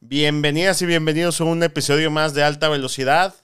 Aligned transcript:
Bienvenidas 0.00 0.82
y 0.82 0.86
bienvenidos 0.86 1.40
a 1.40 1.44
un 1.44 1.62
episodio 1.62 2.10
más 2.10 2.34
de 2.34 2.44
Alta 2.44 2.68
Velocidad. 2.68 3.34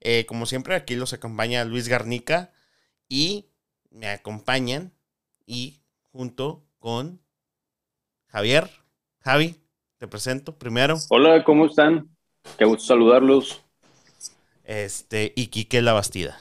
Eh, 0.00 0.26
como 0.26 0.44
siempre, 0.44 0.74
aquí 0.74 0.96
los 0.96 1.14
acompaña 1.14 1.64
Luis 1.64 1.88
Garnica 1.88 2.52
y 3.08 3.46
me 3.90 4.08
acompañan 4.08 4.92
y 5.46 5.80
junto 6.12 6.62
con 6.78 7.20
Javier. 8.26 8.70
Javi, 9.20 9.56
te 9.96 10.06
presento 10.06 10.58
primero. 10.58 10.98
Hola, 11.08 11.42
¿cómo 11.42 11.66
están? 11.66 12.08
Qué 12.58 12.66
gusto 12.66 12.84
saludarlos. 12.84 13.62
Este, 14.64 15.32
y 15.34 15.46
Quique 15.46 15.80
La 15.80 15.94
Bastida. 15.94 16.38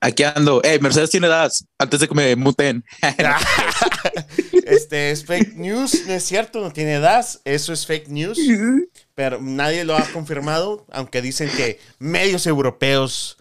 Aquí 0.00 0.24
ando. 0.24 0.60
Hey, 0.64 0.78
Mercedes 0.80 1.10
tiene 1.10 1.28
edad 1.28 1.52
antes 1.78 2.00
de 2.00 2.08
que 2.08 2.14
me 2.14 2.34
muten. 2.34 2.84
este 4.68 5.10
es 5.10 5.24
fake 5.24 5.54
news, 5.54 6.06
no 6.06 6.14
es 6.14 6.24
cierto, 6.24 6.60
no 6.60 6.72
tiene 6.72 6.94
edad. 6.94 7.26
Eso 7.44 7.72
es 7.72 7.86
fake 7.86 8.08
news. 8.08 8.38
Pero 9.14 9.40
nadie 9.40 9.84
lo 9.84 9.96
ha 9.96 10.04
confirmado, 10.12 10.86
aunque 10.90 11.22
dicen 11.22 11.50
que 11.56 11.80
medios 11.98 12.46
europeos 12.46 13.38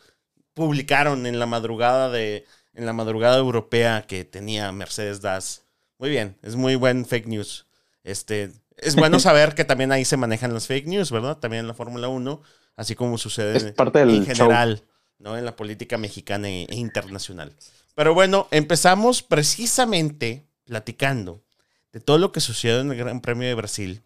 publicaron 0.53 1.25
en 1.25 1.39
la 1.39 1.45
madrugada 1.45 2.09
de 2.09 2.45
en 2.73 2.85
la 2.85 2.93
madrugada 2.93 3.37
europea 3.37 4.05
que 4.07 4.23
tenía 4.23 4.71
Mercedes 4.71 5.21
DAS. 5.21 5.63
Muy 5.97 6.11
bien, 6.11 6.37
es 6.43 6.55
muy 6.55 6.75
buen 6.75 7.05
fake 7.05 7.27
news. 7.27 7.65
Este, 8.03 8.51
es 8.77 8.95
bueno 8.95 9.19
saber 9.19 9.55
que 9.55 9.65
también 9.65 9.91
ahí 9.91 10.05
se 10.05 10.15
manejan 10.15 10.53
las 10.53 10.67
fake 10.67 10.85
news, 10.85 11.11
¿verdad? 11.11 11.37
También 11.37 11.61
en 11.61 11.67
la 11.67 11.73
Fórmula 11.73 12.07
1, 12.07 12.41
así 12.75 12.93
como 12.93 13.17
sucede 13.17 13.73
en 13.75 14.25
general. 14.25 14.83
¿no? 15.19 15.37
En 15.37 15.45
la 15.45 15.55
política 15.55 15.97
mexicana 15.97 16.49
e 16.49 16.75
internacional. 16.75 17.53
Pero 17.95 18.13
bueno, 18.13 18.47
empezamos 18.51 19.23
precisamente 19.23 20.46
platicando 20.67 21.43
de 21.91 21.99
todo 21.99 22.19
lo 22.19 22.31
que 22.31 22.41
sucedió 22.41 22.81
en 22.81 22.91
el 22.91 22.97
Gran 22.97 23.21
Premio 23.21 23.47
de 23.47 23.55
Brasil. 23.55 24.03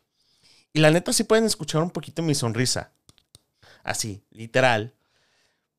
Y 0.71 0.79
la 0.79 0.91
neta 0.91 1.11
sí 1.11 1.25
pueden 1.25 1.45
escuchar 1.45 1.81
un 1.81 1.91
poquito 1.91 2.21
mi 2.21 2.35
sonrisa. 2.35 2.91
Así, 3.83 4.23
literal. 4.31 4.93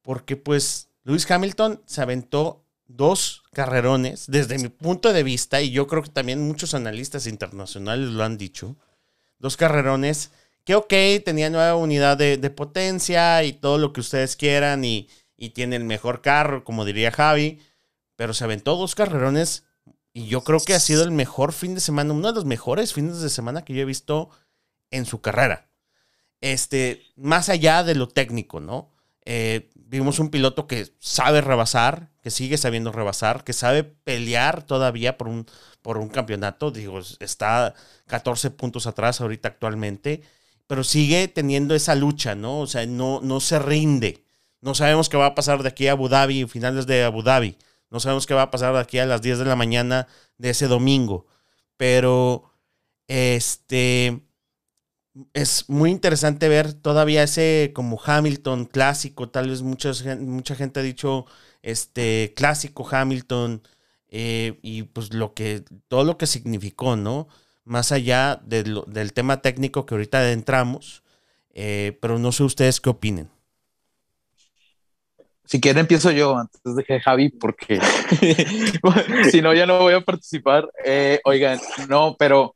Porque 0.02 0.36
pues 0.36 0.88
Lewis 1.04 1.30
Hamilton 1.30 1.80
se 1.86 2.02
aventó 2.02 2.64
dos 2.86 3.44
carrerones 3.52 4.26
desde 4.26 4.58
mi 4.58 4.68
punto 4.68 5.12
de 5.12 5.22
vista, 5.22 5.62
y 5.62 5.70
yo 5.70 5.86
creo 5.86 6.02
que 6.02 6.10
también 6.10 6.46
muchos 6.46 6.74
analistas 6.74 7.26
internacionales 7.26 8.08
lo 8.08 8.24
han 8.24 8.36
dicho, 8.36 8.76
dos 9.38 9.56
carrerones 9.56 10.30
que 10.64 10.74
ok, 10.74 10.92
tenía 11.24 11.50
nueva 11.50 11.74
unidad 11.74 12.16
de, 12.16 12.36
de 12.36 12.50
potencia 12.50 13.42
y 13.44 13.52
todo 13.52 13.78
lo 13.78 13.92
que 13.92 14.00
ustedes 14.00 14.36
quieran 14.36 14.84
y, 14.84 15.08
y 15.36 15.50
tiene 15.50 15.76
el 15.76 15.84
mejor 15.84 16.20
carro, 16.22 16.64
como 16.64 16.84
diría 16.84 17.10
Javi, 17.10 17.60
pero 18.14 18.34
se 18.34 18.44
aventó 18.44 18.76
dos 18.76 18.94
carrerones 18.94 19.64
y 20.12 20.26
yo 20.26 20.42
creo 20.44 20.60
que 20.60 20.74
ha 20.74 20.80
sido 20.80 21.04
el 21.04 21.10
mejor 21.10 21.52
fin 21.52 21.74
de 21.74 21.80
semana, 21.80 22.12
uno 22.12 22.28
de 22.28 22.34
los 22.34 22.44
mejores 22.44 22.92
fines 22.92 23.20
de 23.20 23.30
semana 23.30 23.64
que 23.64 23.74
yo 23.74 23.82
he 23.82 23.86
visto 23.86 24.30
en 24.90 25.06
su 25.06 25.20
carrera. 25.20 25.68
Este, 26.40 27.02
más 27.16 27.48
allá 27.48 27.82
de 27.84 27.94
lo 27.94 28.08
técnico, 28.08 28.60
¿no? 28.60 28.90
Eh, 29.24 29.70
vimos 29.74 30.18
un 30.18 30.30
piloto 30.30 30.66
que 30.66 30.92
sabe 30.98 31.40
rebasar, 31.40 32.10
que 32.20 32.30
sigue 32.30 32.58
sabiendo 32.58 32.92
rebasar, 32.92 33.44
que 33.44 33.52
sabe 33.52 33.84
pelear 33.84 34.64
todavía 34.64 35.16
por 35.16 35.28
un, 35.28 35.46
por 35.80 35.98
un 35.98 36.08
campeonato. 36.08 36.70
Digo, 36.70 37.00
está 37.20 37.74
14 38.06 38.50
puntos 38.50 38.86
atrás 38.86 39.20
ahorita 39.20 39.48
actualmente, 39.48 40.22
pero 40.66 40.84
sigue 40.84 41.28
teniendo 41.28 41.74
esa 41.74 41.94
lucha, 41.94 42.34
¿no? 42.34 42.60
O 42.60 42.66
sea, 42.66 42.86
no, 42.86 43.20
no 43.22 43.40
se 43.40 43.58
rinde. 43.58 44.24
No 44.60 44.74
sabemos 44.74 45.08
qué 45.08 45.16
va 45.16 45.26
a 45.26 45.34
pasar 45.34 45.62
de 45.62 45.68
aquí 45.68 45.88
a 45.88 45.92
Abu 45.92 46.08
Dhabi, 46.08 46.46
finales 46.46 46.86
de 46.86 47.04
Abu 47.04 47.22
Dhabi. 47.22 47.56
No 47.92 48.00
sabemos 48.00 48.26
qué 48.26 48.34
va 48.34 48.42
a 48.42 48.50
pasar 48.50 48.72
de 48.74 48.80
aquí 48.80 48.98
a 48.98 49.06
las 49.06 49.20
10 49.22 49.38
de 49.38 49.44
la 49.44 49.54
mañana 49.54 50.08
de 50.38 50.50
ese 50.50 50.66
domingo. 50.66 51.26
Pero, 51.76 52.50
este, 53.06 54.22
es 55.34 55.68
muy 55.68 55.90
interesante 55.90 56.48
ver 56.48 56.72
todavía 56.72 57.22
ese 57.22 57.72
como 57.74 58.00
Hamilton 58.02 58.64
clásico. 58.64 59.28
Tal 59.28 59.50
vez 59.50 59.62
muchas, 59.62 60.04
mucha 60.20 60.54
gente 60.54 60.80
ha 60.80 60.82
dicho, 60.82 61.26
este, 61.62 62.32
clásico 62.34 62.88
Hamilton. 62.90 63.62
Eh, 64.08 64.58
y 64.62 64.84
pues 64.84 65.12
lo 65.14 65.34
que, 65.34 65.64
todo 65.88 66.04
lo 66.04 66.18
que 66.18 66.26
significó, 66.26 66.96
¿no? 66.96 67.28
Más 67.64 67.92
allá 67.92 68.40
del 68.44 69.12
tema 69.14 69.42
técnico 69.42 69.86
que 69.86 69.94
ahorita 69.94 70.18
adentramos. 70.20 71.02
Eh, 71.54 71.98
pero 72.00 72.18
no 72.18 72.32
sé 72.32 72.42
ustedes 72.44 72.80
qué 72.80 72.90
opinen. 72.90 73.30
Si 75.44 75.60
quieren 75.60 75.80
empiezo 75.80 76.10
yo 76.10 76.38
antes 76.38 76.60
de 76.62 76.84
que 76.84 77.00
Javi, 77.00 77.30
porque 77.30 77.80
si 79.30 79.42
no 79.42 79.52
ya 79.54 79.66
no 79.66 79.80
voy 79.80 79.94
a 79.94 80.00
participar. 80.00 80.68
Eh, 80.84 81.20
oigan, 81.24 81.58
no, 81.88 82.16
pero 82.18 82.54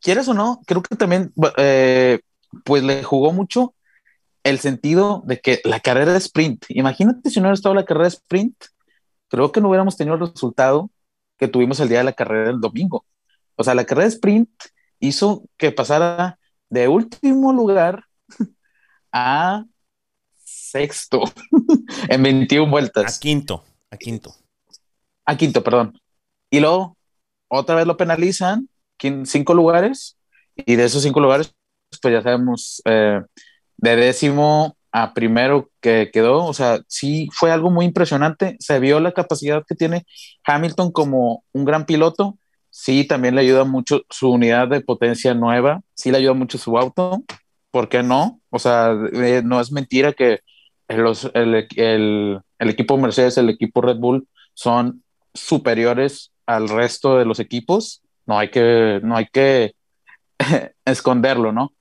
quieres 0.00 0.28
o 0.28 0.34
no, 0.34 0.60
creo 0.66 0.82
que 0.82 0.96
también 0.96 1.32
eh, 1.56 2.20
pues 2.64 2.82
le 2.82 3.02
jugó 3.02 3.32
mucho 3.32 3.74
el 4.42 4.58
sentido 4.58 5.22
de 5.26 5.40
que 5.40 5.60
la 5.64 5.80
carrera 5.80 6.12
de 6.12 6.18
sprint, 6.18 6.66
imagínate 6.68 7.30
si 7.30 7.40
no 7.40 7.44
hubiera 7.44 7.54
estado 7.54 7.74
la 7.74 7.84
carrera 7.84 8.04
de 8.04 8.16
sprint, 8.16 8.54
creo 9.28 9.52
que 9.52 9.60
no 9.60 9.68
hubiéramos 9.68 9.96
tenido 9.96 10.16
el 10.16 10.20
resultado 10.20 10.90
que 11.38 11.48
tuvimos 11.48 11.80
el 11.80 11.88
día 11.88 11.98
de 11.98 12.04
la 12.04 12.12
carrera 12.12 12.48
del 12.48 12.60
domingo. 12.60 13.06
O 13.56 13.64
sea, 13.64 13.74
la 13.74 13.84
carrera 13.84 14.04
de 14.04 14.14
sprint 14.14 14.50
hizo 15.00 15.44
que 15.56 15.72
pasara 15.72 16.38
de 16.68 16.88
último 16.88 17.52
lugar 17.52 18.04
a 19.12 19.64
sexto 20.74 21.22
en 22.08 22.22
21 22.22 22.70
vueltas. 22.70 23.16
A 23.16 23.20
quinto, 23.20 23.64
a 23.90 23.96
quinto. 23.96 24.34
A 25.24 25.36
quinto, 25.36 25.62
perdón. 25.62 25.98
Y 26.50 26.58
luego 26.58 26.96
otra 27.48 27.76
vez 27.76 27.86
lo 27.86 27.96
penalizan, 27.96 28.68
cinco 29.24 29.54
lugares, 29.54 30.16
y 30.56 30.74
de 30.74 30.84
esos 30.84 31.02
cinco 31.02 31.20
lugares, 31.20 31.54
pues 32.02 32.12
ya 32.12 32.22
sabemos, 32.22 32.82
eh, 32.84 33.20
de 33.76 33.96
décimo 33.96 34.76
a 34.90 35.14
primero 35.14 35.70
que 35.80 36.10
quedó, 36.12 36.44
o 36.44 36.54
sea, 36.54 36.80
sí 36.88 37.28
fue 37.32 37.50
algo 37.52 37.70
muy 37.70 37.84
impresionante, 37.86 38.56
se 38.58 38.78
vio 38.80 39.00
la 39.00 39.12
capacidad 39.12 39.64
que 39.66 39.74
tiene 39.74 40.04
Hamilton 40.44 40.92
como 40.92 41.44
un 41.52 41.64
gran 41.64 41.86
piloto, 41.86 42.38
sí, 42.70 43.04
también 43.04 43.34
le 43.34 43.42
ayuda 43.42 43.64
mucho 43.64 44.02
su 44.10 44.30
unidad 44.30 44.68
de 44.68 44.80
potencia 44.80 45.34
nueva, 45.34 45.82
sí 45.94 46.10
le 46.10 46.18
ayuda 46.18 46.34
mucho 46.34 46.58
su 46.58 46.76
auto, 46.78 47.22
¿por 47.70 47.88
qué 47.88 48.02
no? 48.02 48.40
O 48.50 48.58
sea, 48.58 48.96
eh, 49.12 49.42
no 49.44 49.60
es 49.60 49.72
mentira 49.72 50.12
que 50.12 50.40
el, 50.88 52.42
equipo 52.58 52.98
Mercedes, 52.98 53.38
el 53.38 53.50
equipo 53.50 53.80
Red 53.80 53.96
Bull 53.96 54.28
son 54.54 55.02
superiores 55.32 56.32
al 56.46 56.68
resto 56.68 57.18
de 57.18 57.24
los 57.24 57.40
equipos. 57.40 58.02
No 58.26 58.38
hay 58.38 58.50
que, 58.50 59.00
no 59.02 59.16
hay 59.16 59.26
que 59.26 59.74
esconderlo, 60.84 61.52
¿no? 61.52 61.72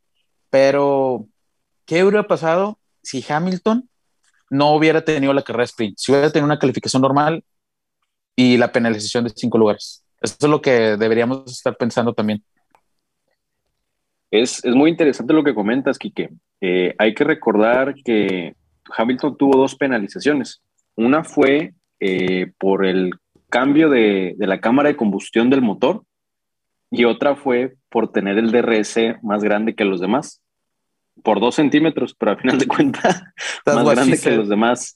Pero, 0.50 1.28
¿qué 1.86 2.04
hubiera 2.04 2.28
pasado 2.28 2.80
si 3.02 3.24
Hamilton 3.28 3.90
no 4.50 4.74
hubiera 4.76 5.04
tenido 5.04 5.34
la 5.34 5.42
carrera 5.42 5.64
sprint? 5.66 5.98
Si 5.98 6.12
hubiera 6.12 6.32
tenido 6.32 6.46
una 6.46 6.60
calificación 6.60 7.02
normal 7.02 7.44
y 8.36 8.58
la 8.58 8.72
penalización 8.72 9.24
de 9.24 9.32
cinco 9.32 9.58
lugares. 9.58 10.04
Eso 10.22 10.36
es 10.40 10.50
lo 10.50 10.62
que 10.62 10.96
deberíamos 10.98 11.52
estar 11.52 11.76
pensando 11.76 12.14
también. 12.14 12.44
Es, 14.32 14.66
muy 14.66 14.90
interesante 14.90 15.34
lo 15.34 15.44
que 15.44 15.54
comentas, 15.54 16.00
Quique. 16.00 16.30
Eh, 16.60 16.96
hay 16.98 17.14
que 17.14 17.24
recordar 17.24 17.94
que 18.04 18.56
Hamilton 18.98 19.38
tuvo 19.38 19.58
dos 19.58 19.76
penalizaciones. 19.76 20.62
Una 20.96 21.24
fue 21.24 21.74
eh, 22.00 22.52
por 22.58 22.86
el 22.86 23.14
cambio 23.50 23.90
de, 23.90 24.36
la 24.40 24.60
cámara 24.60 24.90
de 24.90 24.96
combustión 24.96 25.50
del 25.50 25.62
motor 25.62 26.04
y 26.92 27.06
otra 27.06 27.36
fue 27.36 27.76
por 27.90 28.12
tener 28.12 28.38
el 28.38 28.52
DRS 28.52 28.98
más 29.22 29.44
grande 29.44 29.76
que 29.76 29.86
los 29.86 30.02
demás. 30.02 30.42
Por 31.24 31.40
dos 31.40 31.54
centímetros, 31.54 32.16
pero 32.16 32.32
al 32.32 32.40
final 32.40 32.58
de 32.58 32.66
cuentas, 32.66 33.22
más 33.68 33.88
grande 33.88 34.20
que 34.20 34.32
los 34.32 34.50
demás. 34.50 34.96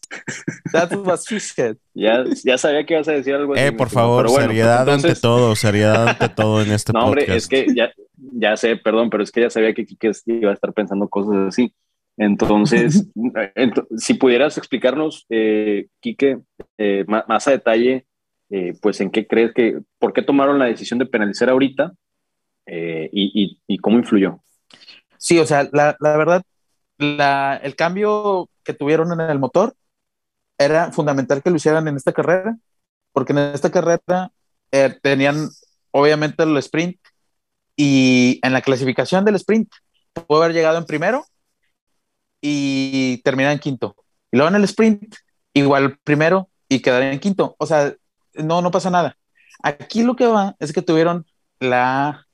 That 0.72 0.92
was 0.96 1.25
ya, 1.94 2.24
ya 2.44 2.58
sabía 2.58 2.84
que 2.86 2.96
ibas 2.96 3.08
a 3.08 3.12
decir 3.12 3.36
algo 3.36 3.54
así. 3.54 3.64
Eh, 3.64 3.72
por 3.72 3.90
favor, 3.90 4.28
seriedad 4.28 4.90
ante 4.90 5.14
todo, 5.14 5.56
seriedad 5.56 6.08
ante 6.08 6.30
todo 6.36 6.64
en 6.64 6.72
este 6.72 6.92
no, 6.92 7.06
hombre, 7.06 7.36
es 7.36 7.48
que 7.48 7.68
ya, 7.75 7.92
ya 8.16 8.58
sé, 8.58 8.78
perdón, 8.78 9.12
pero 9.12 9.22
es 9.22 9.31
que 9.31 9.42
ya 9.42 9.52
sabía 9.52 9.75
que 9.75 9.86
Kike 9.86 10.12
iba 10.25 10.50
a 10.50 10.56
estar 10.56 10.74
pensando 10.74 11.07
cosas 11.07 11.50
así. 11.50 11.72
Entonces, 12.18 13.08
si 13.98 14.16
pudieras 14.16 14.58
explicarnos, 14.58 15.25
eh, 15.30 15.88
Quique, 16.00 16.40
eh, 16.78 17.06
más, 17.08 17.48
a 17.48 17.52
detalle, 17.52 18.06
eh, 18.50 18.74
pues 18.81 19.00
en 19.02 19.12
qué 19.12 19.28
crees 19.28 19.54
que, 19.54 19.80
por 20.00 20.14
qué 20.14 20.24
tomaron 20.24 20.58
la 20.58 20.66
decisión 20.66 21.00
de 21.00 21.06
penalizar 21.06 21.50
ahorita 21.50 21.94
eh, 22.66 23.10
y, 23.14 23.78
cómo 23.80 23.98
influyó. 23.98 24.42
Sí, 25.18 25.38
o 25.40 25.46
sea, 25.46 25.69
la, 25.72 25.96
verdad, 26.00 26.42
el 27.64 27.75
cambio 27.75 28.50
que 28.63 28.74
tuvieron 28.74 29.12
en 29.12 29.22
el 29.22 29.40
motor 29.40 29.75
era 30.58 30.92
fundamental 30.92 31.44
que 31.44 31.52
lo 31.52 31.58
hicieran 31.58 31.88
en 31.88 31.96
esta 31.96 32.13
carrera, 32.13 32.58
porque 33.13 33.34
en 33.34 33.40
esta 33.40 33.72
carrera 33.72 34.31
tenían 35.02 35.50
obviamente 35.92 36.44
el 36.44 36.58
sprint 36.58 36.98
y 37.75 38.40
en 38.42 38.54
la 38.54 38.62
clasificación 38.62 39.24
del 39.24 39.36
sprint 39.36 39.70
pudo 40.28 40.44
haber 40.44 40.56
llegado 40.56 40.78
en 40.78 40.86
primero 40.86 41.25
y 42.42 43.18
terminar 43.24 43.54
en 43.54 43.60
quinto. 43.60 43.95
Y 44.31 44.38
luego 44.38 44.50
en 44.50 44.56
el 44.56 44.63
sprint, 44.66 45.16
igual 45.54 45.98
primero 46.04 46.50
y 46.69 46.80
quedar 46.81 47.04
en 47.04 47.19
quinto. 47.19 47.56
O 47.60 47.66
sea, 47.66 47.94
no, 48.36 48.62
no 48.62 48.72
pasa 48.72 48.89
nada. 48.89 49.18
Aquí 49.63 50.04
lo 50.04 50.16
que 50.16 50.28
va 50.28 50.56
es 50.60 50.74
que 50.74 50.81
tuvieron 50.81 51.25
la 51.60 52.25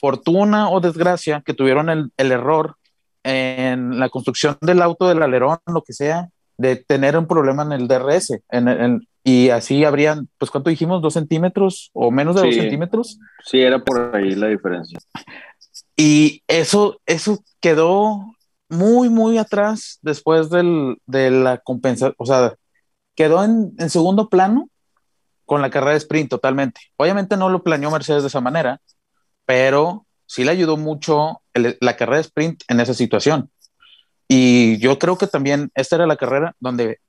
fortuna 0.00 0.70
o 0.70 0.80
desgracia 0.80 1.42
que 1.44 1.54
tuvieron 1.54 1.90
el, 1.90 2.10
el 2.16 2.32
error 2.32 2.76
en 3.24 3.98
la 3.98 4.08
construcción 4.08 4.56
del 4.60 4.80
auto 4.82 5.08
del 5.08 5.22
alerón, 5.22 5.58
lo 5.66 5.82
que 5.82 5.92
sea, 5.92 6.28
de 6.56 6.76
tener 6.76 7.16
un 7.16 7.26
problema 7.26 7.62
en 7.62 7.72
el 7.72 7.88
DRS. 7.88 8.40
En, 8.50 8.68
en, 8.68 9.08
y 9.22 9.50
así 9.50 9.84
habrían, 9.84 10.28
pues, 10.38 10.50
¿cuánto 10.50 10.70
dijimos? 10.70 11.02
¿Dos 11.02 11.14
centímetros 11.14 11.90
o 11.92 12.10
menos 12.10 12.34
de 12.36 12.42
Sí. 12.42 12.46
dos 12.48 12.56
centímetros? 12.56 13.18
Sí, 13.44 13.60
era 13.60 13.78
por 13.84 14.16
ahí 14.16 14.34
la 14.34 14.48
diferencia. 14.48 14.98
Y 15.96 16.42
eso, 16.48 17.00
eso 17.06 17.42
quedó 17.60 18.34
muy, 18.68 19.08
muy 19.08 19.38
atrás 19.38 19.98
después 20.02 20.50
del, 20.50 20.98
de 21.06 21.30
la 21.30 21.58
compensación, 21.58 22.14
o 22.18 22.26
sea, 22.26 22.54
quedó 23.14 23.44
en, 23.44 23.74
en 23.78 23.90
segundo 23.90 24.28
plano 24.28 24.68
con 25.44 25.62
la 25.62 25.70
carrera 25.70 25.92
de 25.92 25.98
sprint 25.98 26.30
totalmente. 26.30 26.80
Obviamente 26.96 27.36
no 27.36 27.48
lo 27.48 27.62
planeó 27.62 27.90
Mercedes 27.90 28.22
de 28.22 28.28
esa 28.28 28.40
manera, 28.40 28.80
pero 29.46 30.06
sí 30.26 30.44
le 30.44 30.50
ayudó 30.50 30.76
mucho 30.76 31.42
la 31.54 31.96
carrera 31.96 32.18
de 32.18 32.22
sprint 32.22 32.62
en 32.68 32.80
esa 32.80 32.94
situación. 32.94 33.50
Y 34.28 34.78
yo 34.78 34.98
creo 34.98 35.16
que 35.16 35.26
también 35.26 35.70
esta 35.74 35.96
era 35.96 36.06
la 36.06 36.16
carrera 36.16 36.54
donde 36.60 37.00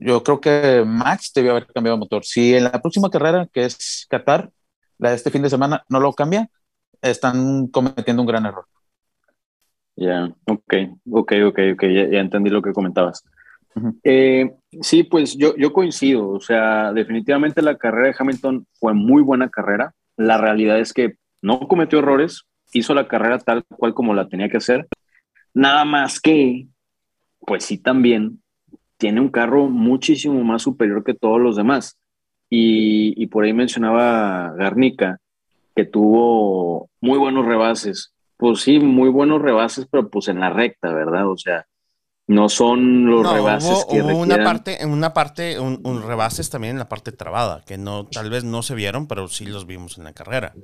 yo 0.00 0.24
creo 0.24 0.40
que 0.40 0.82
Max 0.84 1.30
debió 1.32 1.52
haber 1.52 1.68
cambiado 1.68 1.96
motor. 1.96 2.24
Si 2.24 2.54
en 2.56 2.64
la 2.64 2.82
próxima 2.82 3.10
carrera, 3.10 3.48
que 3.52 3.64
es 3.64 4.06
Qatar, 4.10 4.50
la 4.98 5.10
de 5.10 5.16
este 5.16 5.30
fin 5.30 5.42
de 5.42 5.50
semana, 5.50 5.84
no 5.88 6.00
lo 6.00 6.12
cambia, 6.12 6.50
están 7.00 7.68
cometiendo 7.68 8.22
un 8.22 8.26
gran 8.26 8.44
error. 8.44 8.66
Ya, 9.96 10.26
ok, 10.46 10.74
ok, 11.10 11.32
ok, 11.46 11.58
ok, 11.74 11.82
ya, 11.84 12.08
ya 12.08 12.20
entendí 12.20 12.50
lo 12.50 12.62
que 12.62 12.72
comentabas. 12.72 13.22
Ujú. 13.76 13.98
Eh, 14.02 14.52
sí, 14.80 15.04
pues 15.04 15.36
yo, 15.36 15.56
yo 15.56 15.72
coincido, 15.72 16.28
o 16.28 16.40
sea, 16.40 16.92
definitivamente 16.92 17.62
la 17.62 17.76
carrera 17.76 18.08
de 18.08 18.16
Hamilton 18.18 18.66
fue 18.74 18.94
muy 18.94 19.22
buena 19.22 19.48
carrera. 19.48 19.94
La 20.16 20.38
realidad 20.38 20.78
es 20.78 20.92
que 20.92 21.14
no 21.42 21.60
cometió 21.60 21.98
errores, 21.98 22.44
hizo 22.72 22.94
la 22.94 23.08
carrera 23.08 23.38
tal 23.38 23.64
cual 23.64 23.94
como 23.94 24.14
la 24.14 24.28
tenía 24.28 24.48
que 24.48 24.56
hacer. 24.58 24.86
Nada 25.52 25.84
más 25.84 26.20
que, 26.20 26.66
pues 27.40 27.64
sí, 27.64 27.78
también 27.78 28.40
tiene 28.96 29.20
un 29.20 29.28
carro 29.28 29.68
muchísimo 29.68 30.42
más 30.44 30.62
superior 30.62 31.04
que 31.04 31.14
todos 31.14 31.40
los 31.40 31.56
demás. 31.56 31.98
Y, 32.50 33.14
y 33.20 33.26
por 33.26 33.44
ahí 33.44 33.52
mencionaba 33.52 34.52
Garnica 34.56 35.18
que 35.74 35.84
tuvo 35.84 36.88
muy 37.00 37.18
buenos 37.18 37.44
rebases. 37.44 38.13
Pues 38.36 38.60
sí, 38.60 38.78
muy 38.80 39.08
buenos 39.08 39.42
rebases, 39.42 39.86
pero 39.90 40.08
pues 40.10 40.28
en 40.28 40.40
la 40.40 40.50
recta, 40.50 40.92
¿verdad? 40.92 41.28
O 41.30 41.36
sea, 41.36 41.66
no 42.28 42.48
son 42.50 43.06
los 43.10 43.26
No, 43.26 43.30
rebases 43.30 43.46
hubo, 43.46 43.86
que 43.86 44.02
hubo 44.02 44.18
una 44.18 44.42
requieran. 44.42 44.42
parte, 44.42 44.82
en 44.82 44.90
una 44.90 45.14
parte, 45.14 45.60
un, 45.60 45.80
un 45.84 46.02
rebases 46.02 46.50
también 46.50 46.72
en 46.72 46.78
la 46.80 46.88
parte 46.88 47.12
trabada, 47.12 47.62
que 47.64 47.78
no, 47.78 48.06
tal 48.08 48.28
vez 48.30 48.42
no 48.44 48.62
se 48.62 48.74
vieron, 48.74 49.06
pero 49.06 49.28
sí 49.28 49.46
los 49.46 49.66
vimos 49.66 49.98
en 49.98 50.04
la 50.04 50.12
carrera. 50.14 50.58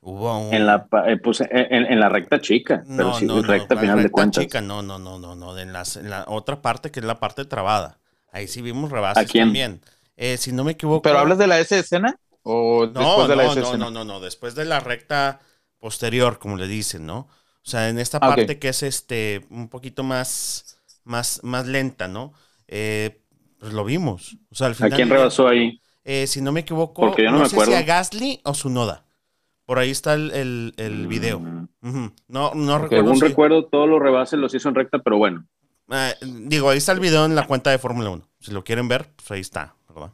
Hubo 0.00 0.36
un, 0.38 0.56
En 0.56 0.66
la, 0.66 0.86
pa- 0.86 1.10
eh, 1.10 1.16
pues, 1.16 1.40
en, 1.40 1.50
en- 1.92 1.98
la 2.00 2.08
recta 2.08 2.40
chica, 2.40 2.86
pero 2.94 3.12
no, 3.12 3.20
sí, 3.20 3.26
no, 3.26 3.42
no, 3.42 3.42
recta 3.42 3.76
la 3.76 3.84
final 3.84 4.02
de 4.02 4.10
recta 4.10 4.12
cuentas. 4.12 4.46
chica, 4.46 4.60
no, 4.60 4.82
no, 4.82 4.98
no, 4.98 5.18
no, 5.18 5.34
no, 5.36 5.56
en, 5.58 5.72
las- 5.72 5.96
en 5.96 6.10
la 6.10 6.24
otra 6.28 6.62
parte 6.62 6.90
que 6.90 7.00
es 7.00 7.06
la 7.06 7.20
parte 7.20 7.44
trabada. 7.44 7.98
Ahí 8.32 8.48
sí 8.48 8.62
vimos 8.62 8.90
rebases 8.90 9.20
¿A 9.20 9.24
quién? 9.26 9.62
también. 9.62 9.82
Eh, 10.16 10.36
si 10.38 10.52
no 10.52 10.64
me 10.64 10.72
equivoco. 10.72 11.02
¿Pero 11.02 11.18
hablas 11.18 11.38
de 11.38 11.46
la 11.46 11.60
S 11.60 11.78
escena? 11.78 12.16
¿O 12.42 12.86
No, 12.90 13.08
después 13.08 13.28
de 13.28 13.36
la 13.36 13.44
no, 13.44 13.46
S 13.46 13.60
no, 13.60 13.74
escena? 13.74 13.84
no, 13.84 13.90
no, 13.90 14.04
no, 14.04 14.20
después 14.20 14.54
de 14.54 14.64
la 14.66 14.80
recta 14.80 15.40
posterior, 15.82 16.40
como 16.40 16.56
le 16.58 16.68
dicen, 16.68 17.06
¿no? 17.06 17.20
O 17.64 17.70
sea, 17.70 17.90
en 17.90 17.98
esta 18.00 18.20
Ah, 18.20 18.32
parte 18.32 18.58
que 18.60 18.70
es 18.70 18.82
este 18.84 19.46
un 19.50 19.68
poquito 19.70 20.04
más, 20.04 20.78
más, 21.04 21.40
más 21.44 21.66
lenta, 21.68 22.08
¿no? 22.08 22.34
Eh, 22.68 23.22
pues 23.60 23.74
lo 23.74 23.84
vimos. 23.84 24.38
O 24.50 24.56
sea, 24.56 24.68
al 24.68 24.76
¿A 24.80 24.90
final. 24.90 24.90
quién 24.90 25.08
rebasó 25.10 25.48
ahí? 25.48 25.80
eh, 26.04 26.26
si 26.26 26.40
no 26.42 26.52
me 26.52 26.60
equivoco, 26.60 27.02
Porque 27.08 27.24
yo 27.24 27.30
no 27.30 27.38
me 27.38 27.44
sé 27.44 27.60
si 27.60 27.72
acuerdo. 27.72 27.74
a 27.74 27.82
Gasly 27.82 28.40
o 28.44 28.54
Sunoda. 28.54 29.06
Por 29.66 29.78
ahí 29.80 29.90
está 29.92 30.14
el, 30.14 30.32
el, 30.32 30.74
el 30.78 31.06
video. 31.08 31.42
Mm, 31.42 31.68
Ujú. 31.82 32.12
No, 32.28 32.54
no 32.54 32.78
recuerdo. 32.78 33.14
Según 33.14 33.16
si- 33.16 33.26
recuerdo, 33.28 33.66
todos 33.66 33.88
los 33.88 34.00
rebases 34.00 34.38
los 34.38 34.54
hizo 34.54 34.68
en 34.68 34.76
recta, 34.76 35.00
pero 35.00 35.18
bueno. 35.18 35.46
eh, 35.90 36.14
digo, 36.22 36.70
ahí 36.70 36.78
está 36.78 36.92
el 36.92 37.00
video 37.00 37.24
en 37.24 37.34
la 37.34 37.46
cuenta 37.46 37.70
de 37.70 37.78
Fórmula 37.78 38.10
1. 38.10 38.28
Si 38.40 38.50
lo 38.52 38.64
quieren 38.64 38.88
ver, 38.88 39.12
pues 39.16 39.30
ahí 39.30 39.40
está, 39.40 39.76
¿verdad? 39.88 40.12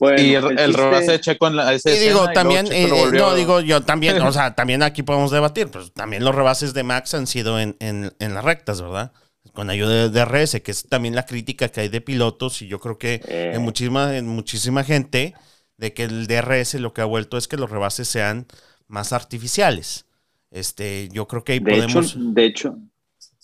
Bueno, 0.00 0.20
y 0.22 0.34
el, 0.34 0.58
el 0.58 0.72
rebase 0.72 1.12
de 1.12 1.20
Checo 1.20 1.46
en 1.46 1.56
la 1.56 1.74
Y 1.74 1.78
digo, 1.98 2.26
también, 2.32 2.66
eh, 2.72 2.88
eh, 2.90 3.10
no, 3.12 3.34
digo 3.34 3.60
yo 3.60 3.82
también, 3.82 4.20
o 4.22 4.32
sea, 4.32 4.54
también 4.56 4.82
aquí 4.82 5.02
podemos 5.02 5.30
debatir, 5.30 5.68
pues 5.68 5.92
también 5.92 6.24
los 6.24 6.34
rebases 6.34 6.72
de 6.72 6.82
Max 6.82 7.12
han 7.12 7.26
sido 7.26 7.60
en, 7.60 7.76
en, 7.80 8.10
en 8.18 8.34
las 8.34 8.42
rectas, 8.42 8.80
¿verdad? 8.80 9.12
Con 9.52 9.68
ayuda 9.68 10.08
de 10.08 10.08
DRS, 10.08 10.62
que 10.62 10.70
es 10.70 10.88
también 10.88 11.14
la 11.14 11.26
crítica 11.26 11.68
que 11.68 11.82
hay 11.82 11.88
de 11.88 12.00
pilotos 12.00 12.62
y 12.62 12.66
yo 12.66 12.80
creo 12.80 12.96
que 12.96 13.20
Eh. 13.26 13.52
en, 13.54 13.60
muchísima, 13.62 14.16
en 14.16 14.26
muchísima 14.26 14.84
gente 14.84 15.34
de 15.76 15.92
que 15.92 16.04
el 16.04 16.26
DRS 16.26 16.74
lo 16.74 16.94
que 16.94 17.02
ha 17.02 17.06
vuelto 17.06 17.36
es 17.36 17.46
que 17.46 17.58
los 17.58 17.70
rebases 17.70 18.08
sean 18.08 18.46
más 18.88 19.12
artificiales. 19.12 20.06
Este, 20.50 21.10
yo 21.12 21.28
creo 21.28 21.44
que 21.44 21.52
ahí 21.52 21.58
de 21.60 21.70
podemos... 21.70 22.12
hecho, 22.12 22.18
de 22.20 22.44
hecho, 22.46 22.78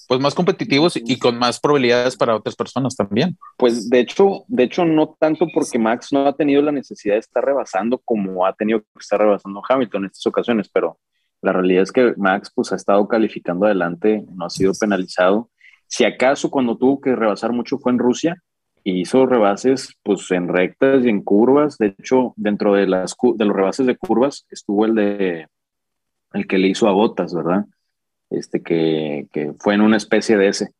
Pues 0.08 0.20
más 0.20 0.34
competitivos 0.34 0.96
y, 0.96 1.18
con 1.18 1.38
más 1.38 1.58
probabilidades 1.58 2.16
para 2.16 2.36
otras 2.36 2.54
personas 2.54 2.94
también. 2.94 3.36
Pues 3.56 3.90
de 3.90 4.00
hecho, 4.00 4.44
de 4.46 4.64
hecho 4.64 4.84
no 4.84 5.16
tanto 5.18 5.46
porque 5.52 5.78
Max 5.78 6.12
no 6.12 6.26
ha 6.26 6.34
tenido 6.34 6.62
la 6.62 6.72
necesidad 6.72 7.14
de 7.14 7.20
estar 7.20 7.44
rebasando 7.44 7.98
como 7.98 8.46
ha 8.46 8.52
tenido 8.52 8.80
que 8.80 8.86
estar 9.00 9.18
rebasando 9.18 9.62
Hamilton 9.68 10.04
en 10.04 10.06
estas 10.06 10.26
ocasiones, 10.26 10.68
pero 10.68 10.98
la 11.42 11.52
realidad 11.52 11.82
es 11.82 11.92
que 11.92 12.14
Max 12.16 12.52
pues 12.54 12.72
ha 12.72 12.76
estado 12.76 13.06
calificando 13.08 13.66
adelante, 13.66 14.24
no 14.34 14.46
ha 14.46 14.50
sido 14.50 14.72
penalizado. 14.78 15.50
Si 15.86 16.04
acaso 16.04 16.50
cuando 16.50 16.76
tuvo 16.76 17.00
que 17.00 17.14
rebasar 17.14 17.52
mucho 17.52 17.78
fue 17.78 17.92
en 17.92 17.98
Rusia 17.98 18.42
y 18.86 19.00
hizo 19.00 19.26
rebases 19.26 19.96
pues 20.04 20.30
en 20.30 20.46
rectas 20.46 21.04
y 21.04 21.08
en 21.08 21.22
curvas. 21.22 21.76
De 21.76 21.96
hecho, 21.98 22.34
dentro 22.36 22.74
de 22.74 22.86
las 22.86 23.16
de 23.34 23.44
los 23.44 23.56
rebases 23.56 23.86
de 23.86 23.96
curvas 23.96 24.46
estuvo 24.48 24.84
el 24.84 24.94
de 24.94 25.48
el 26.32 26.46
que 26.46 26.58
le 26.58 26.68
hizo 26.68 26.88
a 26.88 26.92
Botas, 26.92 27.34
¿verdad? 27.34 27.64
Este 28.30 28.62
que, 28.62 29.28
que 29.32 29.52
fue 29.58 29.74
en 29.74 29.80
una 29.82 29.96
especie 29.96 30.36
de 30.36 30.48
ese. 30.48 30.72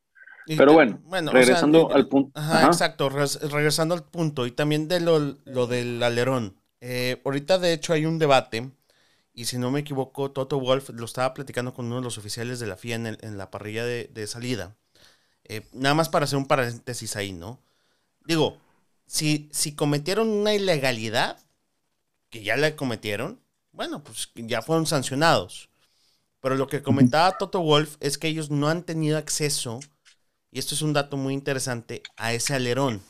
y 0.44 0.56
Pero 0.56 0.72
bueno, 0.74 1.32
o 1.32 1.42
sea, 1.42 1.60
regresando 1.60 1.92
al 1.92 2.08
punto. 2.08 2.32
Ajá, 2.38 2.58
Ajá. 2.58 2.66
exacto, 2.66 3.08
res- 3.08 3.40
regresando 3.50 3.94
al 3.94 4.04
punto 4.04 4.46
y 4.46 4.52
también 4.52 4.88
de 4.88 5.00
lo, 5.00 5.18
lo 5.44 5.66
del 5.66 6.02
alerón. 6.02 6.56
Eh, 6.80 7.20
ahorita 7.24 7.58
de 7.58 7.72
hecho 7.72 7.92
hay 7.92 8.04
un 8.06 8.18
debate 8.18 8.70
y 9.34 9.46
si 9.46 9.58
no 9.58 9.70
me 9.70 9.80
equivoco, 9.80 10.30
Toto 10.32 10.60
Wolf 10.60 10.90
lo 10.90 11.04
estaba 11.04 11.34
platicando 11.34 11.74
con 11.74 11.86
uno 11.86 11.96
de 11.96 12.02
los 12.02 12.18
oficiales 12.18 12.60
de 12.60 12.66
la 12.66 12.74
FIA 12.76 12.96
en, 12.96 13.06
el- 13.06 13.18
en 13.22 13.38
la 13.38 13.50
parrilla 13.50 13.84
de, 13.84 14.10
de 14.12 14.26
salida. 14.26 14.76
Eh, 15.44 15.62
nada 15.72 15.94
más 15.94 16.08
para 16.10 16.24
hacer 16.24 16.38
un 16.38 16.46
paréntesis 16.46 17.16
ahí, 17.16 17.32
¿no? 17.32 17.60
Digo, 18.26 18.58
si, 19.06 19.48
si 19.52 19.74
cometieron 19.76 20.28
una 20.30 20.54
ilegalidad, 20.54 21.38
que 22.30 22.42
ya 22.42 22.56
la 22.56 22.76
cometieron, 22.76 23.40
bueno, 23.72 24.02
pues 24.02 24.30
ya 24.34 24.62
fueron 24.62 24.86
sancionados. 24.86 25.70
Pero 26.46 26.54
lo 26.54 26.68
que 26.68 26.80
comentaba 26.80 27.38
Toto 27.38 27.60
Wolf 27.60 27.96
es 27.98 28.18
que 28.18 28.28
ellos 28.28 28.52
no 28.52 28.68
han 28.68 28.84
tenido 28.84 29.18
acceso 29.18 29.80
y 30.52 30.60
esto 30.60 30.76
es 30.76 30.82
un 30.82 30.92
dato 30.92 31.16
muy 31.16 31.34
interesante, 31.34 32.02
a 32.16 32.34
ese 32.34 32.54
alerón. 32.54 33.02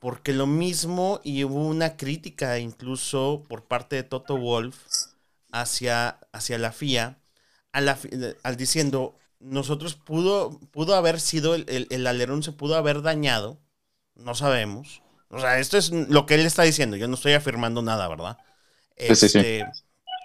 Porque 0.00 0.32
lo 0.32 0.46
mismo, 0.46 1.20
y 1.22 1.44
hubo 1.44 1.64
una 1.66 1.96
crítica 1.96 2.58
incluso 2.58 3.44
por 3.48 3.66
parte 3.66 3.96
de 3.96 4.02
Toto 4.02 4.36
Wolf 4.36 4.76
hacia, 5.52 6.18
hacia 6.32 6.58
la 6.58 6.70
FIA, 6.70 7.18
a 7.72 7.80
la, 7.80 7.96
fi- 7.96 8.10
al 8.42 8.56
diciendo, 8.56 9.16
nosotros 9.40 9.94
pudo, 9.94 10.58
pudo 10.72 10.94
haber 10.96 11.20
sido, 11.20 11.54
el, 11.54 11.66
el- 11.68 11.86
el 11.90 12.06
alerón 12.06 12.42
se 12.42 12.52
pudo 12.52 12.76
haber 12.76 13.02
dañado, 13.02 13.60
no 14.16 14.34
sabemos. 14.34 15.02
O 15.30 15.40
sea, 15.40 15.58
esto 15.60 15.78
es 15.78 15.90
lo 15.92 16.26
que 16.26 16.34
él 16.36 16.46
está 16.46 16.64
diciendo, 16.64 16.96
yo 16.96 17.08
no 17.08 17.14
estoy 17.14 17.34
afirmando 17.34 17.82
nada, 17.82 18.08
¿verdad? 18.08 18.38
Sí, 19.08 19.16
sí, 19.16 19.28
sí. 19.28 19.62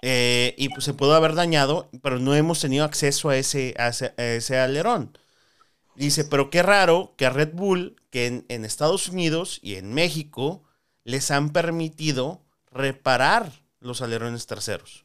Eh, 0.02 0.54
y 0.56 0.68
pues 0.68 0.84
se 0.84 0.94
pudo 0.94 1.14
haber 1.14 1.34
dañado, 1.34 1.90
pero 2.02 2.18
no 2.18 2.34
hemos 2.34 2.60
tenido 2.60 2.84
acceso 2.84 3.30
a 3.30 3.36
ese, 3.36 3.74
a 3.78 3.88
ese, 3.88 4.14
a 4.16 4.24
ese 4.24 4.58
alerón. 4.58 5.18
Dice, 5.96 6.24
pero 6.24 6.50
qué 6.50 6.62
raro 6.62 7.14
que 7.16 7.26
a 7.26 7.30
Red 7.30 7.54
Bull, 7.54 7.96
que 8.10 8.26
en, 8.26 8.46
en 8.48 8.64
Estados 8.64 9.08
Unidos 9.08 9.58
y 9.62 9.74
en 9.74 9.92
México 9.94 10.62
les 11.04 11.30
han 11.30 11.50
permitido 11.50 12.42
reparar 12.70 13.52
los 13.80 14.02
alerones 14.02 14.46
traseros. 14.46 15.04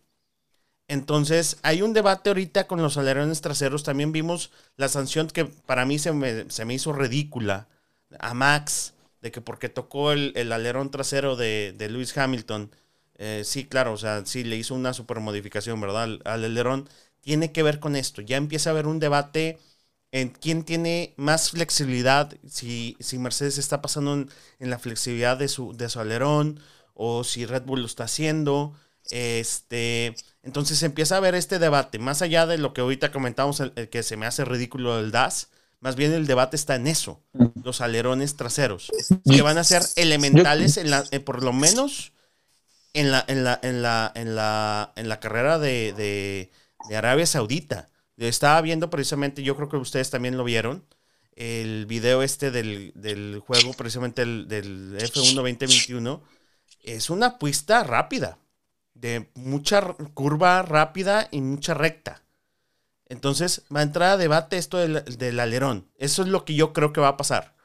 Entonces, 0.88 1.58
hay 1.64 1.82
un 1.82 1.94
debate 1.94 2.30
ahorita 2.30 2.68
con 2.68 2.82
los 2.82 2.98
alerones 2.98 3.42
traseros. 3.42 3.84
También 3.84 4.12
vimos 4.12 4.52
la 4.76 4.90
sanción 4.90 5.28
que 5.28 5.46
para 5.46 5.86
mí 5.86 5.98
se 5.98 6.12
me, 6.14 6.50
se 6.52 6.66
me 6.66 6.74
hizo 6.76 6.94
ridícula 6.94 7.68
a 8.20 8.34
Max, 8.34 8.94
de 9.22 9.32
que 9.32 9.42
porque 9.42 9.70
tocó 9.70 10.12
el, 10.12 10.34
el 10.36 10.52
alerón 10.52 10.92
trasero 10.92 11.36
de, 11.36 11.74
de 11.76 11.90
Lewis 11.90 12.16
Hamilton, 12.18 12.70
eh, 13.18 13.44
sí, 13.46 13.66
claro, 13.66 13.94
o 13.94 13.98
sea, 13.98 14.26
sí 14.26 14.44
le 14.44 14.58
hizo 14.58 14.76
una 14.76 14.94
super 14.94 15.20
modificación, 15.20 15.80
¿verdad? 15.82 16.04
Al, 16.04 16.22
al 16.26 16.44
alerón. 16.46 16.90
Tiene 17.22 17.52
que 17.52 17.64
ver 17.64 17.80
con 17.80 17.96
esto. 17.96 18.22
Ya 18.22 18.38
empieza 18.38 18.70
a 18.70 18.74
haber 18.74 18.88
un 18.88 19.00
debate 19.00 19.60
en 20.12 20.30
quién 20.30 20.64
tiene 20.64 21.14
más 21.18 21.52
flexibilidad, 21.52 22.34
si, 22.48 22.98
si 23.00 23.18
Mercedes 23.18 23.58
está 23.58 23.82
pasando 23.82 24.14
en, 24.14 24.30
en 24.60 24.70
la 24.70 24.80
flexibilidad 24.80 25.38
de 25.38 25.48
su, 25.48 25.74
de 25.76 25.90
su 25.90 26.00
alerón 26.00 26.60
o 26.94 27.24
si 27.24 27.46
Red 27.46 27.64
Bull 27.64 27.82
lo 27.82 27.88
está 27.88 28.04
haciendo. 28.06 28.76
Este, 29.10 30.16
entonces 30.44 30.82
empieza 30.84 31.16
a 31.16 31.18
haber 31.18 31.36
este 31.36 31.60
debate, 31.60 32.00
más 32.00 32.22
allá 32.22 32.46
de 32.46 32.58
lo 32.58 32.74
que 32.74 32.82
ahorita 32.82 33.12
comentamos, 33.12 33.60
el, 33.60 33.74
el 33.76 33.90
que 33.90 34.04
se 34.04 34.18
me 34.18 34.26
hace 34.26 34.46
ridículo 34.46 34.98
del 34.98 35.12
DAS, 35.12 35.50
más 35.82 35.98
bien 35.98 36.14
el 36.14 36.26
debate 36.28 36.56
está 36.56 36.76
en 36.76 36.88
eso, 36.88 37.22
los 37.64 37.82
alerones 37.82 38.38
traseros, 38.38 38.90
que 39.30 39.42
van 39.42 39.58
a 39.58 39.66
ser 39.66 39.84
elementales, 39.98 40.78
en 40.78 40.90
la, 40.90 41.04
eh, 41.12 41.20
por 41.20 41.44
lo 41.44 41.52
menos 41.52 42.13
en 42.94 43.12
la, 43.12 43.24
en 43.28 43.44
la, 43.44 43.60
en 43.62 43.82
la, 43.82 44.12
en 44.16 44.36
la, 44.36 44.94
en 44.96 45.10
la 45.10 45.20
carrera 45.20 45.60
de, 45.60 45.94
de, 45.94 46.52
de 46.90 46.96
Arabia 46.96 47.26
Saudita. 47.26 47.90
Estaba 48.18 48.62
viendo 48.62 48.90
precisamente, 48.90 49.44
yo 49.44 49.56
creo 49.56 49.70
que 49.70 49.78
ustedes 49.78 50.10
también 50.10 50.38
lo 50.38 50.44
vieron, 50.44 50.86
el 51.36 51.86
video 51.88 52.22
este 52.22 52.52
del, 52.52 52.92
del 52.96 53.40
juego, 53.40 53.74
precisamente 53.74 54.22
el, 54.22 54.48
del 54.48 54.98
F1 54.98 55.34
2021. 55.34 56.24
Es 56.84 57.10
una 57.10 57.40
pista 57.40 57.84
rápida, 57.84 58.38
de 58.94 59.30
mucha 59.36 59.82
curva 60.14 60.62
rápida 60.62 61.28
y 61.32 61.42
mucha 61.42 61.74
recta. 61.74 62.22
Entonces 63.08 63.64
va 63.76 63.80
a 63.82 63.84
entrar 63.84 64.12
a 64.12 64.18
debate 64.18 64.58
esto 64.58 64.78
del, 64.78 65.04
del 65.18 65.40
alerón. 65.40 65.90
Eso 65.98 66.22
es 66.22 66.28
lo 66.28 66.46
que 66.46 66.56
yo 66.56 66.74
creo 66.74 66.94
que 66.94 67.02
va 67.02 67.10
a 67.10 67.18
pasar. 67.18 67.56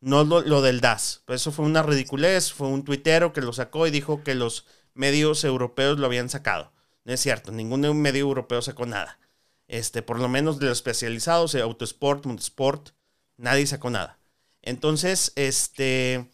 No 0.00 0.24
lo, 0.24 0.62
del 0.62 0.80
DAS. 0.80 1.22
Eso 1.28 1.52
fue 1.52 1.64
una 1.64 1.82
ridiculez. 1.82 2.52
Fue 2.52 2.68
un 2.68 2.84
tuitero 2.84 3.32
que 3.32 3.42
lo 3.42 3.52
sacó 3.52 3.86
y 3.86 3.90
dijo 3.90 4.22
que 4.24 4.34
los 4.34 4.66
medios 4.94 5.44
europeos 5.44 5.98
lo 5.98 6.06
habían 6.06 6.30
sacado. 6.30 6.72
No 7.04 7.12
es 7.12 7.20
cierto. 7.20 7.52
Ningún 7.52 8.00
medio 8.00 8.20
europeo 8.20 8.62
sacó 8.62 8.86
nada. 8.86 9.18
Este, 9.68 10.02
por 10.02 10.18
lo 10.18 10.28
menos 10.28 10.58
de 10.58 10.66
los 10.66 10.78
especializados, 10.78 11.52
de 11.52 11.60
Autosport, 11.60 12.26
Motorsport, 12.26 12.90
nadie 13.36 13.66
sacó 13.66 13.90
nada. 13.90 14.18
Entonces, 14.62 15.32
este, 15.36 16.28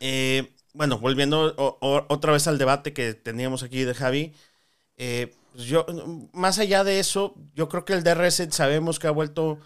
eh, 0.00 0.54
bueno, 0.72 0.98
volviendo 0.98 1.54
otra 1.80 2.32
vez 2.32 2.46
al 2.46 2.58
debate 2.58 2.92
que 2.92 3.14
teníamos 3.14 3.62
aquí 3.62 3.84
de 3.84 3.94
Javi, 3.94 4.34
eh, 4.96 5.34
pues 5.52 5.64
yo, 5.64 5.84
más 6.32 6.58
allá 6.58 6.84
de 6.84 6.98
eso, 6.98 7.34
yo 7.54 7.68
creo 7.68 7.84
que 7.84 7.92
el 7.92 8.04
DRS 8.04 8.48
sabemos 8.50 8.98
que 8.98 9.06
ha 9.06 9.10
vuelto 9.10 9.58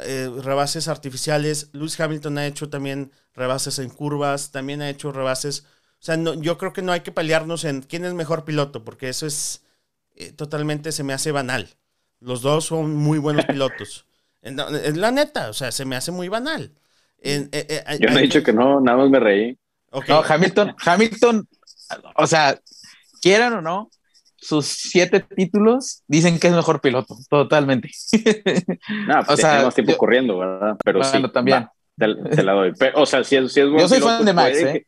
eh, 0.00 0.30
rebases 0.42 0.88
artificiales. 0.88 1.70
Lewis 1.72 1.98
Hamilton 1.98 2.38
ha 2.38 2.46
hecho 2.46 2.68
también 2.68 3.12
rebases 3.34 3.78
en 3.78 3.90
curvas, 3.90 4.50
también 4.52 4.82
ha 4.82 4.90
hecho 4.90 5.12
rebases. 5.12 5.64
O 6.00 6.04
sea, 6.04 6.16
no, 6.16 6.34
yo 6.34 6.58
creo 6.58 6.72
que 6.72 6.82
no 6.82 6.92
hay 6.92 7.00
que 7.00 7.12
pelearnos 7.12 7.64
en 7.64 7.82
quién 7.82 8.04
es 8.04 8.14
mejor 8.14 8.44
piloto, 8.44 8.84
porque 8.84 9.08
eso 9.08 9.26
es 9.26 9.62
totalmente, 10.36 10.92
se 10.92 11.04
me 11.04 11.12
hace 11.12 11.32
banal. 11.32 11.68
Los 12.20 12.42
dos 12.42 12.66
son 12.66 12.94
muy 12.94 13.18
buenos 13.18 13.44
pilotos. 13.46 14.06
Es 14.40 14.96
la 14.96 15.10
neta, 15.10 15.50
o 15.50 15.52
sea, 15.52 15.72
se 15.72 15.84
me 15.84 15.96
hace 15.96 16.12
muy 16.12 16.28
banal. 16.28 16.72
Eh, 17.20 17.48
eh, 17.52 17.98
Yo 17.98 18.10
no 18.10 18.18
he 18.18 18.22
dicho 18.22 18.42
que 18.42 18.52
no, 18.52 18.80
nada 18.80 18.98
más 18.98 19.10
me 19.10 19.20
reí. 19.20 19.58
No, 20.06 20.22
Hamilton, 20.22 20.74
Hamilton, 20.84 21.48
o 22.14 22.26
sea, 22.26 22.60
quieran 23.20 23.54
o 23.54 23.60
no, 23.60 23.90
sus 24.40 24.66
siete 24.66 25.20
títulos 25.20 26.02
dicen 26.06 26.38
que 26.38 26.48
es 26.48 26.54
mejor 26.54 26.80
piloto, 26.80 27.16
totalmente. 27.28 27.90
No, 29.06 29.22
pues 29.26 29.30
o 29.30 29.36
sea, 29.36 29.64
más 29.64 29.74
tiempo 29.74 29.96
corriendo, 29.96 30.38
¿verdad? 30.38 30.76
Pero 30.84 31.02
sí, 31.02 31.22
también. 31.32 31.66
te, 31.96 32.42
la 32.42 32.52
doy. 32.52 32.72
o 32.94 33.06
sea, 33.06 33.24
si 33.24 33.36
es, 33.36 33.52
si 33.52 33.60
es 33.60 33.66
Yo 33.66 33.88
soy 33.88 34.00
fan 34.00 34.24
de 34.24 34.32
Max, 34.32 34.58
puede, 34.60 34.76
¿eh? 34.76 34.86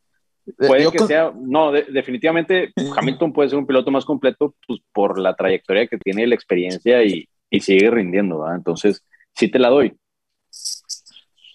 Puede 0.56 0.90
que 0.90 0.98
sea, 1.00 1.32
no, 1.36 1.72
definitivamente 1.72 2.72
Hamilton 2.96 3.32
puede 3.32 3.50
ser 3.50 3.58
un 3.58 3.66
piloto 3.66 3.90
más 3.90 4.04
completo 4.04 4.54
pues, 4.66 4.80
por 4.92 5.18
la 5.18 5.34
trayectoria 5.34 5.86
que 5.86 5.98
tiene, 5.98 6.26
la 6.26 6.34
experiencia 6.34 7.02
y, 7.04 7.28
y 7.50 7.60
sigue 7.60 7.90
rindiendo, 7.90 8.40
¿verdad? 8.40 8.56
Entonces, 8.56 9.04
sí 9.34 9.48
te 9.48 9.58
la 9.58 9.68
doy. 9.68 9.96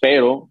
Pero 0.00 0.50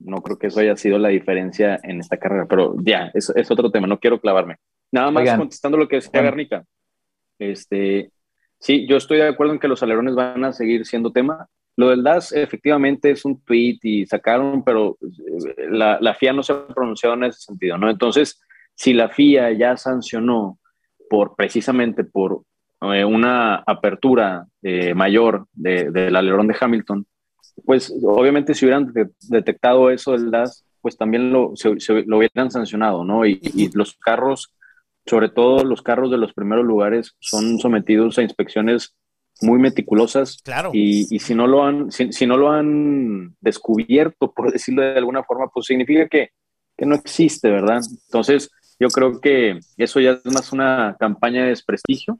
no 0.00 0.22
creo 0.22 0.38
que 0.38 0.48
eso 0.48 0.60
haya 0.60 0.76
sido 0.76 0.98
la 0.98 1.08
diferencia 1.08 1.78
en 1.82 2.00
esta 2.00 2.16
carrera, 2.16 2.46
pero 2.48 2.74
ya, 2.82 3.10
es, 3.14 3.30
es 3.34 3.50
otro 3.50 3.70
tema, 3.70 3.86
no 3.86 3.98
quiero 3.98 4.20
clavarme. 4.20 4.56
Nada 4.92 5.10
más 5.10 5.36
contestando 5.36 5.78
lo 5.78 5.88
que 5.88 5.96
decía 5.96 6.22
Garnica. 6.22 6.64
Este, 7.40 8.12
sí, 8.60 8.86
yo 8.86 8.96
estoy 8.96 9.18
de 9.18 9.26
acuerdo 9.26 9.52
en 9.54 9.58
que 9.58 9.66
los 9.66 9.82
alerones 9.82 10.14
van 10.14 10.44
a 10.44 10.52
seguir 10.52 10.86
siendo 10.86 11.10
tema. 11.10 11.48
Lo 11.76 11.88
del 11.88 12.04
DAS 12.04 12.32
efectivamente 12.32 13.10
es 13.10 13.24
un 13.24 13.42
tweet 13.42 13.78
y 13.82 14.06
sacaron, 14.06 14.62
pero 14.62 14.96
eh, 15.02 15.66
la, 15.70 15.98
la 16.00 16.14
FIA 16.14 16.32
no 16.32 16.44
se 16.44 16.52
ha 16.52 16.68
pronunciado 16.68 17.16
en 17.16 17.24
ese 17.24 17.40
sentido, 17.40 17.76
¿no? 17.76 17.90
Entonces, 17.90 18.40
si 18.74 18.92
la 18.92 19.08
FIA 19.08 19.52
ya 19.52 19.76
sancionó 19.76 20.58
por 21.10 21.34
precisamente 21.34 22.04
por 22.04 22.44
eh, 22.80 23.04
una 23.04 23.56
apertura 23.56 24.46
eh, 24.62 24.94
mayor 24.94 25.46
del 25.52 26.16
alerón 26.16 26.46
de 26.46 26.56
Hamilton, 26.58 27.06
pues 27.66 27.92
obviamente 28.02 28.54
si 28.54 28.64
hubieran 28.64 28.90
detectado 29.28 29.90
eso 29.90 30.12
del 30.12 30.30
DAS, 30.30 30.64
pues 30.80 30.96
también 30.96 31.30
lo, 31.30 31.52
lo 32.06 32.16
hubieran 32.16 32.50
sancionado, 32.50 33.04
¿no? 33.04 33.26
Y, 33.26 33.70
los 33.74 33.96
carros, 33.96 34.54
sobre 35.06 35.28
todo 35.28 35.64
los 35.64 35.82
carros 35.82 36.10
de 36.10 36.18
los 36.18 36.32
primeros 36.32 36.64
lugares, 36.64 37.14
son 37.20 37.58
sometidos 37.58 38.18
a 38.18 38.22
inspecciones 38.22 38.94
muy 39.42 39.58
meticulosas. 39.58 40.38
Claro. 40.42 40.70
Y, 40.72 41.06
y 41.14 41.18
si, 41.18 41.34
no 41.34 41.46
lo 41.46 41.64
han, 41.64 41.90
si, 41.90 42.26
no 42.26 42.36
lo 42.36 42.50
han 42.50 43.36
descubierto, 43.40 44.32
por 44.32 44.52
decirlo 44.52 44.82
de 44.82 44.98
alguna 44.98 45.24
forma, 45.24 45.48
pues 45.48 45.66
significa 45.66 46.08
que, 46.08 46.30
que 46.76 46.86
no 46.86 46.94
existe, 46.94 47.50
¿verdad? 47.50 47.80
Entonces, 48.06 48.50
yo 48.78 48.88
creo 48.88 49.20
que 49.20 49.60
eso 49.76 50.00
ya 50.00 50.20
es 50.24 50.32
más 50.32 50.52
una 50.52 50.96
campaña 50.98 51.42
de 51.42 51.50
desprestigio 51.50 52.18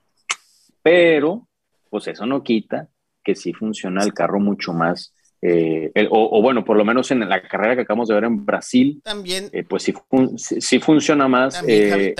pero 0.82 1.48
pues 1.88 2.08
eso 2.08 2.26
no 2.26 2.42
quita 2.42 2.88
que 3.22 3.34
sí 3.34 3.52
funciona 3.52 4.02
el 4.02 4.14
carro 4.14 4.40
mucho 4.40 4.72
más. 4.72 5.14
Eh, 5.42 5.90
o, 6.10 6.42
bueno, 6.42 6.64
por 6.64 6.76
lo 6.76 6.84
menos 6.84 7.10
en 7.10 7.26
la 7.26 7.40
carrera 7.40 7.74
que 7.74 7.82
acabamos 7.82 8.08
de 8.08 8.14
ver 8.14 8.24
en 8.24 8.44
Brasil, 8.44 9.00
también, 9.02 9.48
eh, 9.52 9.64
pues 9.64 9.82
sí, 9.84 9.94
sí, 10.36 10.78
funciona 10.80 11.28
más, 11.28 11.64
eh, 11.66 12.14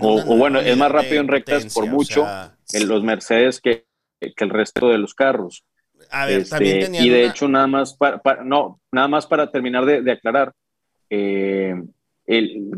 o, 0.00 0.36
bueno, 0.36 0.60
es 0.60 0.76
más 0.76 0.92
rápido 0.92 1.20
en 1.20 1.26
rectas 1.26 1.74
por 1.74 1.86
mucho 1.86 2.24
en 2.72 2.88
los 2.88 3.02
Mercedes 3.02 3.60
que, 3.60 3.86
que, 4.20 4.44
el 4.44 4.50
resto 4.50 4.88
de 4.88 4.98
los 4.98 5.14
carros. 5.14 5.64
A 6.12 6.26
ver, 6.26 6.48
también 6.48 6.94
este, 6.94 7.04
y 7.04 7.08
de 7.08 7.26
hecho, 7.26 7.48
nada 7.48 7.66
más 7.66 7.94
para, 7.96 8.20
no, 8.44 8.80
nada 8.92 9.08
más 9.08 9.26
para 9.26 9.50
terminar 9.50 9.84
de, 9.84 10.02
de 10.02 10.12
aclarar, 10.12 10.52
el, 11.08 12.70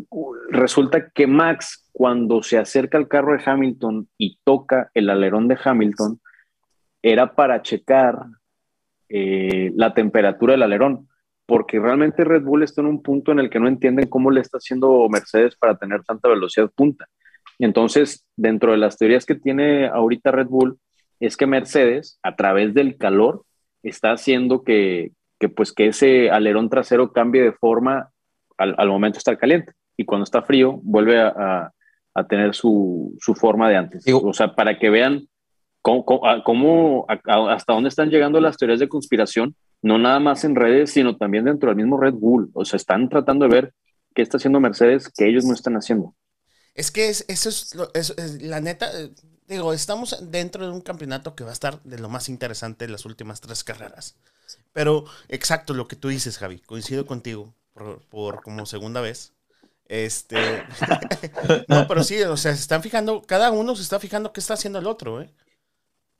resulta 0.48 1.10
que 1.10 1.26
Max 1.26 1.86
cuando 1.92 2.42
se 2.42 2.56
acerca 2.56 2.96
al 2.96 3.08
carro 3.08 3.36
de 3.36 3.42
Hamilton 3.44 4.08
y 4.16 4.38
toca 4.42 4.90
el 4.94 5.10
alerón 5.10 5.48
de 5.48 5.58
Hamilton, 5.62 6.18
era 7.02 7.34
para 7.34 7.60
checar 7.60 8.16
eh, 9.14 9.72
la 9.76 9.92
temperatura 9.92 10.52
del 10.52 10.62
alerón, 10.62 11.06
porque 11.44 11.78
realmente 11.78 12.24
Red 12.24 12.44
Bull 12.44 12.62
está 12.62 12.80
en 12.80 12.86
un 12.86 13.02
punto 13.02 13.30
en 13.30 13.40
el 13.40 13.50
que 13.50 13.60
no 13.60 13.68
entienden 13.68 14.08
cómo 14.08 14.30
le 14.30 14.40
está 14.40 14.56
haciendo 14.56 15.06
Mercedes 15.10 15.54
para 15.56 15.76
tener 15.76 16.02
tanta 16.02 16.30
velocidad 16.30 16.70
punta. 16.74 17.06
Entonces, 17.58 18.26
dentro 18.36 18.72
de 18.72 18.78
las 18.78 18.96
teorías 18.96 19.26
que 19.26 19.34
tiene 19.34 19.86
ahorita 19.86 20.30
Red 20.30 20.46
Bull, 20.46 20.78
es 21.20 21.36
que 21.36 21.46
Mercedes, 21.46 22.18
a 22.22 22.36
través 22.36 22.72
del 22.72 22.96
calor, 22.96 23.44
está 23.82 24.12
haciendo 24.12 24.64
que, 24.64 25.12
pues, 25.54 25.72
que 25.72 25.88
ese 25.88 26.30
alerón 26.30 26.70
trasero 26.70 27.12
cambie 27.12 27.42
de 27.42 27.52
forma 27.52 28.08
al, 28.56 28.88
momento 28.88 29.16
de 29.16 29.18
estar 29.18 29.36
caliente. 29.36 29.72
Y 29.96 30.06
cuando 30.06 30.24
está 30.24 30.40
frío, 30.40 30.80
vuelve 30.82 31.20
a, 31.20 31.70
a 32.14 32.26
tener 32.26 32.54
su, 32.54 33.14
su 33.20 33.34
forma 33.34 33.68
de 33.68 33.76
antes. 33.76 34.04
o 34.10 34.32
sea, 34.32 34.54
para 34.54 34.78
que 34.78 34.88
vean 34.88 35.28
cómo, 35.82 36.04
cómo, 36.44 37.06
hasta 37.08 37.72
dónde 37.72 37.88
están 37.88 38.08
llegando 38.08 38.40
las 38.40 38.56
teorías 38.56 38.80
de 38.80 38.88
conspiración, 38.88 39.54
no 39.82 39.98
nada 39.98 40.20
más 40.20 40.44
en 40.44 40.54
redes, 40.54 40.92
sino 40.92 41.16
también 41.16 41.44
dentro 41.44 41.68
del 41.68 41.76
mismo 41.76 42.00
Red 42.00 42.14
Bull. 42.14 42.50
O 42.54 42.64
sea, 42.64 42.76
están 42.76 43.08
tratando 43.08 43.46
de 43.46 43.54
ver 43.54 43.74
qué 44.14 44.22
está 44.22 44.36
haciendo 44.36 44.60
Mercedes 44.60 45.08
que 45.08 45.28
ellos 45.28 45.44
no 45.44 45.54
están 45.54 45.74
haciendo. 45.74 46.14
Es 46.74 46.90
que 46.90 47.10
eso 47.10 47.48
es, 47.48 47.74
es, 47.94 48.42
la 48.42 48.60
neta, 48.60 48.88
eh, 48.98 49.10
digo, 49.46 49.72
estamos 49.72 50.30
dentro 50.30 50.64
de 50.64 50.72
un 50.72 50.80
campeonato 50.80 51.34
que 51.34 51.44
va 51.44 51.50
a 51.50 51.52
estar 51.52 51.82
de 51.82 51.98
lo 51.98 52.08
más 52.08 52.28
interesante 52.28 52.84
en 52.84 52.92
las 52.92 53.04
últimas 53.04 53.40
tres 53.40 53.64
carreras. 53.64 54.16
Pero 54.72 55.04
exacto 55.28 55.74
lo 55.74 55.88
que 55.88 55.96
tú 55.96 56.08
dices, 56.08 56.38
Javi, 56.38 56.60
coincido 56.60 57.04
contigo 57.04 57.54
por, 57.74 58.00
por 58.08 58.42
como 58.42 58.64
segunda 58.64 59.00
vez. 59.00 59.32
Este. 59.86 60.36
no, 61.68 61.86
pero 61.86 62.02
sí, 62.04 62.22
o 62.22 62.36
sea, 62.36 62.54
se 62.54 62.60
están 62.60 62.82
fijando, 62.82 63.20
cada 63.22 63.50
uno 63.50 63.76
se 63.76 63.82
está 63.82 63.98
fijando 63.98 64.32
qué 64.32 64.40
está 64.40 64.54
haciendo 64.54 64.78
el 64.78 64.86
otro, 64.86 65.20
¿eh? 65.20 65.30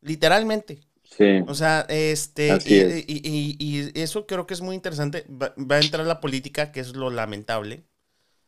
Literalmente. 0.03 0.81
Sí. 1.05 1.43
O 1.47 1.55
sea, 1.55 1.87
este. 1.89 3.05
Y, 3.07 3.93
eso 3.95 4.27
creo 4.27 4.47
que 4.47 4.55
es 4.55 4.61
muy 4.61 4.75
interesante. 4.75 5.25
Va, 5.31 5.55
a 5.77 5.81
entrar 5.81 6.07
la 6.07 6.21
política, 6.21 6.73
que 6.73 6.81
es 6.81 6.95
lo 6.95 7.11
lamentable. 7.11 7.85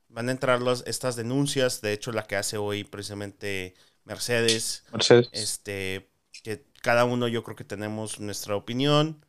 Van 0.08 0.28
a 0.28 0.32
entrar 0.32 0.62
las, 0.62 0.84
estas 0.87 1.16
denuncias, 1.16 1.80
de 1.80 1.92
hecho, 1.92 2.12
la 2.12 2.25
que 2.25 2.37
hace 2.37 2.56
hoy 2.56 2.84
precisamente 2.84 3.75
Mercedes. 4.04 4.84
Mercedes. 4.92 5.28
Este. 5.32 6.11
Que 6.42 6.64
cada 6.82 7.04
uno 7.04 7.28
yo 7.28 7.42
creo 7.42 7.56
que 7.56 7.64
tenemos 7.64 8.20
nuestra 8.20 8.56
opinión. 8.56 9.25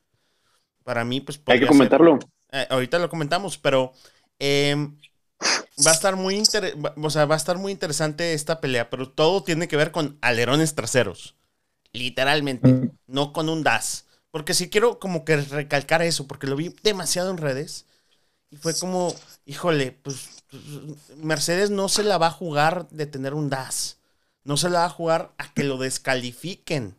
Para 0.83 1.05
mí, 1.05 1.21
pues. 1.21 1.41
Hay 1.45 1.59
que 1.59 1.67
comentarlo. 1.67 2.19
Eh, 2.51 2.67
ahorita 2.69 2.99
lo 2.99 3.09
comentamos, 3.09 3.57
pero. 3.57 3.93
Em, 4.39 4.97
Va 5.85 5.91
a 5.91 5.93
estar 5.93 6.15
muy 6.15 6.41
o 6.41 7.09
sea, 7.09 7.25
va 7.25 7.35
a 7.35 7.37
estar 7.37 7.57
muy 7.57 7.71
interesante 7.71 8.33
esta 8.33 8.61
pelea, 8.61 8.89
pero 8.89 9.09
todo 9.09 9.43
tiene 9.43 9.67
que 9.67 9.75
ver 9.75 9.91
con 9.91 10.17
alerones 10.21 10.73
traseros. 10.73 11.35
Literalmente, 11.95 12.67
mm. 12.67 12.91
no 13.07 13.33
con 13.33 13.49
un 13.49 13.63
DAS. 13.63 14.05
Porque 14.31 14.53
si 14.53 14.69
quiero 14.69 14.99
como 14.99 15.23
que 15.25 15.37
recalcar 15.37 16.01
eso, 16.01 16.27
porque 16.27 16.47
lo 16.47 16.55
vi 16.55 16.75
demasiado 16.83 17.31
en 17.31 17.37
redes. 17.37 17.85
Y 18.49 18.57
fue 18.57 18.77
como, 18.77 19.13
híjole, 19.45 19.91
pues, 19.91 20.43
Mercedes 21.17 21.69
no 21.69 21.89
se 21.89 22.03
la 22.03 22.17
va 22.17 22.27
a 22.27 22.31
jugar 22.31 22.87
de 22.89 23.05
tener 23.05 23.33
un 23.33 23.49
DAS. 23.49 23.99
No 24.43 24.57
se 24.57 24.69
la 24.69 24.79
va 24.79 24.85
a 24.85 24.89
jugar 24.89 25.33
a 25.37 25.53
que 25.53 25.63
lo 25.63 25.77
descalifiquen 25.77 26.95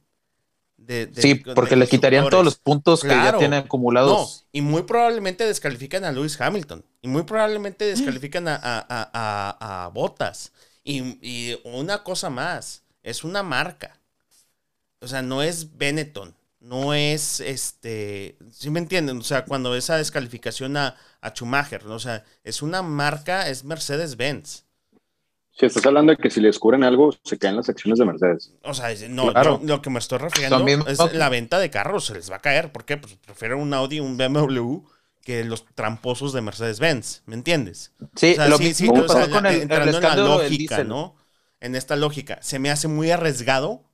sí, 1.14 1.34
porque 1.54 1.76
le 1.76 1.86
quitarían 1.86 2.28
todos 2.28 2.44
los 2.44 2.56
puntos 2.56 3.02
que 3.02 3.08
ya 3.08 3.36
tiene 3.38 3.56
acumulados. 3.56 4.46
y 4.52 4.60
muy 4.60 4.82
probablemente 4.82 5.44
descalifican 5.44 6.04
a 6.04 6.12
Lewis 6.12 6.40
Hamilton. 6.40 6.84
Y 7.02 7.08
muy 7.08 7.22
probablemente 7.22 7.84
descalifican 7.84 8.48
a, 8.48 8.58
a, 8.62 9.84
a, 9.84 9.88
Bottas. 9.88 10.52
Y, 10.84 11.58
una 11.64 12.02
cosa 12.02 12.30
más, 12.30 12.82
es 13.02 13.24
una 13.24 13.42
marca. 13.42 13.98
O 15.06 15.08
sea, 15.08 15.22
no 15.22 15.40
es 15.40 15.78
Benetton, 15.78 16.34
no 16.58 16.92
es 16.92 17.38
este, 17.38 18.36
¿sí 18.50 18.70
me 18.70 18.80
entienden? 18.80 19.18
O 19.18 19.22
sea, 19.22 19.44
cuando 19.44 19.76
esa 19.76 19.96
descalificación 19.98 20.76
a, 20.76 20.96
a 21.20 21.30
Schumacher, 21.30 21.86
o 21.86 22.00
sea, 22.00 22.24
es 22.42 22.60
una 22.60 22.82
marca, 22.82 23.48
es 23.48 23.62
Mercedes-Benz. 23.62 24.64
Si 25.52 25.64
estás 25.64 25.86
hablando 25.86 26.10
de 26.10 26.18
que 26.18 26.28
si 26.28 26.40
les 26.40 26.58
cubren 26.58 26.82
algo, 26.82 27.14
se 27.22 27.38
caen 27.38 27.54
las 27.54 27.68
acciones 27.68 28.00
de 28.00 28.04
Mercedes. 28.04 28.52
O 28.64 28.74
sea, 28.74 28.88
no, 29.08 29.30
lo 29.62 29.80
que 29.80 29.90
me 29.90 30.00
estoy 30.00 30.18
refiriendo 30.18 30.88
es 30.88 30.98
la 31.14 31.28
venta 31.28 31.60
de 31.60 31.70
carros, 31.70 32.06
se 32.06 32.14
les 32.14 32.28
va 32.28 32.36
a 32.36 32.40
caer. 32.40 32.72
¿Por 32.72 32.84
qué? 32.84 32.96
Pues 32.96 33.14
prefieren 33.14 33.58
un 33.58 33.72
Audi, 33.72 34.00
un 34.00 34.16
BMW 34.16 34.80
que 35.22 35.44
los 35.44 35.64
tramposos 35.76 36.32
de 36.32 36.40
Mercedes-Benz, 36.40 37.22
¿me 37.26 37.36
entiendes? 37.36 37.92
Sí, 38.16 38.34
lo 38.48 38.58
mismo 38.58 39.06
con 39.06 39.46
el, 39.46 39.62
entrando 39.62 39.98
en 39.98 40.02
la 40.02 40.16
lógica, 40.16 40.82
¿no? 40.82 41.14
En 41.60 41.76
esta 41.76 41.94
lógica, 41.94 42.38
se 42.42 42.58
me 42.58 42.70
hace 42.70 42.88
muy 42.88 43.12
arriesgado 43.12 43.85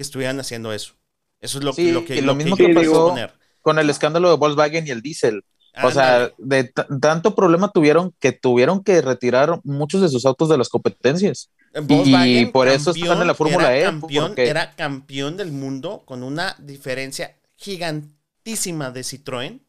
que 0.00 0.04
estuvieran 0.04 0.40
haciendo 0.40 0.72
eso. 0.72 0.94
Eso 1.42 1.58
es 1.58 1.64
lo, 1.64 1.72
lo 1.72 2.06
que, 2.06 2.22
lo, 2.22 2.34
mismo 2.34 2.56
que, 2.56 2.70
pasó 2.70 3.14
con 3.60 3.78
el 3.78 3.90
escándalo 3.90 4.30
de 4.30 4.38
Volkswagen 4.38 4.86
y 4.86 4.90
el 4.90 5.02
diésel. 5.02 5.44
o 5.82 5.90
sea, 5.90 6.30
de 6.38 6.72
tanto 7.02 7.34
problema 7.34 7.70
tuvieron 7.70 8.14
que 8.18 8.32
tuvieron 8.32 8.82
que 8.82 9.02
retirar 9.02 9.60
muchos 9.62 10.00
de 10.00 10.08
sus 10.08 10.24
autos 10.24 10.48
de 10.48 10.56
las 10.56 10.70
competencias. 10.70 11.50
y 11.86 12.46
por 12.46 12.68
eso 12.68 12.92
están 12.92 13.20
en 13.20 13.26
la 13.26 13.34
Fórmula 13.34 13.76
E. 13.76 13.82
Campeón, 13.82 14.32
Era 14.38 14.74
campeón 14.74 15.36
del 15.36 15.52
mundo 15.52 16.02
con 16.06 16.22
una 16.22 16.56
diferencia 16.58 17.36
gigantísima 17.56 18.90
de 18.90 19.02
Citroën 19.02 19.60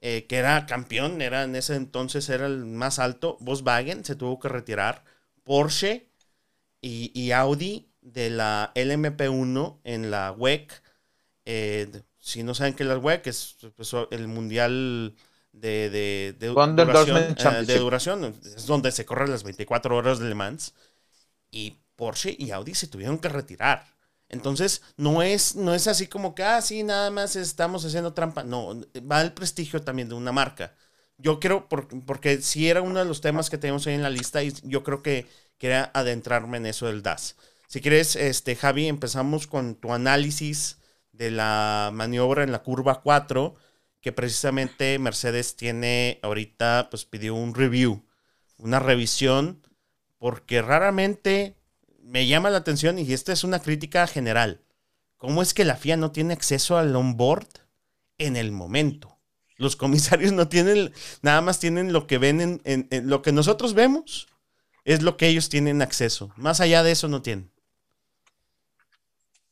eh, 0.00 0.26
que 0.26 0.36
era 0.36 0.66
campeón, 0.66 1.22
era 1.22 1.44
en 1.44 1.54
ese 1.54 1.76
entonces 1.76 2.28
era 2.28 2.46
el 2.46 2.64
más 2.64 2.98
alto. 2.98 3.36
Volkswagen 3.38 4.04
se 4.04 4.16
tuvo 4.16 4.40
que 4.40 4.48
retirar. 4.48 5.04
Porsche 5.44 6.08
y, 6.82 7.30
Audi 7.30 7.88
de 8.04 8.30
la 8.30 8.70
LMP1 8.74 9.80
en 9.82 10.10
la 10.10 10.30
WEC. 10.32 10.82
Eh, 11.46 11.90
si 12.20 12.42
no 12.42 12.54
saben 12.54 12.74
qué 12.74 12.84
es 12.84 12.88
la 12.88 12.98
WEC, 12.98 13.26
es 13.26 13.56
pues, 13.74 13.92
el 14.10 14.28
mundial 14.28 15.16
de, 15.52 15.90
de, 15.90 16.36
de, 16.38 16.48
duración, 16.48 17.16
eh, 17.18 17.64
de, 17.64 17.78
duración, 17.78 18.34
Es 18.44 18.66
donde 18.66 18.92
se 18.92 19.04
corren 19.04 19.30
las 19.30 19.42
24 19.42 19.96
horas 19.96 20.18
de 20.18 20.28
Le 20.28 20.34
Mans. 20.34 20.74
Y 21.50 21.78
Porsche 21.96 22.34
y 22.38 22.50
Audi 22.50 22.74
se 22.74 22.88
tuvieron 22.88 23.18
que 23.18 23.28
retirar. 23.28 23.86
Entonces, 24.28 24.82
no 24.96 25.22
es, 25.22 25.54
no 25.54 25.74
es 25.74 25.86
así 25.86 26.06
como 26.06 26.34
que, 26.34 26.42
ah, 26.42 26.60
sí, 26.60 26.82
nada 26.82 27.10
más 27.10 27.36
estamos 27.36 27.84
haciendo 27.84 28.14
trampa. 28.14 28.42
No, 28.42 28.80
va 29.10 29.22
el 29.22 29.32
prestigio 29.32 29.82
también 29.82 30.08
de 30.08 30.14
una 30.14 30.32
marca. 30.32 30.74
Yo 31.18 31.38
creo, 31.38 31.68
porque 31.68 32.42
si 32.42 32.68
era 32.68 32.82
uno 32.82 32.98
de 32.98 33.04
los 33.04 33.20
temas 33.20 33.48
que 33.48 33.58
tenemos 33.58 33.86
ahí 33.86 33.94
en 33.94 34.02
la 34.02 34.10
lista 34.10 34.42
y 34.42 34.52
yo 34.64 34.82
creo 34.82 35.02
que 35.02 35.26
quería 35.58 35.90
adentrarme 35.94 36.56
en 36.56 36.66
eso 36.66 36.86
del 36.86 37.02
DAS. 37.02 37.36
Si 37.66 37.80
quieres, 37.80 38.16
este, 38.16 38.56
Javi, 38.56 38.88
empezamos 38.88 39.46
con 39.46 39.74
tu 39.74 39.92
análisis 39.92 40.78
de 41.12 41.30
la 41.30 41.90
maniobra 41.92 42.42
en 42.42 42.52
la 42.52 42.62
curva 42.62 43.00
4, 43.02 43.54
que 44.00 44.12
precisamente 44.12 44.98
Mercedes 44.98 45.56
tiene 45.56 46.18
ahorita, 46.22 46.88
pues 46.90 47.04
pidió 47.04 47.34
un 47.34 47.54
review, 47.54 48.04
una 48.58 48.78
revisión, 48.78 49.62
porque 50.18 50.60
raramente 50.62 51.56
me 52.02 52.26
llama 52.26 52.50
la 52.50 52.58
atención 52.58 52.98
y 52.98 53.12
esta 53.12 53.32
es 53.32 53.44
una 53.44 53.60
crítica 53.60 54.06
general. 54.06 54.62
¿Cómo 55.16 55.40
es 55.40 55.54
que 55.54 55.64
la 55.64 55.76
FIA 55.76 55.96
no 55.96 56.12
tiene 56.12 56.34
acceso 56.34 56.76
al 56.76 56.94
onboard 56.94 57.48
en 58.18 58.36
el 58.36 58.52
momento? 58.52 59.18
Los 59.56 59.76
comisarios 59.76 60.32
no 60.32 60.48
tienen, 60.48 60.92
nada 61.22 61.40
más 61.40 61.60
tienen 61.60 61.92
lo 61.92 62.06
que 62.06 62.18
ven 62.18 62.60
en, 62.64 62.88
lo 63.08 63.22
que 63.22 63.32
nosotros 63.32 63.72
vemos, 63.72 64.28
es 64.84 65.02
lo 65.02 65.16
que 65.16 65.28
ellos 65.28 65.48
tienen 65.48 65.80
acceso. 65.80 66.30
Más 66.36 66.60
allá 66.60 66.82
de 66.82 66.92
eso 66.92 67.08
no 67.08 67.22
tienen. 67.22 67.53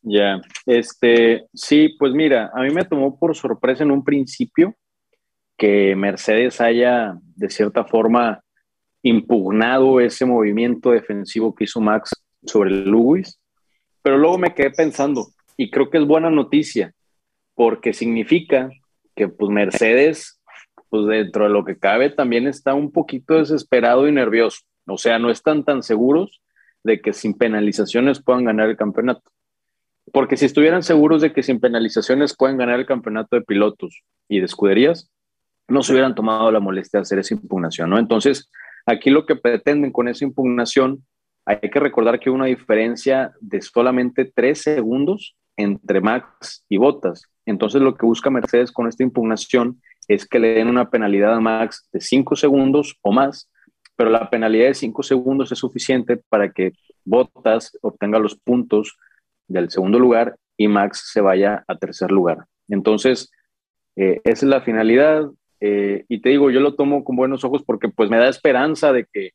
Ya, 0.02 0.40
este, 0.66 1.46
sí, 1.54 1.94
pues 1.98 2.12
mira, 2.12 2.50
a 2.54 2.62
mí 2.62 2.70
me 2.70 2.84
tomó 2.84 3.18
por 3.18 3.36
sorpresa 3.36 3.84
en 3.84 3.92
un 3.92 4.04
principio 4.04 4.74
que 5.56 5.94
Mercedes 5.94 6.60
haya, 6.60 7.14
de 7.36 7.48
cierta 7.48 7.84
forma, 7.84 8.42
impugnado 9.02 10.00
ese 10.00 10.24
movimiento 10.24 10.90
defensivo 10.90 11.54
que 11.54 11.64
hizo 11.64 11.80
Max 11.80 12.10
sobre 12.44 12.70
Lewis, 12.70 13.40
pero 14.02 14.18
luego 14.18 14.38
me 14.38 14.54
quedé 14.54 14.70
pensando, 14.70 15.28
y 15.56 15.70
creo 15.70 15.88
que 15.88 15.98
es 15.98 16.06
buena 16.06 16.30
noticia, 16.30 16.92
porque 17.54 17.92
significa 17.92 18.70
que 19.14 19.28
pues 19.28 19.50
Mercedes, 19.50 20.40
pues 20.88 21.06
dentro 21.06 21.44
de 21.44 21.50
lo 21.50 21.64
que 21.64 21.78
cabe, 21.78 22.10
también 22.10 22.48
está 22.48 22.74
un 22.74 22.90
poquito 22.90 23.34
desesperado 23.34 24.08
y 24.08 24.12
nervioso. 24.12 24.62
O 24.86 24.98
sea, 24.98 25.18
no 25.18 25.30
están 25.30 25.64
tan 25.64 25.82
seguros 25.82 26.42
de 26.82 27.00
que 27.00 27.12
sin 27.12 27.34
penalizaciones 27.34 28.22
puedan 28.22 28.44
ganar 28.44 28.68
el 28.68 28.76
campeonato. 28.76 29.30
Porque 30.12 30.36
si 30.36 30.46
estuvieran 30.46 30.82
seguros 30.82 31.22
de 31.22 31.32
que 31.32 31.42
sin 31.42 31.60
penalizaciones 31.60 32.36
pueden 32.36 32.56
ganar 32.56 32.80
el 32.80 32.86
campeonato 32.86 33.36
de 33.36 33.42
pilotos 33.42 34.02
y 34.28 34.40
de 34.40 34.46
escuderías, 34.46 35.10
no 35.68 35.82
se 35.82 35.92
hubieran 35.92 36.14
tomado 36.14 36.50
la 36.50 36.60
molestia 36.60 36.98
de 36.98 37.02
hacer 37.02 37.18
esa 37.18 37.34
impugnación, 37.34 37.90
¿no? 37.90 37.98
Entonces, 37.98 38.50
aquí 38.84 39.10
lo 39.10 39.26
que 39.26 39.36
pretenden 39.36 39.92
con 39.92 40.08
esa 40.08 40.24
impugnación 40.24 41.04
hay 41.44 41.58
que 41.58 41.80
recordar 41.80 42.20
que 42.20 42.30
una 42.30 42.46
diferencia 42.46 43.32
de 43.40 43.60
solamente 43.62 44.30
tres 44.32 44.62
segundos 44.62 45.36
entre 45.56 46.00
Max 46.00 46.64
y 46.68 46.76
Bottas. 46.76 47.28
Entonces 47.46 47.82
lo 47.82 47.96
que 47.96 48.06
busca 48.06 48.30
Mercedes 48.30 48.70
con 48.70 48.88
esta 48.88 49.02
impugnación 49.02 49.80
es 50.08 50.26
que 50.26 50.38
le 50.38 50.54
den 50.54 50.68
una 50.68 50.90
penalidad 50.90 51.34
a 51.34 51.40
Max 51.40 51.88
de 51.92 52.00
cinco 52.00 52.36
segundos 52.36 52.96
o 53.02 53.12
más, 53.12 53.50
pero 53.96 54.10
la 54.10 54.30
penalidad 54.30 54.66
de 54.66 54.74
cinco 54.74 55.02
segundos 55.02 55.50
es 55.52 55.58
suficiente 55.58 56.16
para 56.16 56.52
que 56.52 56.72
Bottas 57.04 57.76
obtenga 57.82 58.18
los 58.18 58.36
puntos 58.36 58.96
del 59.52 59.70
segundo 59.70 59.98
lugar 59.98 60.36
y 60.56 60.68
Max 60.68 61.10
se 61.12 61.20
vaya 61.20 61.64
a 61.66 61.76
tercer 61.76 62.10
lugar. 62.10 62.46
Entonces, 62.68 63.30
eh, 63.96 64.20
esa 64.24 64.46
es 64.46 64.50
la 64.50 64.62
finalidad. 64.62 65.30
Eh, 65.60 66.04
y 66.08 66.20
te 66.20 66.30
digo, 66.30 66.50
yo 66.50 66.60
lo 66.60 66.74
tomo 66.74 67.04
con 67.04 67.16
buenos 67.16 67.44
ojos 67.44 67.62
porque 67.64 67.88
pues 67.88 68.10
me 68.10 68.18
da 68.18 68.28
esperanza 68.28 68.92
de 68.92 69.06
que 69.12 69.30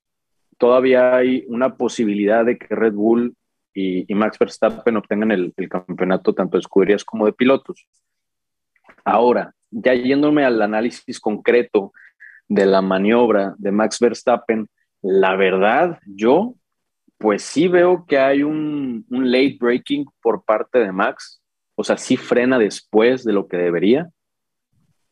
todavía 0.58 1.16
hay 1.16 1.46
una 1.48 1.76
posibilidad 1.76 2.44
de 2.46 2.58
que 2.58 2.76
Red 2.76 2.94
Bull 2.94 3.36
y, 3.74 4.12
Max 4.16 4.40
Verstappen 4.40 4.98
obtengan 4.98 5.32
el, 5.32 5.54
campeonato 5.70 6.34
tanto 6.34 6.58
de 6.58 6.62
escuderías 6.62 7.06
como 7.06 7.28
de 7.28 7.34
pilotos. 7.34 7.88
Ahora, 9.06 9.54
ya 9.70 9.94
yéndome 9.94 10.44
al 10.44 10.60
análisis 10.62 11.20
concreto 11.20 11.94
de 12.48 12.66
la 12.66 12.82
maniobra 12.82 13.54
de 13.60 13.72
Max 13.72 14.00
Verstappen, 14.00 14.68
la 15.04 15.36
verdad, 15.36 16.00
yo 16.08 16.56
pues 17.18 17.44
sí 17.44 17.68
veo 17.68 18.06
que 18.06 18.18
hay 18.18 18.44
un, 18.44 19.06
late 19.10 19.58
breaking 19.60 20.06
por 20.22 20.44
parte 20.44 20.80
de 20.80 20.92
Max, 20.92 21.42
o 21.76 21.84
sea, 21.84 21.98
sí 21.98 22.18
frena 22.18 22.58
después 22.60 23.24
de 23.24 23.34
lo 23.34 23.48
que 23.48 23.58
debería. 23.58 24.10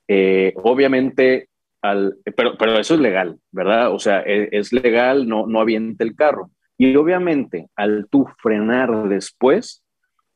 Eh, 0.07 0.53
obviamente 0.57 1.49
pero, 2.35 2.57
pero 2.57 2.79
eso 2.79 2.95
es 2.95 2.99
legal, 2.99 3.39
¿verdad? 3.51 3.93
O 3.93 3.99
sea, 3.99 4.21
e, 4.21 4.49
es, 4.51 4.73
legal, 4.73 5.27
no, 5.27 5.47
no 5.47 5.59
aviente 5.59 6.03
el 6.03 6.15
carro. 6.15 6.51
Y 6.77 6.95
obviamente, 6.95 7.69
al 7.75 8.07
tú 8.09 8.27
frenar 8.39 9.07
después, 9.07 9.83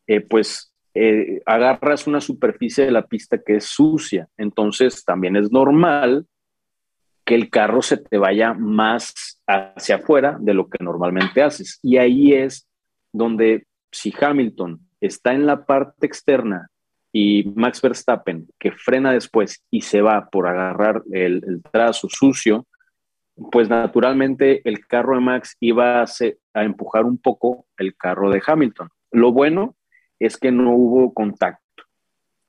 eh, 0.07 0.21
pues 0.21 0.73
eh, 0.93 1.41
agarras 1.45 2.07
una 2.07 2.21
superficie 2.21 2.85
de 2.85 2.91
la 2.91 3.05
pista 3.05 3.41
que 3.45 3.57
es 3.57 3.65
sucia. 3.65 4.27
Entonces, 4.37 5.03
también 5.03 5.35
es 5.35 5.51
normal 5.51 6.25
que 7.29 7.35
el 7.35 7.51
carro 7.51 7.83
se 7.83 7.97
te 7.97 8.17
vaya 8.17 8.55
más 8.55 9.39
hacia 9.45 9.97
afuera 9.97 10.37
de 10.39 10.55
lo 10.55 10.67
que 10.67 10.83
normalmente 10.83 11.43
haces. 11.43 11.77
Y 11.83 11.97
ahí 11.97 12.33
es 12.33 12.67
donde 13.13 13.67
si 13.91 14.11
Hamilton 14.19 14.79
está 14.99 15.33
en 15.33 15.45
la 15.45 15.63
parte 15.63 16.07
externa 16.07 16.71
y 17.13 17.43
Max 17.53 17.83
Verstappen, 17.83 18.47
que 18.57 18.71
frena 18.71 19.11
después 19.11 19.63
y 19.69 19.81
se 19.81 20.01
va 20.01 20.27
por 20.31 20.47
agarrar 20.47 21.03
el, 21.11 21.61
trazo 21.71 22.07
sucio, 22.09 22.65
pues 23.51 23.69
naturalmente 23.69 24.67
el 24.67 24.87
carro 24.87 25.13
de 25.13 25.21
Max 25.21 25.55
iba 25.59 26.01
a, 26.01 26.63
empujar 26.63 27.05
un 27.05 27.19
poco 27.19 27.67
el 27.77 27.95
carro 27.95 28.31
de 28.31 28.41
Hamilton. 28.43 28.89
Lo 29.11 29.31
bueno 29.31 29.75
es 30.17 30.35
que 30.35 30.51
no 30.51 30.73
hubo 30.73 31.13
contacto. 31.13 31.61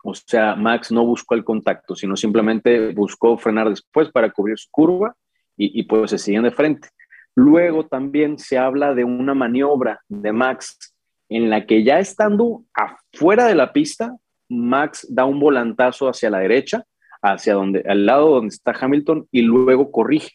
O 0.02 0.14
sea, 0.14 0.54
Max 0.56 0.90
no 0.90 1.04
buscó 1.04 1.34
el 1.34 1.44
contacto, 1.44 1.94
sino 1.94 2.16
simplemente 2.16 2.92
buscó 2.92 3.36
frenar 3.36 3.68
después 3.68 4.10
para 4.10 4.30
cubrir 4.30 4.58
su 4.58 4.68
curva 4.70 5.14
y, 5.56 5.82
pues 5.82 6.10
se 6.10 6.18
siguen 6.18 6.44
de 6.44 6.50
frente. 6.50 6.88
Luego 7.34 7.86
también 7.86 8.38
se 8.38 8.56
habla 8.56 8.94
de 8.94 9.04
una 9.04 9.34
maniobra 9.34 10.00
de 10.08 10.32
Max 10.32 10.94
en 11.28 11.50
la 11.50 11.66
que 11.66 11.84
ya 11.84 11.98
estando 11.98 12.64
afuera 12.72 13.46
de 13.46 13.54
la 13.54 13.72
pista, 13.72 14.16
Max 14.48 15.06
da 15.10 15.26
un 15.26 15.38
volantazo 15.38 16.08
hacia 16.08 16.30
la 16.30 16.38
derecha, 16.38 16.84
hacia 17.22 17.54
donde, 17.54 17.84
al 17.86 18.06
lado 18.06 18.30
donde 18.30 18.48
está 18.48 18.72
Hamilton, 18.72 19.28
y 19.30 19.42
luego 19.42 19.92
corrige 19.92 20.32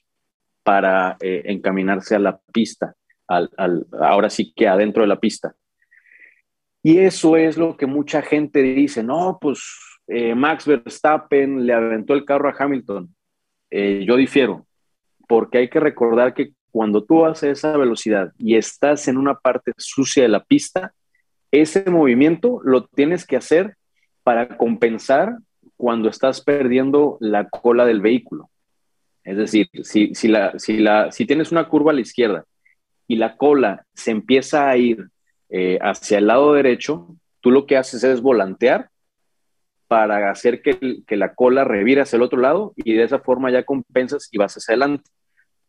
para 0.64 1.18
eh, 1.20 1.42
encaminarse 1.46 2.16
a 2.16 2.20
la 2.20 2.40
pista, 2.54 2.96
al, 3.28 3.50
ahora 4.00 4.30
sí 4.30 4.54
que 4.56 4.68
adentro 4.68 5.02
de 5.02 5.08
la 5.08 5.20
pista. 5.20 5.54
Y 6.86 7.00
eso 7.00 7.36
es 7.36 7.58
lo 7.58 7.78
que 7.78 7.88
mucha 7.88 8.22
gente 8.22 8.62
dice, 8.62 9.02
no, 9.02 9.40
pues 9.42 9.76
eh, 10.06 10.36
Max 10.36 10.68
Verstappen 10.68 11.66
le 11.66 11.74
aventó 11.74 12.14
el 12.14 12.26
carro 12.26 12.48
a 12.48 12.54
Hamilton. 12.56 13.10
Eh, 13.72 14.06
yo 14.08 14.16
difiero, 14.16 14.68
porque 15.28 15.58
hay 15.58 15.68
que 15.68 15.80
recordar 15.80 16.36
que 16.36 16.52
cuando 16.70 17.04
tú 17.04 17.22
vas 17.22 17.42
a 17.42 17.50
esa 17.50 17.76
velocidad 17.76 18.34
y 18.38 18.56
estás 18.56 19.08
en 19.08 19.18
una 19.18 19.34
parte 19.34 19.72
sucia 19.78 20.22
de 20.22 20.30
la 20.30 20.44
pista, 20.44 20.94
ese 21.50 21.90
movimiento 21.90 22.62
lo 22.64 22.86
tienes 22.86 23.26
que 23.26 23.38
hacer 23.38 23.78
para 24.22 24.56
compensar 24.56 25.40
cuando 25.78 26.08
estás 26.08 26.42
perdiendo 26.42 27.18
la 27.20 27.50
cola 27.50 27.88
del 27.88 28.02
vehículo. 28.02 28.52
Es 29.24 29.38
decir, 29.38 29.70
si, 29.82 30.14
si, 30.14 30.28
la, 30.28 30.60
si, 30.60 30.78
la, 30.78 31.12
si 31.12 31.26
tienes 31.26 31.52
una 31.52 31.68
curva 31.68 31.94
a 31.94 31.96
la 31.96 32.02
izquierda 32.02 32.46
y 33.08 33.16
la 33.16 33.38
cola 33.38 33.88
se 33.96 34.12
empieza 34.12 34.70
a 34.70 34.78
ir 34.78 35.10
eh, 35.50 35.78
hacia 35.82 36.18
el 36.18 36.28
lado 36.28 36.54
derecho, 36.54 37.16
tú 37.42 37.52
lo 37.52 37.66
que 37.66 37.78
haces 37.78 38.04
es 38.04 38.22
volantear 38.22 38.90
para 39.88 40.32
hacer 40.32 40.62
que, 40.62 41.04
que, 41.06 41.16
la 41.16 41.36
cola 41.36 41.64
revire 41.64 42.02
hacia 42.02 42.18
el 42.18 42.24
otro 42.24 42.40
lado 42.40 42.74
y 42.76 42.94
de 42.94 43.04
esa 43.04 43.20
forma 43.20 43.52
ya 43.52 43.64
compensas 43.64 44.30
y 44.32 44.38
vas 44.38 44.56
hacia 44.56 44.74
adelante. 44.74 45.10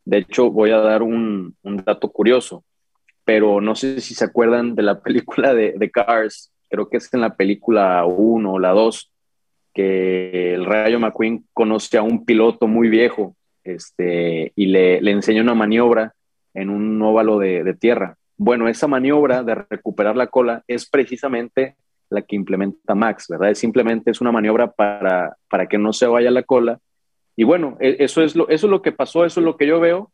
De 0.05 0.19
hecho, 0.19 0.51
voy 0.51 0.71
a 0.71 0.79
dar 0.79 1.03
un, 1.03 1.57
dato 1.63 2.11
curioso, 2.11 2.65
pero 3.25 3.61
no 3.61 3.75
sé 3.75 4.01
si 4.01 4.15
se 4.15 4.25
acuerdan 4.25 4.75
de 4.75 4.83
la 4.83 5.01
película 5.03 5.53
de, 5.53 5.73
de 5.77 5.91
Cars, 5.91 6.53
creo 6.69 6.89
que 6.89 6.97
es 6.97 7.13
en 7.13 7.21
la 7.21 7.37
película 7.37 8.05
1 8.07 8.53
o 8.53 8.59
la 8.59 8.71
2, 8.71 9.13
que 9.75 10.55
el 10.55 10.65
Rayo 10.65 10.99
McQueen 10.99 11.47
conoce 11.53 11.99
a 11.99 12.03
un 12.03 12.25
piloto 12.25 12.67
muy 12.67 12.89
viejo 12.89 13.37
este, 13.63 14.53
y 14.57 14.67
le, 14.67 15.03
le 15.03 15.11
enseña 15.11 15.43
una 15.43 15.55
maniobra 15.55 16.15
en 16.55 16.71
un 16.71 17.03
óvalo 17.03 17.39
de, 17.39 17.63
de, 17.63 17.75
tierra. 17.75 18.17
Bueno, 18.37 18.69
esa 18.69 18.87
maniobra 18.87 19.43
de 19.43 19.55
recuperar 19.55 20.17
la 20.17 20.27
cola 20.27 20.63
es 20.67 20.89
precisamente 20.89 21.77
la 22.11 22.23
que 22.23 22.37
implementa 22.37 22.95
Max, 22.95 23.27
¿verdad? 23.29 23.51
Es 23.51 23.59
simplemente 23.59 24.11
es 24.11 24.21
una 24.21 24.33
maniobra 24.33 24.71
para, 24.73 25.37
para 25.49 25.67
que 25.67 25.79
no 25.79 25.93
se 25.93 26.07
vaya 26.07 26.31
la 26.31 26.43
cola. 26.43 26.79
Y 27.35 27.45
bueno, 27.45 27.77
e, 27.81 27.97
eso 28.01 28.23
es, 28.23 28.37
lo, 28.37 28.49
eso 28.49 28.67
es 28.67 28.71
lo 28.71 28.83
que 28.83 28.93
pasó, 28.93 29.25
eso 29.25 29.41
es 29.41 29.45
lo 29.45 29.57
que 29.57 29.67
yo 29.67 29.81
veo. 29.81 30.13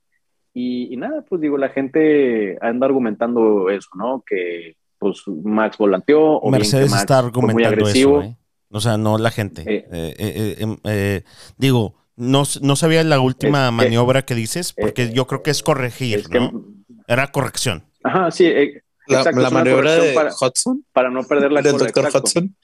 Y, 0.55 0.93
y 0.93 0.97
nada, 0.97 1.23
pues 1.29 1.41
digo, 1.41 1.59
la 1.59 1.71
gente 1.71 2.59
anda 2.61 2.87
argumentando 2.87 3.71
eso, 3.71 3.89
¿no? 3.95 4.23
Que 4.27 4.77
pues 4.99 5.23
Max 5.27 5.79
volanteó 5.79 6.37
o 6.37 6.51
Mercedes 6.51 6.91
Max 6.91 7.03
está 7.03 7.19
argumentando 7.19 7.55
muy 7.55 7.65
agresivo. 7.65 8.21
eso, 8.21 8.31
¿eh? 8.31 8.37
O 8.71 8.81
sea, 8.81 8.97
no 8.97 9.19
la 9.19 9.31
gente. 9.31 9.63
Eh. 9.67 9.87
Eh, 9.93 10.15
eh, 10.19 10.77
eh, 10.85 11.23
digo, 11.59 11.95
no, 12.17 12.45
no 12.63 12.77
sabía 12.77 13.05
la 13.05 13.21
última 13.21 13.67
Es 13.67 13.73
maniobra 13.73 14.23
que 14.23 14.35
dices, 14.35 14.73
porque 14.73 15.13
yo 15.13 15.27
creo 15.27 15.43
que 15.43 15.51
es 15.51 15.63
corregir, 15.63 16.21
Es 16.21 16.29
que, 16.29 16.41
¿no? 16.41 16.65
Era 17.07 17.27
corrección. 17.29 17.85
Ajá, 18.03 18.31
sí, 18.31 18.47
eh, 18.47 18.83
La, 19.07 19.19
exacto, 19.19 19.41
la 19.41 19.51
maniobra 19.51 19.95
de 19.97 20.13
para, 20.13 20.31
Hudson, 20.31 20.85
para 20.93 21.11
no 21.11 21.23
perder 21.25 21.53
la 21.53 21.63
del 21.63 21.77
doctor 21.77 22.05
exacto. 22.05 22.29
Hudson. 22.29 22.57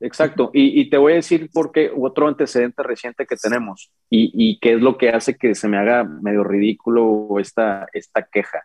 Exacto, 0.00 0.50
y, 0.54 0.80
y 0.80 0.90
te 0.90 0.96
voy 0.96 1.12
a 1.12 1.16
decir 1.16 1.50
por 1.52 1.72
qué 1.72 1.90
otro 1.96 2.28
antecedente 2.28 2.84
reciente 2.84 3.26
que 3.26 3.34
tenemos 3.34 3.90
y, 4.08 4.30
y 4.32 4.60
qué 4.60 4.74
es 4.74 4.80
lo 4.80 4.96
que 4.96 5.10
hace 5.10 5.36
que 5.36 5.56
se 5.56 5.66
me 5.66 5.76
haga 5.76 6.04
medio 6.04 6.44
ridículo 6.44 7.28
esta, 7.40 7.88
esta 7.92 8.22
queja. 8.22 8.62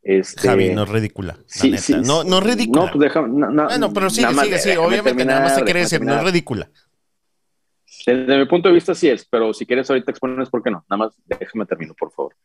Este, 0.00 0.46
Javi, 0.46 0.70
no 0.74 0.82
es 0.84 0.88
ridícula. 0.90 1.32
la 1.32 1.42
sí, 1.46 1.70
neta. 1.70 1.82
sí, 1.82 1.94
no, 2.04 2.22
no 2.22 2.38
es 2.38 2.44
ridícula. 2.44 2.84
No, 2.84 2.92
pues 2.92 3.02
deja, 3.02 3.22
no, 3.22 3.50
no, 3.50 3.64
bueno, 3.64 3.92
pero 3.92 4.10
sigue, 4.10 4.22
nada 4.22 4.36
más 4.36 4.44
sigue, 4.44 4.58
sí. 4.58 4.70
Obviamente, 4.76 5.24
nada 5.24 5.40
más 5.40 5.56
te 5.56 5.64
quiere 5.64 5.80
decir, 5.80 6.02
no 6.02 6.14
es 6.14 6.22
ridícula. 6.22 6.70
Desde 8.06 8.38
mi 8.38 8.44
punto 8.44 8.68
de 8.68 8.74
vista 8.74 8.94
sí 8.94 9.08
es, 9.08 9.24
pero 9.24 9.54
si 9.54 9.64
quieres 9.64 9.88
ahorita 9.88 10.10
expones 10.10 10.50
por 10.50 10.62
qué 10.62 10.70
no. 10.70 10.84
Nada 10.90 11.04
más 11.04 11.14
déjame 11.24 11.64
termino, 11.64 11.94
por 11.94 12.12
favor. 12.12 12.36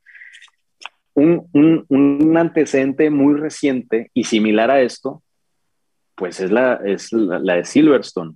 Un, 1.20 1.86
un, 1.90 2.38
antecedente 2.38 3.10
muy 3.10 3.36
reciente 3.36 4.10
y 4.14 4.24
similar 4.24 4.72
a 4.72 4.82
esto, 4.82 5.22
pues 6.16 6.40
es 6.40 6.52
la, 6.52 6.76
es 6.86 7.12
la 7.12 7.56
de 7.56 7.66
Silverstone, 7.66 8.36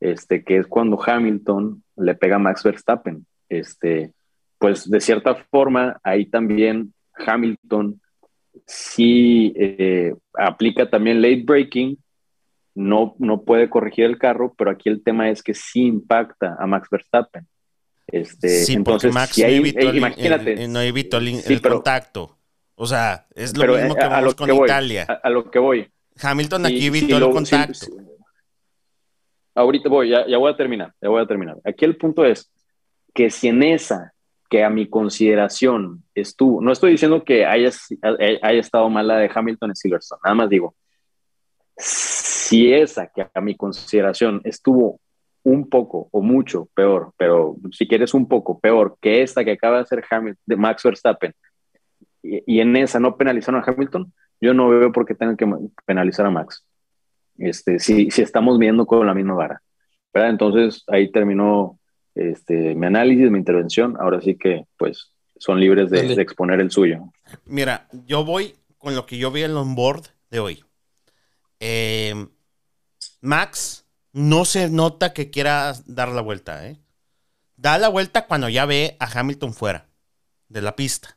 este, 0.00 0.42
que 0.42 0.56
es 0.56 0.66
cuando 0.66 1.00
Hamilton 1.00 1.82
le 1.96 2.14
pega 2.14 2.36
a 2.36 2.40
Max 2.40 2.62
Verstappen. 2.64 3.26
Este, 3.48 4.12
pues 4.58 4.88
de 4.88 5.00
cierta 5.00 5.34
forma, 5.50 6.00
ahí 6.02 6.26
también 6.26 6.92
Hamilton 7.14 8.00
sí 8.66 9.52
eh, 9.56 10.14
aplica 10.34 10.88
también 10.88 11.20
late 11.20 11.42
breaking, 11.44 11.98
no, 12.74 13.14
no 13.18 13.42
puede 13.42 13.68
corregir 13.68 14.04
el 14.06 14.18
carro, 14.18 14.54
pero 14.56 14.70
aquí 14.70 14.88
el 14.88 15.02
tema 15.02 15.30
es 15.30 15.42
que 15.42 15.54
sí 15.54 15.82
impacta 15.82 16.56
a 16.58 16.66
Max 16.66 16.88
Verstappen. 16.90 17.46
Este, 18.06 18.48
Sí, 18.48 18.74
porque 18.78 19.06
entonces, 19.06 19.14
Max 19.14 19.32
si 19.34 19.42
no 19.42 19.46
hay- 19.48 19.54
evitó, 19.56 19.80
eh, 19.80 19.88
el, 19.90 19.96
imagínate, 19.96 20.64
el- 20.64 20.72
no 20.72 20.80
evitó 20.80 21.16
el, 21.18 21.26
Sí, 21.40 21.52
el 21.54 21.60
pero- 21.60 21.74
contacto. 21.76 22.38
O 22.74 22.86
sea, 22.86 23.26
es 23.34 23.56
lo 23.56 23.64
mismo 23.74 23.92
eh, 23.92 23.96
que 23.96 24.02
a, 24.02 24.06
a 24.06 24.08
vamos 24.10 24.24
lo 24.32 24.36
con 24.36 24.46
que 24.46 24.52
voy, 24.52 24.64
Italia. 24.66 25.06
a, 25.08 25.12
a 25.12 25.30
lo 25.30 25.50
que 25.50 25.58
voy. 25.58 25.88
Hamilton 26.20 26.66
aquí 26.66 26.80
si 26.80 26.86
evitó 26.86 27.18
lo- 27.20 27.26
el 27.28 27.32
contacto. 27.32 27.86
ahorita 29.54 29.88
voy, 29.88 30.10
ya, 30.10 30.26
ya 30.26 30.38
voy 30.38 30.52
a 30.52 30.56
terminar, 30.56 30.92
ya 31.00 31.08
voy 31.08 31.22
a 31.22 31.26
terminar. 31.26 31.56
Aquí 31.64 31.84
el 31.84 31.96
punto 31.96 32.24
es 32.24 32.50
que 33.14 33.30
si 33.30 33.48
en 33.48 33.62
esa, 33.62 34.12
que 34.50 34.64
a 34.64 34.70
mi 34.70 34.88
consideración 34.88 36.04
estuvo, 36.14 36.60
no 36.60 36.72
estoy 36.72 36.92
diciendo 36.92 37.22
que 37.24 37.44
haya, 37.46 37.70
haya 38.42 38.60
estado 38.60 38.88
mala 38.90 39.16
de 39.18 39.30
Hamilton 39.32 39.70
en 39.70 39.76
Silverstone, 39.76 40.20
nada 40.24 40.34
más 40.34 40.48
digo, 40.48 40.74
si 41.76 42.72
esa 42.72 43.06
que 43.08 43.26
a 43.32 43.40
mi 43.40 43.56
consideración 43.56 44.40
estuvo 44.44 45.00
un 45.44 45.68
poco 45.68 46.08
o 46.12 46.22
mucho 46.22 46.68
peor, 46.74 47.12
pero 47.16 47.56
si 47.72 47.88
quieres 47.88 48.14
un 48.14 48.28
poco 48.28 48.60
peor 48.60 48.96
que 49.00 49.22
esta 49.22 49.44
que 49.44 49.52
acaba 49.52 49.76
de 49.76 49.82
hacer 49.82 50.04
Hamilton, 50.08 50.42
de 50.46 50.56
Max 50.56 50.82
Verstappen, 50.82 51.34
y, 52.22 52.42
y 52.46 52.60
en 52.60 52.76
esa 52.76 53.00
no 53.00 53.16
penalizaron 53.16 53.60
a 53.60 53.64
Hamilton, 53.66 54.12
yo 54.40 54.54
no 54.54 54.68
veo 54.68 54.92
por 54.92 55.06
qué 55.06 55.14
tengan 55.14 55.36
que 55.36 55.46
penalizar 55.84 56.26
a 56.26 56.30
Max. 56.30 56.64
Este, 57.38 57.78
si, 57.78 58.10
si 58.10 58.22
estamos 58.22 58.58
viendo 58.58 58.86
con 58.86 59.06
la 59.06 59.14
misma 59.14 59.34
vara. 59.34 59.62
¿verdad? 60.12 60.30
Entonces 60.30 60.84
ahí 60.88 61.10
terminó 61.10 61.78
este, 62.14 62.74
mi 62.74 62.86
análisis, 62.86 63.30
mi 63.30 63.38
intervención. 63.38 63.96
Ahora 63.98 64.20
sí 64.20 64.36
que 64.36 64.64
pues 64.76 65.12
son 65.38 65.58
libres 65.58 65.90
de 65.90 66.12
exponer 66.20 66.60
el 66.60 66.70
suyo. 66.70 67.12
Mira, 67.46 67.88
yo 68.06 68.24
voy 68.24 68.54
con 68.78 68.94
lo 68.94 69.06
que 69.06 69.16
yo 69.16 69.30
vi 69.30 69.42
en 69.42 69.52
el 69.52 69.56
onboard 69.56 70.02
de 70.30 70.40
hoy. 70.40 70.64
Eh, 71.60 72.14
Max 73.20 73.81
no 74.12 74.44
se 74.44 74.68
nota 74.68 75.12
que 75.12 75.30
quiera 75.30 75.74
dar 75.86 76.08
la 76.08 76.20
vuelta, 76.20 76.66
¿eh? 76.66 76.78
Da 77.56 77.78
la 77.78 77.88
vuelta 77.88 78.26
cuando 78.26 78.48
ya 78.48 78.66
ve 78.66 78.96
a 78.98 79.06
Hamilton 79.06 79.54
fuera 79.54 79.88
de 80.48 80.62
la 80.62 80.76
pista. 80.76 81.16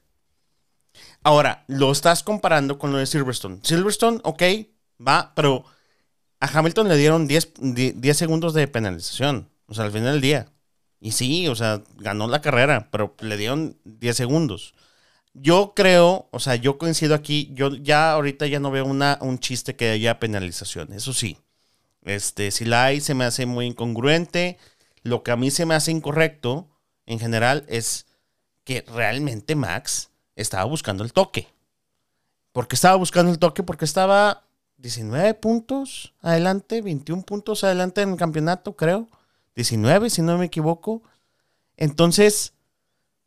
Ahora, 1.24 1.66
lo 1.68 1.92
estás 1.92 2.24
comparando 2.24 2.78
con 2.78 2.92
lo 2.92 3.00
de 3.00 3.08
Silverstone. 3.08 3.60
Silverstone, 3.64 4.20
ok, 4.24 4.44
va, 5.06 5.34
pero 5.36 5.66
a 6.40 6.48
Hamilton 6.48 6.88
le 6.88 6.98
dieron 6.98 7.28
10, 7.28 7.54
10 7.96 8.18
segundos 8.18 8.54
de 8.54 8.68
penalización. 8.68 9.50
O 9.68 9.74
sea, 9.74 9.86
al 9.86 9.92
final 9.92 10.14
del 10.14 10.22
día. 10.22 10.52
Y 11.00 11.12
sí, 11.12 11.48
o 11.48 11.56
sea, 11.56 11.82
ganó 11.98 12.28
la 12.28 12.42
carrera, 12.42 12.90
pero 12.92 13.16
le 13.20 13.38
dieron 13.38 13.78
10 13.84 14.16
segundos. 14.16 14.76
Yo 15.34 15.74
creo, 15.76 16.30
o 16.32 16.40
sea, 16.40 16.56
yo 16.56 16.78
coincido 16.78 17.14
aquí, 17.14 17.52
yo 17.54 17.76
ya 17.76 18.12
ahorita 18.14 18.48
ya 18.48 18.60
no 18.60 18.72
veo 18.72 18.86
una, 18.86 19.18
un 19.22 19.40
chiste 19.40 19.76
que 19.76 19.90
haya 19.90 20.20
penalización, 20.20 20.94
eso 20.94 21.14
sí. 21.14 21.38
Este, 22.06 22.52
si 22.52 22.66
la 22.66 22.86
hay, 22.86 23.02
se 23.02 23.16
me 23.16 23.26
hace 23.26 23.46
muy 23.46 23.66
incongruente. 23.66 24.58
Lo 25.02 25.24
que 25.24 25.32
a 25.32 25.36
mí 25.36 25.52
se 25.52 25.66
me 25.66 25.74
hace 25.74 25.92
incorrecto, 25.92 26.68
en 27.06 27.20
general, 27.20 27.66
es 27.68 28.06
que 28.64 28.86
realmente 28.88 29.56
Max 29.56 30.12
estaba 30.36 30.64
buscando 30.66 31.04
el 31.04 31.14
toque. 31.14 31.48
¿Por 32.52 32.68
qué 32.68 32.76
estaba 32.76 32.96
buscando 32.96 33.32
el 33.32 33.40
toque? 33.40 33.64
Porque 33.64 33.86
estaba 33.86 34.44
19 34.78 35.34
puntos 35.34 36.14
adelante, 36.22 36.82
21 36.82 37.24
puntos 37.24 37.64
adelante 37.64 38.02
en 38.02 38.12
el 38.12 38.18
campeonato, 38.18 38.76
creo. 38.76 39.10
19, 39.56 40.10
si 40.10 40.22
no 40.22 40.38
me 40.38 40.46
equivoco. 40.46 41.02
Entonces, 41.76 42.54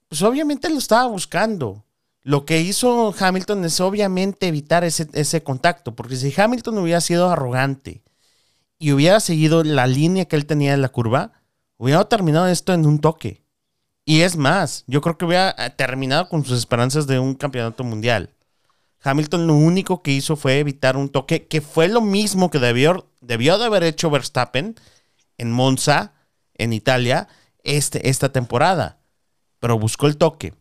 pues 0.08 0.22
obviamente 0.22 0.70
lo 0.70 0.78
estaba 0.78 1.06
buscando. 1.08 1.84
Lo 2.22 2.44
que 2.44 2.60
hizo 2.60 3.14
Hamilton 3.18 3.64
es 3.64 3.80
obviamente 3.80 4.46
evitar 4.48 4.84
ese, 4.84 5.08
ese 5.14 5.42
contacto, 5.42 5.96
porque 5.96 6.16
si 6.16 6.32
Hamilton 6.40 6.78
hubiera 6.78 7.00
sido 7.00 7.28
arrogante 7.30 8.02
y 8.78 8.92
hubiera 8.92 9.20
seguido 9.20 9.64
la 9.64 9.86
línea 9.86 10.26
que 10.26 10.36
él 10.36 10.46
tenía 10.46 10.74
en 10.74 10.82
la 10.82 10.88
curva, 10.88 11.32
hubiera 11.76 12.04
terminado 12.08 12.46
esto 12.46 12.72
en 12.72 12.86
un 12.86 13.00
toque. 13.00 13.42
Y 14.04 14.22
es 14.22 14.36
más, 14.36 14.84
yo 14.86 15.00
creo 15.00 15.18
que 15.18 15.24
hubiera 15.26 15.54
eh, 15.58 15.70
terminado 15.70 16.28
con 16.28 16.44
sus 16.44 16.58
esperanzas 16.58 17.06
de 17.06 17.18
un 17.18 17.34
campeonato 17.34 17.84
mundial. 17.84 18.30
Hamilton 19.02 19.46
lo 19.46 19.54
único 19.54 20.02
que 20.02 20.12
hizo 20.12 20.36
fue 20.36 20.58
evitar 20.58 20.96
un 20.96 21.08
toque, 21.08 21.46
que 21.46 21.60
fue 21.60 21.88
lo 21.88 22.00
mismo 22.00 22.50
que 22.50 22.58
debió, 22.58 23.06
debió 23.20 23.58
de 23.58 23.66
haber 23.66 23.82
hecho 23.82 24.10
Verstappen 24.10 24.76
en 25.36 25.52
Monza, 25.52 26.14
en 26.54 26.72
Italia, 26.72 27.28
este, 27.62 28.08
esta 28.08 28.32
temporada. 28.32 28.98
Pero 29.60 29.78
buscó 29.78 30.06
el 30.06 30.16
toque. 30.16 30.54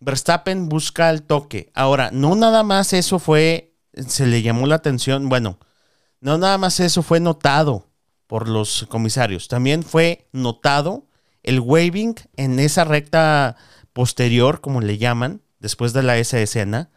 Verstappen 0.00 0.68
busca 0.68 1.10
el 1.10 1.22
toque. 1.22 1.70
Ahora, 1.74 2.10
no 2.12 2.34
nada 2.34 2.62
más 2.62 2.92
eso 2.92 3.18
fue, 3.18 3.74
se 4.06 4.26
le 4.26 4.42
llamó 4.42 4.66
la 4.66 4.76
atención, 4.76 5.28
bueno, 5.28 5.58
no 6.20 6.38
nada 6.38 6.58
más 6.58 6.80
eso 6.80 7.02
fue 7.02 7.20
notado 7.20 7.86
por 8.26 8.48
los 8.48 8.86
comisarios, 8.88 9.48
también 9.48 9.82
fue 9.82 10.28
notado 10.32 11.06
el 11.42 11.60
waving 11.60 12.14
en 12.36 12.58
esa 12.58 12.84
recta 12.84 13.56
posterior, 13.92 14.60
como 14.60 14.80
le 14.80 14.98
llaman, 14.98 15.42
después 15.58 15.92
de 15.92 16.02
la 16.02 16.18
esa 16.18 16.38
escena. 16.40 16.90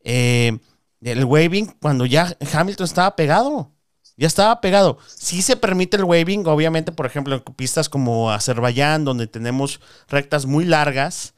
Eh, 0.00 0.58
el 1.00 1.24
waving 1.24 1.66
cuando 1.80 2.06
ya 2.06 2.36
Hamilton 2.52 2.84
estaba 2.84 3.16
pegado. 3.16 3.72
Ya 4.16 4.26
estaba 4.26 4.60
pegado. 4.62 4.98
Sí 5.14 5.42
se 5.42 5.56
permite 5.56 5.98
el 5.98 6.04
waving, 6.04 6.46
obviamente, 6.46 6.90
por 6.90 7.04
ejemplo, 7.04 7.34
en 7.34 7.42
pistas 7.54 7.90
como 7.90 8.30
Azerbaiyán, 8.30 9.04
donde 9.04 9.26
tenemos 9.26 9.80
rectas 10.08 10.46
muy 10.46 10.64
largas 10.64 11.34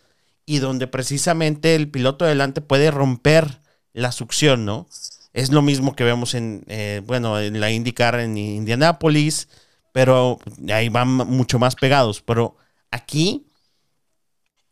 y 0.47 0.59
donde 0.61 0.87
precisamente 0.87 1.75
el 1.75 1.91
piloto 1.91 2.25
delante 2.25 2.61
puede 2.61 2.93
romper 2.93 3.61
la 3.93 4.13
succión, 4.13 4.65
¿no? 4.65 4.87
Es 5.33 5.51
lo 5.51 5.63
mismo 5.63 5.95
que 5.95 6.05
vemos 6.05 6.35
en, 6.35 6.65
eh, 6.69 7.03
bueno, 7.05 7.39
en 7.41 7.61
la 7.61 7.71
IndyCar 7.71 8.19
en 8.21 8.37
Indianápolis, 8.37 9.49
pero 9.93 10.39
ahí 10.73 10.89
van 10.89 11.09
mucho 11.09 11.59
más 11.59 11.75
pegados. 11.75 12.23
Pero 12.23 12.57
aquí 12.91 13.47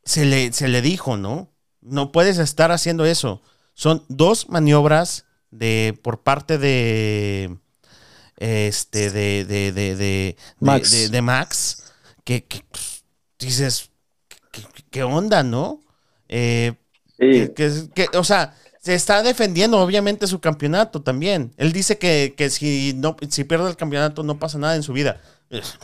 se 0.04 0.24
le, 0.24 0.52
se 0.52 0.68
le 0.68 0.82
dijo, 0.82 1.16
¿no? 1.16 1.50
No 1.80 2.12
puedes 2.12 2.38
estar 2.38 2.72
haciendo 2.72 3.04
eso. 3.04 3.42
Son 3.74 4.04
dos 4.08 4.48
maniobras 4.48 5.26
de, 5.50 5.98
por 6.02 6.22
parte 6.22 6.58
de, 6.58 7.58
este, 8.36 9.10
de, 9.10 9.44
de, 9.44 9.72
de, 9.72 10.36
Max. 10.60 11.10
de, 11.10 11.22
Max, 11.22 11.92
que, 12.24 12.46
dices, 13.38 13.90
¿qué, 14.90 15.02
onda, 15.02 15.42
no? 15.42 15.80
Eh, 16.28 16.74
que, 17.18 18.08
o 18.14 18.24
sea, 18.24 18.54
se 18.86 18.94
está 18.94 19.24
defendiendo 19.24 19.80
obviamente 19.80 20.28
su 20.28 20.40
campeonato 20.40 21.02
también. 21.02 21.52
Él 21.56 21.72
dice 21.72 21.98
que, 21.98 22.32
si, 22.50 22.94
no, 22.94 23.16
si 23.28 23.42
pierde 23.42 23.68
el 23.68 23.76
campeonato 23.76 24.22
no 24.22 24.38
pasa 24.38 24.58
nada 24.58 24.76
en 24.76 24.84
su 24.84 24.92
vida. 24.92 25.20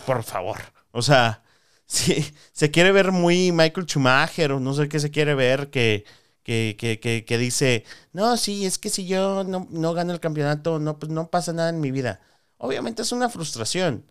Por 0.06 0.22
favor. 0.22 0.58
O 0.92 1.02
sea, 1.02 1.42
si 1.86 2.24
se 2.52 2.70
quiere 2.70 2.92
ver 2.92 3.10
muy 3.10 3.50
Michael 3.50 3.88
Schumacher 3.88 4.52
o 4.52 4.60
no 4.60 4.72
sé 4.72 4.88
qué 4.88 5.00
se 5.00 5.10
quiere 5.10 5.34
ver 5.34 5.68
que, 5.68 6.04
que, 6.44 7.38
dice, 7.40 7.84
no, 8.12 8.36
sí, 8.36 8.66
es 8.66 8.78
que 8.78 8.88
si 8.88 9.04
yo 9.04 9.42
no, 9.42 9.66
no 9.68 9.94
gano 9.94 10.12
el 10.12 10.20
campeonato, 10.20 10.78
no, 10.78 11.00
pues 11.00 11.10
no 11.10 11.28
pasa 11.28 11.52
nada 11.52 11.70
en 11.70 11.80
mi 11.80 11.90
vida. 11.90 12.20
Obviamente 12.56 13.02
es 13.02 13.10
una 13.10 13.28
frustración. 13.28 14.06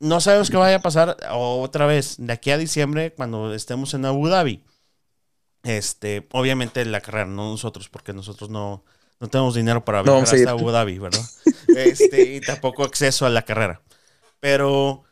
No 0.00 0.20
sabemos 0.20 0.50
qué 0.50 0.56
vaya 0.56 0.78
a 0.78 0.82
pasar 0.82 1.16
otra 1.30 1.86
vez 1.86 2.16
de 2.18 2.32
aquí 2.32 2.50
a 2.50 2.58
diciembre 2.58 3.14
cuando 3.14 3.54
estemos 3.54 3.94
en 3.94 4.06
Abu 4.06 4.26
Dhabi. 4.26 4.64
Este, 5.68 6.26
obviamente 6.32 6.82
la 6.86 7.02
carrera, 7.02 7.26
no 7.26 7.50
nosotros, 7.50 7.90
porque 7.90 8.14
nosotros 8.14 8.48
no, 8.48 8.84
no 9.20 9.28
tenemos 9.28 9.54
dinero 9.54 9.84
para 9.84 10.00
viajar 10.02 10.22
hasta 10.22 10.50
Abu 10.50 10.70
Dhabi, 10.70 10.98
¿verdad? 10.98 11.20
Este, 11.76 12.22
y 12.36 12.40
tampoco 12.40 12.82
acceso 12.82 13.26
a 13.26 13.28
la 13.28 13.42
carrera. 13.42 13.82
Pero 14.40 15.04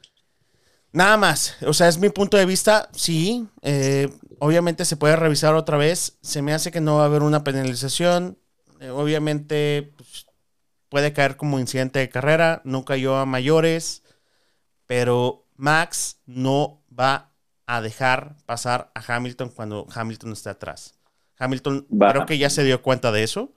nada 0.92 1.18
más, 1.18 1.56
o 1.66 1.74
sea, 1.74 1.88
es 1.88 1.98
mi 1.98 2.08
punto 2.08 2.38
de 2.38 2.46
vista, 2.46 2.88
sí, 2.94 3.46
eh, 3.60 4.08
obviamente 4.38 4.86
se 4.86 4.96
puede 4.96 5.14
revisar 5.16 5.54
otra 5.54 5.76
vez, 5.76 6.16
se 6.22 6.40
me 6.40 6.54
hace 6.54 6.70
que 6.72 6.80
no 6.80 6.96
va 6.96 7.02
a 7.02 7.06
haber 7.06 7.22
una 7.22 7.44
penalización, 7.44 8.38
eh, 8.80 8.88
obviamente 8.88 9.92
pues, 9.98 10.26
puede 10.88 11.12
caer 11.12 11.36
como 11.36 11.60
incidente 11.60 11.98
de 11.98 12.08
carrera, 12.08 12.62
no 12.64 12.86
cayó 12.86 13.16
a 13.16 13.26
mayores, 13.26 14.02
pero 14.86 15.44
Max 15.56 16.16
no 16.24 16.82
va 16.98 17.36
a 17.66 17.81
dejar 17.81 18.37
pasar 18.46 18.90
a 18.94 19.16
Hamilton 19.16 19.50
cuando 19.50 19.87
Hamilton 19.94 20.33
esté 20.33 20.50
atrás. 20.50 20.98
Hamilton 21.38 21.87
creo 22.11 22.26
que 22.26 22.38
ya 22.38 22.50
se 22.50 22.64
dio 22.64 22.83
cuenta 22.83 23.12
de 23.12 23.22
eso. 23.22 23.52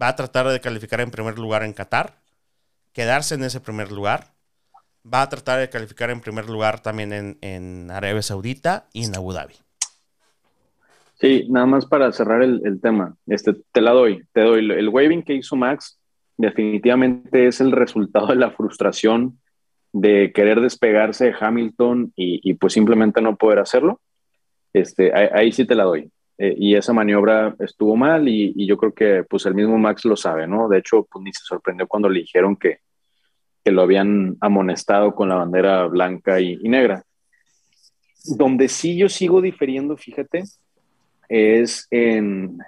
Va 0.00 0.08
a 0.08 0.16
tratar 0.16 0.48
de 0.48 0.60
calificar 0.60 1.00
en 1.00 1.10
primer 1.10 1.38
lugar 1.38 1.62
en 1.62 1.72
Qatar, 1.72 2.18
quedarse 2.92 3.34
en 3.34 3.44
ese 3.44 3.60
primer 3.60 3.92
lugar. 3.92 4.32
Va 5.12 5.22
a 5.22 5.28
tratar 5.28 5.58
de 5.58 5.68
calificar 5.68 6.10
en 6.10 6.20
primer 6.20 6.48
lugar 6.48 6.80
también 6.80 7.12
en, 7.12 7.38
en 7.40 7.90
Arabia 7.90 8.22
Saudita 8.22 8.88
y 8.92 9.04
en 9.04 9.14
Abu 9.14 9.32
Dhabi. 9.32 9.54
Sí, 11.18 11.46
nada 11.48 11.66
más 11.66 11.86
para 11.86 12.12
cerrar 12.12 12.42
el, 12.42 12.80
tema. 12.80 13.16
Este, 13.26 13.54
te 13.72 13.80
la 13.80 13.92
doy, 13.92 14.22
te 14.32 14.42
doy. 14.42 14.70
El 14.70 14.88
waving 14.88 15.22
que 15.22 15.34
hizo 15.34 15.56
Max 15.56 15.98
definitivamente 16.36 17.46
es 17.46 17.60
el 17.60 17.72
resultado 17.72 18.26
de 18.28 18.36
la 18.36 18.50
frustración 18.50 19.38
de 19.92 20.32
querer 20.32 20.60
despegarse 20.60 21.26
de 21.26 21.34
Hamilton 21.38 22.12
y, 22.16 22.54
pues 22.54 22.72
simplemente 22.72 23.20
no 23.20 23.36
poder 23.36 23.58
hacerlo, 23.58 24.00
este, 24.72 25.12
ahí, 25.14 25.52
sí 25.52 25.64
te 25.64 25.74
la 25.74 25.84
doy. 25.84 26.10
Eh, 26.38 26.54
y 26.58 26.74
esa 26.74 26.92
maniobra 26.92 27.56
estuvo 27.60 27.96
mal 27.96 28.28
y, 28.28 28.66
yo 28.66 28.76
creo 28.76 28.92
que 28.92 29.24
pues 29.24 29.46
el 29.46 29.54
mismo 29.54 29.78
Max 29.78 30.04
lo 30.04 30.16
sabe, 30.16 30.46
¿no? 30.46 30.68
De 30.68 30.78
hecho, 30.78 31.06
pues 31.10 31.22
ni 31.22 31.32
se 31.32 31.44
sorprendió 31.44 31.86
cuando 31.86 32.08
le 32.08 32.20
dijeron 32.20 32.56
que, 32.56 32.80
que 33.64 33.70
lo 33.70 33.82
habían 33.82 34.36
amonestado 34.40 35.14
con 35.14 35.28
la 35.28 35.36
bandera 35.36 35.86
blanca 35.86 36.40
y, 36.40 36.56
negra. 36.68 37.02
Donde 38.36 38.68
sí 38.68 38.98
yo 38.98 39.08
sigo 39.08 39.40
difiriendo, 39.40 39.96
fíjate, 39.96 40.44
es 41.28 41.86
en, 41.90 42.58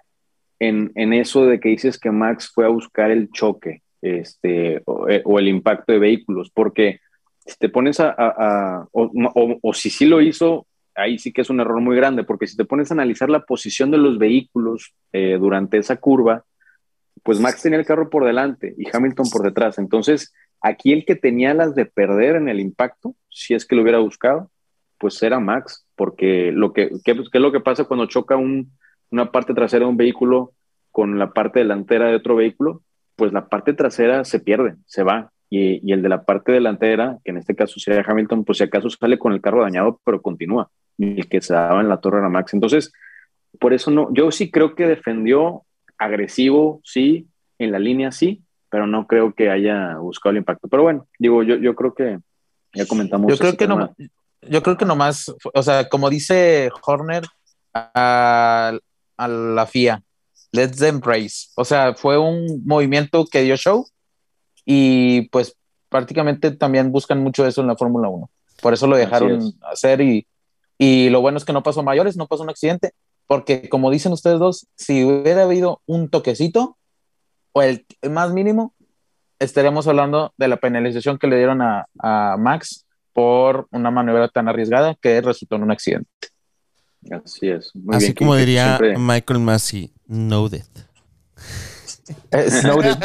en, 0.59 0.92
en, 0.94 1.12
eso 1.12 1.46
de 1.46 1.61
que 1.61 1.68
dices 1.68 1.98
que 1.98 2.11
Max 2.11 2.50
fue 2.52 2.64
a 2.64 2.68
buscar 2.68 3.11
el 3.11 3.31
choque 3.31 3.83
este, 4.00 4.83
o, 4.87 5.09
eh, 5.09 5.22
o 5.24 5.38
el 5.38 5.48
impacto 5.48 5.92
de 5.92 5.98
vehículos, 5.98 6.50
porque 6.50 7.00
si 7.48 7.56
te 7.58 7.68
pones 7.70 7.98
a, 8.00 8.87
o, 8.92 9.72
si 9.72 9.88
sí 9.88 10.04
lo 10.04 10.20
hizo, 10.20 10.66
ahí 10.94 11.18
sí 11.18 11.32
que 11.32 11.40
es 11.40 11.50
un 11.50 11.61
error 11.61 11.80
muy 11.80 11.96
grande, 11.96 12.22
porque 12.22 12.46
si 12.46 12.56
te 12.56 12.66
pones 12.66 12.90
a 12.90 12.94
analizar 12.94 13.30
la 13.30 13.44
posición 13.44 13.90
de 13.90 13.96
los 13.96 14.18
vehículos 14.18 14.92
eh, 15.12 15.38
durante 15.40 15.78
esa 15.78 15.96
curva, 15.96 16.44
pues 17.22 17.40
Max 17.40 17.62
tenía 17.62 17.78
el 17.78 17.87
carro 17.87 18.11
por 18.11 18.24
delante 18.24 18.74
y 18.76 18.84
Hamilton 18.94 19.30
por 19.30 19.42
detrás. 19.42 19.78
Entonces, 19.78 20.34
aquí 20.61 20.92
el 20.92 21.06
que 21.06 21.16
tenía 21.16 21.54
las 21.54 21.74
de 21.74 21.87
perder 21.87 22.37
en 22.37 22.48
el 22.48 22.61
impacto, 22.61 23.14
si 23.30 23.54
es 23.54 23.64
que 23.64 23.76
lo 23.76 23.82
hubiera 23.82 23.98
buscado, 23.98 24.50
pues 24.98 25.22
era 25.22 25.40
Max, 25.40 25.87
porque 25.96 26.52
lo 26.52 26.72
que, 26.72 26.90
¿qué, 27.02 27.12
es 27.12 27.40
lo 27.40 27.52
que 27.52 27.61
pasa 27.61 27.84
cuando 27.84 28.06
choca 28.06 28.37
una 28.37 29.32
parte 29.32 29.54
trasera 29.54 29.87
de 29.87 29.90
un 29.90 29.96
vehículo 29.96 30.52
con 30.90 31.18
la 31.18 31.32
parte 31.32 31.61
delantera 31.61 32.08
de 32.08 32.16
otro 32.16 32.37
vehículo? 32.37 32.82
Pues 33.16 33.32
la 33.32 33.48
parte 33.48 33.72
trasera 33.72 34.24
se 34.24 34.38
pierde, 34.38 34.76
se 34.84 35.02
va 35.02 35.32
y, 35.50 35.92
el 35.92 36.02
de 36.02 36.08
la 36.08 36.24
parte 36.24 36.52
delantera, 36.52 37.18
que 37.24 37.30
en 37.30 37.38
este 37.38 37.54
caso 37.54 37.80
sería 37.80 38.04
Hamilton, 38.06 38.44
pues 38.44 38.58
si 38.58 38.64
acaso 38.64 38.90
sale 38.90 39.18
con 39.18 39.32
el 39.32 39.40
carro 39.40 39.62
dañado, 39.62 40.00
pero 40.04 40.20
continúa. 40.20 40.70
Y 40.98 41.20
el 41.20 41.28
que 41.28 41.40
se 41.40 41.54
daba 41.54 41.80
en 41.80 41.88
la 41.88 42.00
torre 42.00 42.18
era 42.18 42.28
Max. 42.28 42.52
Entonces, 42.54 42.92
por 43.58 43.72
eso 43.72 43.90
no, 43.90 44.12
yo 44.12 44.30
sí 44.30 44.50
creo 44.50 44.74
que 44.74 44.87
defendió 44.87 45.62
agresivo, 45.96 46.80
sí, 46.84 47.28
en 47.58 47.72
la 47.72 47.78
línea 47.78 48.12
sí, 48.12 48.42
pero 48.70 48.87
no 48.87 49.06
creo 49.06 49.34
que 49.34 49.50
haya 49.50 49.96
buscado 49.96 50.32
el 50.32 50.38
impacto. 50.38 50.68
Pero 50.68 50.82
bueno, 50.82 51.06
digo, 51.18 51.42
yo, 51.42 51.56
yo 51.56 51.74
creo 51.74 51.94
que 51.94 52.18
ya 52.74 52.87
comentamos. 52.87 53.30
Yo 53.32 53.38
creo 53.38 53.56
que 53.56 53.66
no, 53.66 53.94
yo 54.42 54.62
creo 54.62 54.76
que 54.76 54.84
nomás, 54.84 55.34
o 55.54 55.62
sea, 55.62 55.88
como 55.88 56.11
dice 56.11 56.70
Horner 56.84 57.24
a, 57.72 58.78
a 59.16 59.28
la 59.28 59.66
FIA, 59.66 60.02
let's 60.52 60.78
them 60.78 61.00
race. 61.02 61.48
O 61.56 61.64
sea, 61.64 61.94
fue 61.94 62.18
un 62.18 62.62
movimiento 62.64 63.24
que 63.30 63.42
dio 63.42 63.56
show 63.56 63.87
y 64.70 65.22
pues 65.31 65.57
prácticamente 65.88 66.50
también 66.50 66.92
buscan 66.92 67.22
mucho 67.22 67.46
eso 67.46 67.62
en 67.62 67.68
la 67.68 67.76
Fórmula 67.76 68.11
1. 68.11 68.31
Por 68.61 68.74
eso 68.74 68.87
lo 68.87 68.98
dejaron 68.98 69.54
hacer 69.62 70.02
y, 70.02 70.26
y 70.76 71.09
lo 71.09 71.22
bueno 71.22 71.38
es 71.38 71.46
que 71.46 71.54
no 71.54 71.62
pasó 71.62 71.83
mayores, 71.83 72.18
no 72.18 72.26
pasó 72.26 72.42
un 72.42 72.50
accidente, 72.50 72.92
porque 73.26 73.70
como 73.70 73.90
dicen 73.90 74.12
ustedes 74.12 74.38
dos, 74.38 74.66
si 74.76 75.04
hubiera 75.04 75.44
habido 75.44 75.81
un 75.87 76.11
toquecito 76.11 76.76
o 77.52 77.62
el, 77.62 77.87
más 78.11 78.35
mínimo, 78.35 78.74
estaríamos 79.38 79.88
hablando 79.88 80.35
de 80.37 80.48
la 80.48 80.59
penalización 80.59 81.18
que 81.18 81.28
le 81.28 81.38
dieron 81.38 81.62
a, 81.62 81.87
a 81.98 82.37
Max 82.38 82.85
por 83.14 83.68
una 83.70 83.90
maniobra 83.90 84.28
tan 84.28 84.48
arriesgada 84.48 84.96
que 85.00 85.18
resultó 85.22 85.57
en 85.57 85.62
un 85.62 85.70
accidente. 85.70 86.11
Así 87.24 87.48
es. 87.48 87.72
Así 87.90 88.12
como 88.12 88.37
diría 88.37 88.78
Michael 88.98 89.40
Massey, 89.40 89.94
no 90.07 90.50
death. 90.50 90.88
Snowden. 92.33 92.99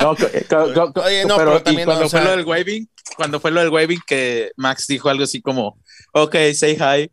no, 0.00 1.36
pero, 1.36 1.62
también, 1.62 1.84
cuando 1.86 2.08
fue 2.08 2.22
lo 2.22 2.30
del 2.30 2.44
waving, 2.44 2.88
cuando 3.16 3.40
fue 3.40 3.50
lo 3.50 3.60
del 3.60 3.70
waving 3.70 4.00
que 4.06 4.52
Max 4.56 4.86
dijo 4.86 5.08
algo 5.08 5.24
así 5.24 5.40
como, 5.40 5.78
ok, 6.12 6.36
say 6.54 6.76
hi. 6.76 7.10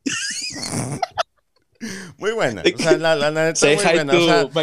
Muy 2.18 2.32
buena. 2.34 2.62
O 2.62 2.78
sea, 2.78 2.98
la, 2.98 3.16
la 3.16 3.32
neta 3.32 3.56
say 3.56 3.76
muy 3.76 3.86
buena. 3.86 4.14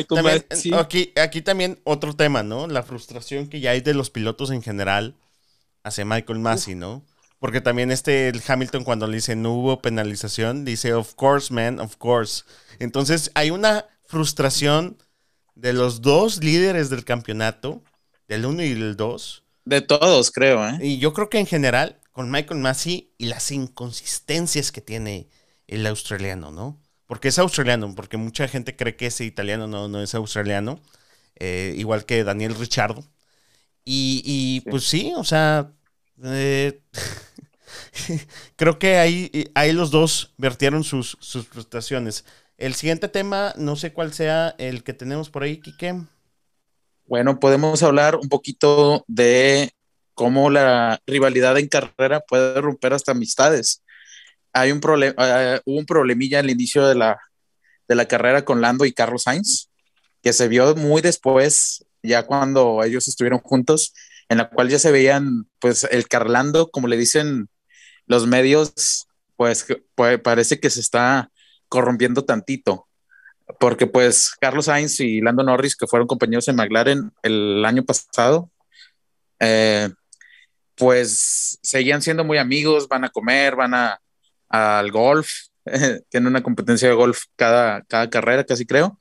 también, 0.07 0.45
aquí, 0.79 1.13
aquí 1.21 1.43
también 1.43 1.81
otro 1.85 2.15
tema, 2.15 2.43
¿no? 2.43 2.67
La 2.69 2.83
frustración 2.83 3.49
que 3.49 3.61
ya 3.61 3.73
hay 3.73 3.81
de 3.81 3.95
los 3.95 4.11
pilotos 4.11 4.51
en 4.51 4.63
general 4.63 5.15
hacia 5.83 6.05
Michael 6.05 6.39
Massey, 6.39 6.75
¿no? 6.75 7.05
Porque 7.41 7.61
también 7.61 7.91
este 7.91 8.29
el 8.29 8.43
Hamilton 8.47 8.85
cuando 8.85 9.07
le 9.07 9.17
dice 9.17 9.37
no 9.37 9.53
hubo 9.55 9.81
penalización, 9.81 10.65
dice 10.65 10.93
of 10.95 11.15
course, 11.15 11.53
man, 11.53 11.79
of 11.81 11.97
course. 11.97 12.45
Entonces 12.79 13.31
hay 13.35 13.51
una 13.51 13.87
frustración 14.07 14.97
de 15.59 15.73
los 15.73 16.03
dos 16.03 16.42
líderes 16.42 16.88
del 16.88 17.05
campeonato, 17.05 17.83
del 18.29 18.47
1 18.47 18.62
y 18.62 18.75
del 18.75 18.97
2. 18.97 19.44
De 19.64 19.81
todos, 19.81 20.31
creo, 20.31 20.66
¿eh? 20.66 20.79
Y 20.81 20.99
yo 20.99 21.12
creo 21.12 21.29
que 21.29 21.40
en 21.40 21.47
general, 21.47 22.01
con 22.12 22.31
Michael 22.31 22.61
Massey 22.61 23.12
y 23.18 23.27
las 23.27 23.51
inconsistencias 23.51 24.71
que 24.71 24.81
tiene 24.81 25.29
el 25.66 25.85
australiano, 25.87 26.53
¿no? 26.53 26.81
Porque 27.07 27.29
es 27.29 27.38
australiano, 27.38 27.92
porque 27.94 28.16
mucha 28.16 28.47
gente 28.47 28.77
cree 28.77 28.97
que 28.97 29.07
es 29.07 29.21
italiano, 29.21 29.66
no, 29.66 29.88
no 29.88 30.01
es 30.01 30.14
australiano. 30.14 30.81
Eh, 31.40 31.75
igual 31.77 32.05
que 32.05 32.25
Daniel 32.25 32.55
Richardo. 32.55 33.05
Y, 33.85 34.61
pues 34.71 34.85
sí, 34.85 35.12
o 35.16 35.25
sea, 35.25 35.73
eh, 36.23 36.83
creo 38.57 38.79
que 38.79 38.99
ahí, 38.99 39.51
ahí 39.55 39.73
los 39.73 39.90
dos 39.90 40.35
vertieron 40.37 40.85
sus, 40.85 41.16
sus 41.21 41.49
frustraciones. 41.49 42.25
El 42.59 42.75
siguiente 42.75 43.09
tema, 43.09 43.55
no 43.57 43.77
sé 43.77 43.92
cuál 43.92 44.12
sea 44.12 44.57
el 44.59 44.83
que 44.83 44.92
tenemos 44.92 45.31
por 45.31 45.44
ahí, 45.44 45.61
Quique. 45.61 45.94
Bueno, 47.07 47.38
podemos 47.38 47.85
hablar 47.85 48.16
un 48.16 48.29
poquito 48.29 49.05
de 49.07 49.71
cómo 50.14 50.51
la 50.51 51.01
rivalidad 51.07 51.57
en 51.57 51.68
carrera 51.68 52.18
puede 52.18 52.61
romper 52.61 52.92
hasta 52.92 53.12
amistades. 53.12 53.85
hay 54.53 54.73
un 54.73 54.81
problema, 54.81 55.14
eh, 55.18 55.61
hubo 55.66 55.79
un 55.79 55.87
problemilla 55.87 56.40
al 56.40 56.51
inicio 56.51 56.85
de 56.85 56.97
la, 56.97 57.21
de 57.87 57.94
la 57.94 58.07
carrera 58.07 58.44
con 58.44 58.61
Lando 58.61 58.85
y 58.85 58.92
Carlos 58.92 59.23
Sainz, 59.23 59.71
que 60.21 60.33
se 60.33 60.49
vio 60.49 60.75
muy 60.75 61.01
después, 61.01 61.85
ya 62.03 62.27
cuando 62.27 62.83
ellos 62.83 63.07
estuvieron 63.07 63.38
juntos, 63.38 63.94
en 64.29 64.38
la 64.38 64.51
cual 64.51 64.68
ya 64.68 64.81
se 64.81 64.90
veían, 64.90 65.49
pues, 65.61 65.85
el 65.85 66.09
Carlando, 66.09 66.71
como 66.73 66.88
le 66.88 66.97
dicen 66.97 67.49
los 68.07 68.27
medios, 68.27 69.07
pues, 69.37 69.64
pues 69.94 70.21
parece 70.21 70.59
que 70.59 70.71
se 70.71 70.81
está 70.81 71.31
corrompiendo 71.69 72.25
tantito 72.25 72.89
porque 73.59 73.87
pues 73.87 74.33
Carlos 74.41 74.67
Sainz 74.67 75.01
y 75.01 75.21
Lando 75.21 75.43
Norris, 75.43 75.77
que 75.77 75.87
fueron 75.87 76.07
compañeros 76.07 76.49
en 76.49 76.57
McLaren 76.57 77.13
el 77.23 77.65
año 77.65 77.85
pasado, 77.85 78.51
eh, 79.41 79.89
pues 80.75 81.59
seguían 81.63 82.03
siendo 82.03 82.25
muy 82.25 82.39
amigos, 82.39 82.89
van 82.89 83.05
a 83.05 83.09
comer, 83.09 83.57
van 83.57 83.75
a, 83.75 84.01
al 84.49 84.91
golf, 84.91 85.31
tienen 86.11 86.29
una 86.29 86.43
competencia 86.43 86.89
de 86.89 86.95
golf 86.95 87.25
cada, 87.37 87.83
cada 87.83 88.11
carrera, 88.11 88.45
casi 88.45 88.67
creo, 88.67 88.99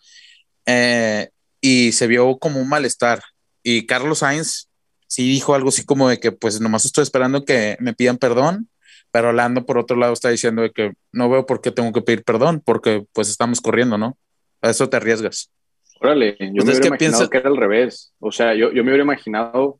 eh, 0.65 1.29
y 1.59 1.91
se 1.91 2.07
vio 2.07 2.37
como 2.37 2.61
un 2.61 2.69
malestar. 2.69 3.21
Y 3.63 3.85
Carlos 3.85 4.19
Sainz 4.19 4.69
sí 5.07 5.27
dijo 5.27 5.55
algo 5.55 5.69
así 5.69 5.85
como 5.85 6.09
de 6.09 6.19
que 6.19 6.31
pues 6.31 6.61
nomás 6.61 6.85
estoy 6.85 7.03
esperando 7.03 7.43
que 7.43 7.77
me 7.79 7.93
pidan 7.93 8.17
perdón, 8.17 8.69
pero 9.11 9.33
Lando 9.33 9.65
por 9.65 9.77
otro 9.77 9.97
lado 9.97 10.13
está 10.13 10.29
diciendo 10.29 10.61
de 10.61 10.71
que 10.71 10.93
no 11.11 11.29
veo 11.29 11.45
por 11.45 11.61
qué 11.61 11.71
tengo 11.71 11.91
que 11.93 12.01
pedir 12.01 12.23
perdón, 12.23 12.61
porque 12.63 13.05
pues 13.13 13.29
estamos 13.29 13.61
corriendo, 13.61 13.97
¿no? 13.97 14.17
A 14.61 14.69
eso 14.69 14.89
te 14.89 14.97
arriesgas. 14.97 15.51
Órale, 15.99 16.37
yo 16.39 16.63
me 16.63 16.71
hubiera 16.71 16.87
imaginado 16.87 17.29
que 17.29 17.37
era 17.37 17.49
al 17.49 17.57
revés. 17.57 18.13
O 18.19 18.31
sea, 18.31 18.53
yo, 18.53 18.71
yo 18.71 18.83
me 18.83 18.91
hubiera 18.91 19.03
imaginado. 19.03 19.79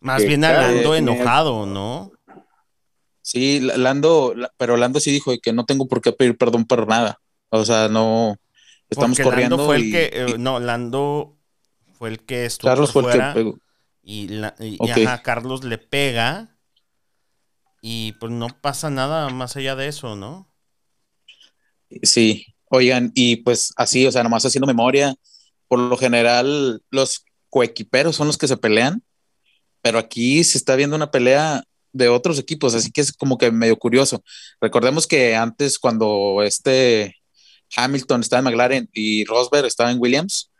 Más 0.00 0.24
bien 0.24 0.44
a 0.44 0.52
Lando 0.52 0.94
enojado, 0.94 1.66
¿no? 1.66 2.12
Sí, 3.20 3.60
Lando, 3.60 4.34
pero 4.56 4.76
Lando 4.76 5.00
sí 5.00 5.10
dijo 5.10 5.32
que 5.42 5.52
no 5.52 5.66
tengo 5.66 5.86
por 5.86 6.00
qué 6.00 6.12
pedir 6.12 6.38
perdón 6.38 6.64
por 6.64 6.88
nada. 6.88 7.20
O 7.50 7.64
sea, 7.64 7.88
no. 7.88 8.36
Estamos 8.88 9.18
corriendo. 9.20 9.56
Lando 9.56 9.66
fue 9.66 9.76
el 9.76 9.90
que. 9.90 10.10
Eh, 10.12 10.34
no, 10.38 10.60
Lando 10.60 11.36
fue 11.92 12.08
el 12.08 12.20
que 12.20 12.46
estuvo 12.46 12.70
Carlos 12.70 12.92
fue 12.92 13.02
el 13.02 13.10
que 13.10 13.34
pegó. 13.34 13.58
Y, 14.02 14.28
la, 14.28 14.54
Carlos 15.22 15.64
le 15.64 15.76
pega. 15.76 16.56
Y 17.80 18.12
pues 18.12 18.32
no 18.32 18.48
pasa 18.60 18.90
nada 18.90 19.28
más 19.30 19.56
allá 19.56 19.76
de 19.76 19.88
eso, 19.88 20.16
¿no? 20.16 20.50
Sí, 22.02 22.54
Oigan, 22.70 23.12
y 23.14 23.36
pues 23.36 23.72
así, 23.76 24.06
o 24.06 24.12
sea, 24.12 24.22
nomás 24.22 24.44
haciendo 24.44 24.66
memoria, 24.66 25.14
por 25.68 25.78
lo 25.78 25.96
general 25.96 26.82
los 26.90 27.24
coequiperos 27.50 28.16
son 28.16 28.26
los 28.26 28.36
que 28.36 28.48
se 28.48 28.56
pelean, 28.58 29.02
pero 29.82 29.98
aquí 29.98 30.44
se 30.44 30.58
está 30.58 30.76
viendo 30.76 30.96
una 30.96 31.10
pelea 31.10 31.64
de 31.92 32.08
otros 32.08 32.38
equipos, 32.38 32.74
así 32.74 32.90
que 32.92 33.00
es 33.00 33.12
como 33.12 33.38
que 33.38 33.50
medio 33.50 33.78
curioso. 33.78 34.22
Recordemos 34.60 35.06
que 35.06 35.34
antes 35.34 35.78
cuando 35.78 36.42
este 36.42 37.16
Hamilton 37.76 38.20
estaba 38.20 38.40
en 38.40 38.44
McLaren 38.44 38.90
y 38.92 39.24
Rosberg 39.24 39.66
estaba 39.66 39.90
en 39.90 39.98
Williams, 40.00 40.52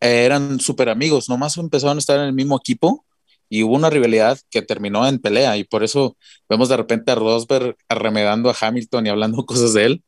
eran 0.00 0.58
súper 0.60 0.88
amigos, 0.88 1.28
nomás 1.28 1.56
empezaron 1.56 1.98
a 1.98 2.00
estar 2.00 2.18
en 2.18 2.26
el 2.26 2.32
mismo 2.32 2.56
equipo 2.56 3.06
y 3.48 3.62
hubo 3.62 3.74
una 3.74 3.90
rivalidad 3.90 4.38
que 4.50 4.62
terminó 4.62 5.06
en 5.06 5.18
pelea 5.18 5.56
y 5.56 5.64
por 5.64 5.84
eso 5.84 6.16
vemos 6.48 6.68
de 6.68 6.76
repente 6.76 7.12
a 7.12 7.14
Rosberg 7.14 7.76
arremedando 7.88 8.50
a 8.50 8.56
Hamilton 8.58 9.06
y 9.06 9.10
hablando 9.10 9.44
cosas 9.46 9.72
de 9.74 9.84
él. 9.84 10.04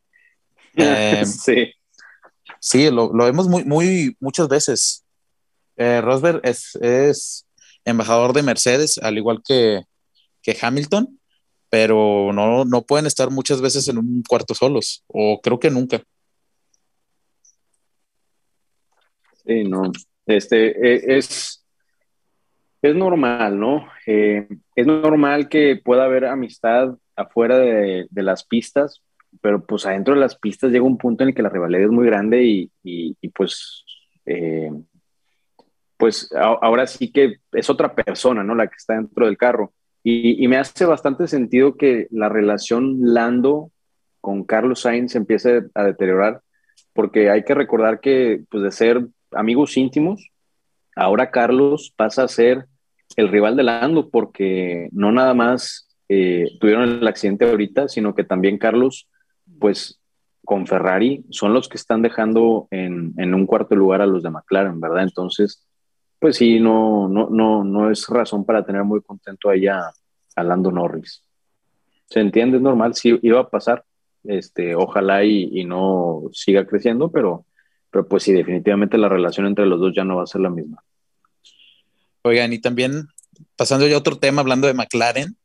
Eh, 0.76 1.24
sí. 1.26 1.72
Sí, 2.60 2.90
lo, 2.90 3.12
vemos 3.12 3.48
muy, 3.48 3.64
muy, 3.64 4.16
muchas 4.20 4.48
veces. 4.48 5.04
Eh, 5.76 6.00
Rosberg 6.00 6.40
es, 6.44 7.46
embajador 7.84 8.32
de 8.32 8.42
Mercedes, 8.42 8.98
al 8.98 9.18
igual 9.18 9.42
que, 9.46 9.84
Hamilton, 10.60 11.20
pero 11.68 12.32
no, 12.32 12.64
no 12.64 12.82
pueden 12.82 13.06
estar 13.06 13.30
muchas 13.30 13.60
veces 13.60 13.88
en 13.88 13.98
un 13.98 14.22
cuarto 14.28 14.54
solos, 14.54 15.04
o 15.08 15.40
creo 15.40 15.58
que 15.58 15.70
nunca. 15.70 16.02
Sí, 19.44 19.64
no. 19.64 19.90
Este 20.26 20.70
e, 20.70 21.18
es, 21.18 21.65
es 22.82 22.94
normal, 22.94 23.58
¿no? 23.58 23.88
Eh, 24.06 24.46
es 24.74 24.86
normal 24.86 25.48
que 25.48 25.80
pueda 25.82 26.04
haber 26.04 26.26
amistad 26.26 26.96
afuera 27.14 27.58
de, 27.58 28.06
las 28.10 28.44
pistas, 28.44 29.02
pero 29.40 29.64
pues 29.64 29.86
adentro 29.86 30.14
de 30.14 30.20
las 30.20 30.36
pistas 30.36 30.70
llega 30.70 30.84
un 30.84 30.98
punto 30.98 31.22
en 31.22 31.30
el 31.30 31.34
que 31.34 31.42
la 31.42 31.48
rivalidad 31.48 31.84
es 31.84 31.90
muy 31.90 32.06
grande 32.06 32.44
y, 32.44 32.70
y, 32.82 33.28
pues, 33.30 33.84
eh, 34.26 34.70
pues 35.96 36.30
ahora 36.34 36.86
sí 36.86 37.10
que 37.10 37.36
es 37.52 37.70
otra 37.70 37.94
persona, 37.94 38.42
¿no? 38.42 38.54
La 38.54 38.66
que 38.66 38.76
está 38.76 38.94
dentro 38.94 39.26
del 39.26 39.38
carro. 39.38 39.72
Y, 40.02 40.42
y, 40.44 40.48
me 40.48 40.58
hace 40.58 40.84
bastante 40.84 41.26
sentido 41.26 41.76
que 41.76 42.06
la 42.10 42.28
relación 42.28 42.98
Lando 43.00 43.72
con 44.20 44.44
Carlos 44.44 44.80
Sainz 44.80 45.16
empiece 45.16 45.64
a 45.74 45.84
deteriorar, 45.84 46.42
porque 46.92 47.30
hay 47.30 47.44
que 47.44 47.54
recordar 47.54 48.00
que, 48.00 48.44
pues, 48.50 48.62
de 48.62 48.70
ser 48.70 49.06
amigos 49.32 49.76
íntimos, 49.76 50.30
ahora 50.96 51.30
Carlos 51.30 51.92
pasa 51.96 52.24
a 52.24 52.28
ser 52.28 52.66
el 53.16 53.28
rival 53.28 53.54
de 53.54 53.62
Lando, 53.62 54.10
porque 54.10 54.88
no 54.90 55.12
nada 55.12 55.34
más 55.34 55.88
eh, 56.08 56.56
tuvieron 56.60 56.84
el 56.84 57.06
accidente 57.06 57.48
ahorita, 57.48 57.88
sino 57.88 58.14
que 58.14 58.24
también 58.24 58.58
Carlos 58.58 59.08
pues 59.60 60.00
con 60.46 60.66
Ferrari 60.66 61.24
son 61.30 61.52
los 61.52 61.68
que 61.68 61.76
están 61.76 62.02
dejando 62.02 62.68
en, 62.70 63.34
un 63.34 63.46
cuarto 63.46 63.74
lugar 63.74 64.00
a 64.00 64.06
los 64.06 64.22
de 64.22 64.30
McLaren, 64.30 64.80
¿verdad? 64.80 65.02
Entonces, 65.02 65.66
pues 66.18 66.36
sí, 66.36 66.60
no, 66.60 67.08
no, 67.08 67.28
no, 67.28 67.64
no 67.64 67.90
es 67.90 68.08
razón 68.08 68.44
para 68.44 68.64
tener 68.64 68.84
muy 68.84 69.02
contento 69.02 69.50
ahí 69.50 69.66
a, 69.66 69.92
Lando 70.36 70.70
Norris. 70.70 71.24
Se 72.06 72.20
entiende, 72.20 72.58
es 72.58 72.62
normal, 72.62 72.94
sí 72.94 73.18
iba 73.22 73.40
a 73.40 73.48
pasar, 73.48 73.84
este, 74.22 74.74
ojalá 74.74 75.24
y, 75.24 75.64
no 75.64 76.24
siga 76.32 76.66
creciendo, 76.66 77.10
pero, 77.10 77.46
pero 77.90 78.06
pues 78.08 78.22
sí, 78.22 78.32
definitivamente 78.32 78.98
la 78.98 79.08
relación 79.08 79.46
entre 79.46 79.66
los 79.66 79.80
dos 79.80 79.92
ya 79.94 80.04
no 80.04 80.16
va 80.16 80.24
a 80.24 80.26
ser 80.26 80.40
la 80.40 80.50
misma. 80.50 80.82
Oigan, 82.22 82.52
y 82.52 82.58
también 82.58 83.08
pasando 83.56 83.86
ya 83.86 83.94
a 83.94 83.98
otro 83.98 84.18
tema, 84.18 84.40
hablando 84.40 84.66
de 84.66 84.74
McLaren, 84.74 85.36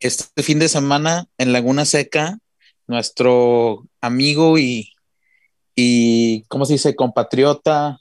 este 0.00 0.42
fin 0.42 0.58
de 0.58 0.68
semana 0.68 1.26
en 1.38 1.52
Laguna 1.52 1.84
Seca 1.84 2.38
nuestro 2.86 3.84
amigo 4.00 4.58
y, 4.58 4.92
y, 5.74 6.42
¿cómo 6.44 6.64
se 6.64 6.74
dice?, 6.74 6.96
compatriota 6.96 7.98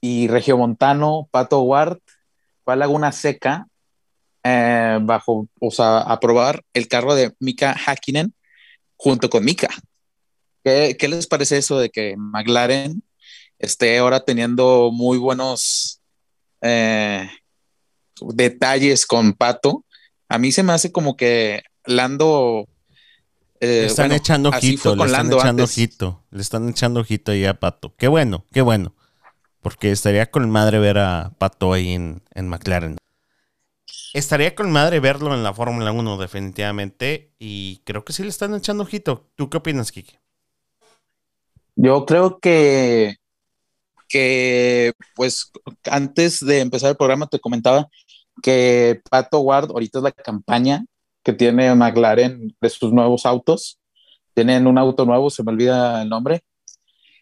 y 0.00 0.28
regiomontano, 0.28 1.28
Pato 1.30 1.60
Ward, 1.62 1.98
fue 2.64 2.74
a 2.74 2.76
Laguna 2.76 3.12
Seca 3.12 3.66
eh, 4.42 4.98
bajo, 5.02 5.48
o 5.60 5.70
sea, 5.70 5.98
a 6.00 6.20
probar 6.20 6.62
el 6.72 6.88
carro 6.88 7.14
de 7.14 7.34
Mika 7.40 7.74
Hakkinen 7.86 8.34
junto 8.96 9.28
con 9.30 9.44
Mika. 9.44 9.68
¿Qué, 10.64 10.96
¿Qué, 10.98 11.08
les 11.08 11.26
parece 11.26 11.58
eso 11.58 11.78
de 11.78 11.90
que 11.90 12.16
McLaren 12.16 13.02
esté 13.58 13.98
ahora 13.98 14.24
teniendo 14.24 14.90
muy 14.92 15.18
buenos 15.18 16.00
eh, 16.62 17.28
detalles 18.20 19.06
con 19.06 19.34
Pato? 19.34 19.84
A 20.28 20.38
mí 20.38 20.50
se 20.50 20.62
me 20.62 20.72
hace 20.72 20.90
como 20.90 21.16
que 21.16 21.62
Lando 21.84 22.66
eh, 23.60 23.86
están 23.86 24.12
echando 24.12 24.48
ojito, 24.48 24.96
le 24.96 25.04
están 25.04 25.32
echando 25.32 25.64
ojito, 25.64 26.24
le 26.30 26.40
están 26.42 26.68
echando 26.68 27.00
ojito 27.00 27.32
ahí 27.32 27.44
a 27.44 27.60
Pato. 27.60 27.94
Qué 27.96 28.08
bueno, 28.08 28.44
qué 28.52 28.62
bueno. 28.62 28.94
Porque 29.60 29.90
estaría 29.90 30.30
con 30.30 30.50
madre 30.50 30.78
ver 30.78 30.98
a 30.98 31.32
Pato 31.38 31.72
ahí 31.72 31.92
en, 31.92 32.22
McLaren. 32.34 32.98
Estaría 34.12 34.54
con 34.54 34.70
madre 34.70 35.00
verlo 35.00 35.34
en 35.34 35.42
la 35.42 35.54
Fórmula 35.54 35.92
1 35.92 36.18
definitivamente 36.18 37.32
y 37.38 37.80
creo 37.84 38.04
que 38.04 38.12
sí 38.12 38.22
le 38.22 38.28
están 38.28 38.54
echando 38.54 38.82
ojito. 38.82 39.30
¿Tú 39.34 39.48
qué 39.48 39.56
opinas, 39.56 39.90
Kike? 39.90 40.20
Yo 41.76 42.06
creo 42.06 42.38
que, 42.40 43.16
que, 44.08 44.92
pues, 45.16 45.50
antes 45.84 46.44
de 46.44 46.60
empezar 46.60 46.90
el 46.90 46.96
programa 46.96 47.26
te 47.26 47.40
comentaba 47.40 47.88
que 48.42 49.00
Pato 49.10 49.40
Ward 49.40 49.70
ahorita 49.70 49.98
es 49.98 50.04
la 50.04 50.12
campaña 50.12 50.84
que 51.22 51.32
tiene 51.32 51.74
McLaren 51.74 52.54
de 52.60 52.70
sus 52.70 52.92
nuevos 52.92 53.26
autos. 53.26 53.80
Tienen 54.34 54.66
un 54.66 54.78
auto 54.78 55.04
nuevo, 55.06 55.30
se 55.30 55.42
me 55.42 55.52
olvida 55.52 56.02
el 56.02 56.08
nombre. 56.08 56.44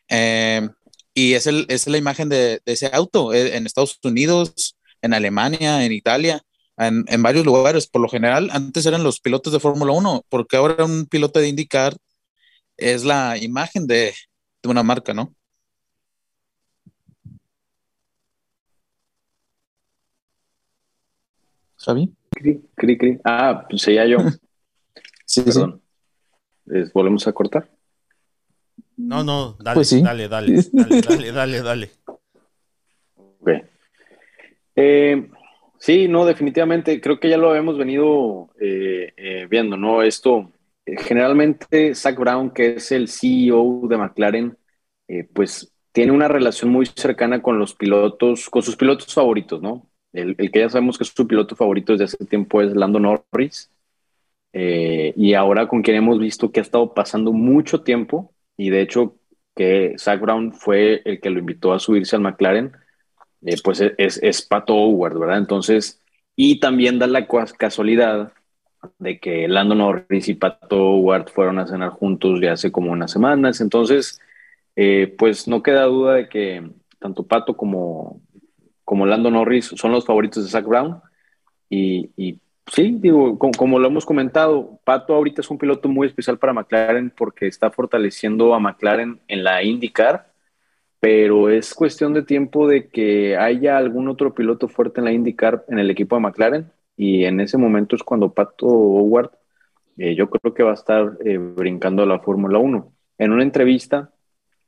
Eh, 0.08 0.68
y 1.14 1.34
es, 1.34 1.46
el, 1.46 1.66
es 1.68 1.86
la 1.86 1.98
imagen 1.98 2.28
de, 2.28 2.60
ese 2.66 2.90
auto 2.92 3.32
eh, 3.32 3.56
en 3.56 3.66
Estados 3.66 3.98
Unidos, 4.02 4.76
en 5.02 5.14
Alemania, 5.14 5.84
en 5.84 5.92
Italia, 5.92 6.42
en, 6.76 7.04
en, 7.08 7.22
varios 7.22 7.44
lugares. 7.46 7.86
Por 7.86 8.02
lo 8.02 8.08
general, 8.08 8.50
antes 8.52 8.86
eran 8.86 9.04
los 9.04 9.20
pilotos 9.20 9.52
de 9.52 9.60
Fórmula 9.60 9.92
1, 9.92 10.24
porque 10.28 10.56
ahora 10.56 10.84
un 10.84 11.06
piloto 11.06 11.40
de 11.40 11.48
IndyCar 11.48 11.96
es 12.76 13.04
la 13.04 13.36
imagen 13.38 13.86
de, 13.86 14.14
de 14.62 14.68
una 14.68 14.82
marca, 14.82 15.12
¿no? 15.12 15.34
¿Sabí? 21.76 22.14
Cri, 22.30 22.62
cri, 22.74 23.18
Ah, 23.24 23.66
pues 23.68 23.84
ya 23.86 24.06
yo. 24.06 24.18
sí, 25.26 25.42
Perdón. 25.42 25.82
¿Volvemos 26.94 27.26
a 27.26 27.32
cortar? 27.32 27.68
No, 28.96 29.24
no, 29.24 29.56
dale, 29.58 29.74
pues 29.74 30.02
dale, 30.02 30.28
dale, 30.28 30.62
dale, 30.72 31.00
dale, 31.08 31.32
dale, 31.32 31.62
dale. 31.62 31.90
Ok. 33.16 33.50
Eh, 34.76 35.28
Sí, 35.82 36.06
no, 36.06 36.24
definitivamente. 36.24 37.00
Creo 37.00 37.18
que 37.18 37.28
ya 37.28 37.36
lo 37.36 37.50
habíamos 37.50 37.76
venido 37.76 38.50
eh, 38.60 39.12
eh, 39.16 39.48
viendo, 39.50 39.76
¿no? 39.76 40.04
Esto, 40.04 40.52
generalmente 40.98 41.94
Zach 41.94 42.18
Brown, 42.18 42.50
que 42.50 42.74
es 42.76 42.92
el 42.92 43.08
CEO 43.08 43.82
de 43.88 43.96
McLaren, 43.96 44.56
pues 45.34 45.72
tiene 45.92 46.12
una 46.12 46.28
relación 46.28 46.70
muy 46.70 46.86
cercana 46.86 47.42
con 47.42 47.58
los 47.58 47.74
pilotos, 47.74 48.48
con 48.48 48.62
sus 48.62 48.76
pilotos 48.76 49.12
favoritos, 49.12 49.60
¿no? 49.60 49.90
El, 50.12 50.36
que 50.36 50.60
ya 50.60 50.68
sabemos 50.68 50.98
que 50.98 51.04
es 51.04 51.12
su 51.14 51.26
piloto 51.26 51.56
favorito 51.56 51.92
desde 51.92 52.04
hace 52.04 52.24
tiempo 52.26 52.62
es 52.62 52.74
Lando 52.74 52.98
Norris. 52.98 53.70
y 54.52 55.34
ahora 55.34 55.68
con 55.68 55.82
quien 55.82 55.96
hemos 55.96 56.18
visto 56.18 56.50
que 56.52 56.60
ha 56.60 56.62
estado 56.62 56.94
pasando 56.94 57.32
mucho 57.32 57.82
tiempo, 57.82 58.34
y 58.56 58.70
de 58.70 58.82
hecho 58.82 59.16
que 59.54 59.94
Zach 59.98 60.20
Brown 60.20 60.52
fue 60.52 61.02
el 61.04 61.20
que 61.20 61.30
lo 61.30 61.38
invitó 61.40 61.72
a 61.72 61.78
subirse 61.78 62.16
al 62.16 62.22
McLaren, 62.22 62.72
eh, 63.44 63.56
pues 63.62 63.80
es, 63.80 64.18
es, 64.22 64.42
Pato 64.42 64.74
Howard, 64.74 65.18
¿verdad? 65.18 65.38
Entonces, 65.38 66.00
y 66.36 66.60
también 66.60 66.98
da 66.98 67.06
la 67.06 67.26
casualidad 67.58 68.32
de 68.98 69.18
que 69.18 69.48
Lando 69.48 69.74
Norris 69.74 70.28
y 70.28 70.34
Pato 70.34 70.76
Howard 70.76 71.28
fueron 71.30 71.58
a 71.58 71.66
cenar 71.66 71.90
juntos 71.90 72.40
ya 72.40 72.52
hace 72.52 72.72
como 72.72 72.92
unas 72.92 73.10
semanas, 73.10 73.60
entonces, 73.60 74.20
eh, 74.76 75.14
pues 75.18 75.48
no 75.48 75.62
queda 75.62 75.84
duda 75.84 76.14
de 76.14 76.28
que 76.28 76.70
tanto 76.98 77.26
Pato 77.26 77.56
como, 77.56 78.20
como 78.84 79.06
Lando 79.06 79.30
Norris 79.30 79.72
son 79.76 79.92
los 79.92 80.04
favoritos 80.04 80.44
de 80.44 80.50
Zach 80.50 80.64
Brown, 80.64 81.00
y, 81.68 82.10
y 82.16 82.40
sí, 82.66 82.96
digo, 82.98 83.38
como, 83.38 83.52
como, 83.52 83.78
lo 83.78 83.88
hemos 83.88 84.04
comentado, 84.04 84.78
Pato 84.84 85.14
ahorita 85.14 85.40
es 85.40 85.50
un 85.50 85.58
piloto 85.58 85.88
muy 85.88 86.06
especial 86.06 86.38
para 86.38 86.52
McLaren 86.52 87.10
porque 87.16 87.46
está 87.46 87.70
fortaleciendo 87.70 88.54
a 88.54 88.60
McLaren 88.60 89.20
en 89.28 89.44
la 89.44 89.62
IndyCar 89.62 90.32
pero 91.02 91.50
es 91.50 91.74
cuestión 91.74 92.14
de 92.14 92.22
tiempo 92.22 92.68
de 92.68 92.86
que 92.88 93.36
haya 93.36 93.76
algún 93.76 94.06
otro 94.06 94.34
piloto 94.36 94.68
fuerte 94.68 95.00
en 95.00 95.06
la 95.06 95.12
IndyCar 95.12 95.64
en 95.66 95.80
el 95.80 95.90
equipo 95.90 96.14
de 96.14 96.22
McLaren 96.22 96.70
y 96.96 97.24
en 97.24 97.40
ese 97.40 97.58
momento 97.58 97.96
es 97.96 98.02
cuando 98.02 98.32
Pato 98.32 98.66
Howard 98.66 99.30
eh, 99.96 100.14
yo 100.14 100.30
creo 100.30 100.54
que 100.54 100.62
va 100.62 100.72
a 100.72 100.74
estar 100.74 101.18
eh, 101.24 101.38
brincando 101.38 102.02
a 102.02 102.06
la 102.06 102.20
Fórmula 102.20 102.58
1. 102.58 102.92
En 103.18 103.32
una 103.32 103.42
entrevista, 103.42 104.12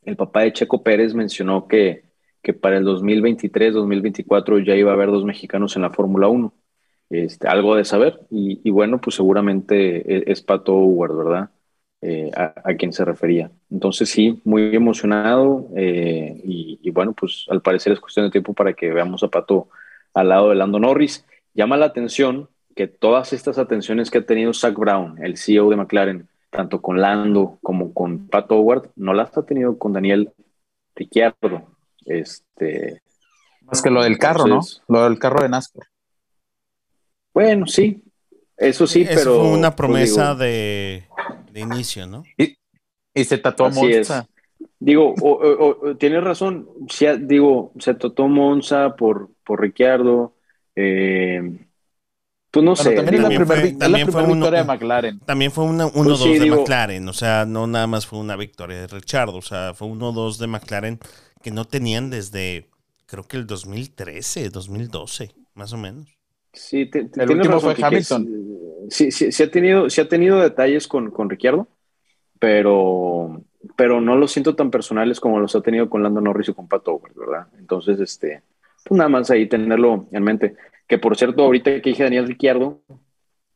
el 0.02 0.16
papá 0.16 0.42
de 0.42 0.52
Checo 0.52 0.82
Pérez 0.82 1.14
mencionó 1.14 1.66
que, 1.68 2.04
que 2.42 2.54
para 2.54 2.76
el 2.78 2.84
2023-2024 2.84 4.64
ya 4.64 4.76
iba 4.76 4.90
a 4.90 4.94
haber 4.94 5.10
dos 5.10 5.24
mexicanos 5.24 5.76
en 5.76 5.82
la 5.82 5.90
Fórmula 5.90 6.28
1. 6.28 6.54
Este, 7.10 7.48
algo 7.48 7.76
de 7.76 7.84
saber 7.84 8.20
y, 8.30 8.60
y, 8.64 8.70
bueno, 8.70 9.00
pues 9.00 9.16
seguramente 9.16 10.16
es, 10.16 10.24
es 10.26 10.42
Pato 10.42 10.74
Howard, 10.74 11.16
¿verdad? 11.16 11.50
Eh, 12.06 12.30
a, 12.36 12.74
quien 12.74 12.92
se 12.92 13.02
refería. 13.02 13.50
Entonces 13.70 14.10
sí, 14.10 14.38
muy 14.44 14.76
emocionado 14.76 15.70
eh, 15.74 16.38
y, 16.44 16.90
bueno, 16.90 17.14
pues 17.14 17.46
al 17.48 17.62
parecer 17.62 17.94
es 17.94 18.00
cuestión 18.00 18.26
de 18.26 18.30
tiempo 18.30 18.52
para 18.52 18.74
que 18.74 18.92
veamos 18.92 19.22
a 19.22 19.28
Pato 19.28 19.70
al 20.12 20.28
lado 20.28 20.50
de 20.50 20.56
Lando 20.56 20.78
Norris. 20.78 21.24
Llama 21.54 21.76
la 21.76 21.86
atención 21.86 22.48
que 22.74 22.88
todas 22.88 23.32
estas 23.32 23.58
atenciones 23.58 24.10
que 24.10 24.18
ha 24.18 24.26
tenido 24.26 24.52
Zach 24.52 24.74
Brown, 24.74 25.22
el 25.24 25.36
CEO 25.36 25.70
de 25.70 25.76
McLaren, 25.76 26.28
tanto 26.50 26.82
con 26.82 27.00
Lando 27.00 27.58
como 27.62 27.94
con 27.94 28.28
Pato 28.28 28.56
Howard, 28.56 28.90
no 28.96 29.14
las 29.14 29.36
ha 29.36 29.44
tenido 29.44 29.78
con 29.78 29.92
Daniel 29.92 30.32
Ricciardo. 30.94 31.76
Este, 32.04 33.00
Más 33.62 33.80
que 33.80 33.90
lo 33.90 34.02
del 34.02 34.18
carro, 34.18 34.46
¿no? 34.46 34.60
Lo 34.88 35.04
del 35.04 35.18
carro 35.18 35.42
de 35.42 35.48
NASCAR. 35.48 35.86
Bueno, 37.32 37.66
sí, 37.66 38.02
eso 38.56 38.86
sí, 38.86 39.04
pero. 39.06 39.40
Fue 39.40 39.48
una 39.48 39.70
pues, 39.70 39.76
promesa 39.76 40.34
de 40.34 41.08
de 41.54 41.60
inicio, 41.60 42.06
¿no? 42.06 42.24
Y, 42.36 42.56
se 43.24 43.38
tatuó 43.38 43.70
Monza. 43.70 44.26
Digo, 44.80 45.14
o, 45.22 45.94
tienes 45.96 46.22
razón, 46.22 46.68
digo, 47.20 47.72
se 47.78 47.94
tatuó 47.94 48.28
Monza 48.28 48.96
por, 48.96 49.30
por 49.44 49.60
Ricciardo. 49.60 50.34
Eh, 50.76 51.58
pues 52.54 52.64
no 52.64 52.76
sé. 52.76 52.94
También, 52.94 53.22
la 53.22 53.28
primera 53.28 53.62
victoria 53.62 54.58
de 54.60 54.64
McLaren. 54.64 55.18
También 55.20 55.50
fue 55.50 55.64
una 55.64 55.86
1-2 55.86 55.92
pues 55.92 56.40
de 56.40 56.50
McLaren, 56.50 57.08
o 57.08 57.12
sea, 57.12 57.44
no 57.46 57.66
nada 57.66 57.88
más 57.88 58.06
fue 58.06 58.20
una 58.20 58.36
victoria 58.36 58.80
de 58.80 58.86
Ricciardo, 58.86 59.36
o 59.38 59.42
sea, 59.42 59.74
fue 59.74 59.88
1-2 59.88 60.38
de 60.38 60.46
McLaren 60.46 60.98
que 61.42 61.50
no 61.50 61.64
tenían 61.64 62.10
desde, 62.10 62.68
creo 63.06 63.24
que 63.24 63.38
el 63.38 63.48
2013, 63.48 64.50
2012, 64.50 65.32
más 65.54 65.72
o 65.72 65.78
menos. 65.78 66.16
Sí, 66.52 66.88
el 66.92 67.30
último 67.30 67.58
fue 67.58 67.74
Hamilton. 67.76 68.28
sí, 68.88 69.10
sí, 69.10 69.32
sí, 69.32 69.42
ha 69.42 69.50
tenido, 69.50 69.90
sí 69.90 70.00
ha 70.00 70.08
tenido 70.08 70.38
detalles 70.38 70.86
con, 70.86 71.10
con 71.10 71.28
Ricciardo, 71.28 71.66
pero, 72.38 73.42
pero 73.74 74.00
no 74.00 74.14
los 74.14 74.30
siento 74.30 74.54
tan 74.54 74.70
personales 74.70 75.18
como 75.18 75.40
los 75.40 75.56
ha 75.56 75.60
tenido 75.60 75.90
con 75.90 76.04
Lando 76.04 76.20
Norris 76.20 76.50
y 76.50 76.54
con 76.54 76.68
Pato, 76.68 77.00
¿verdad? 77.16 77.48
Entonces, 77.58 77.98
este, 77.98 78.42
pues 78.84 78.98
nada 78.98 79.08
más 79.08 79.30
ahí 79.30 79.46
tenerlo 79.46 80.06
en 80.12 80.22
mente. 80.22 80.56
Que 80.86 80.98
por 80.98 81.16
cierto, 81.16 81.42
ahorita 81.42 81.80
que 81.80 81.90
dije 81.90 82.04
Daniel 82.04 82.26
Ricciardo, 82.26 82.82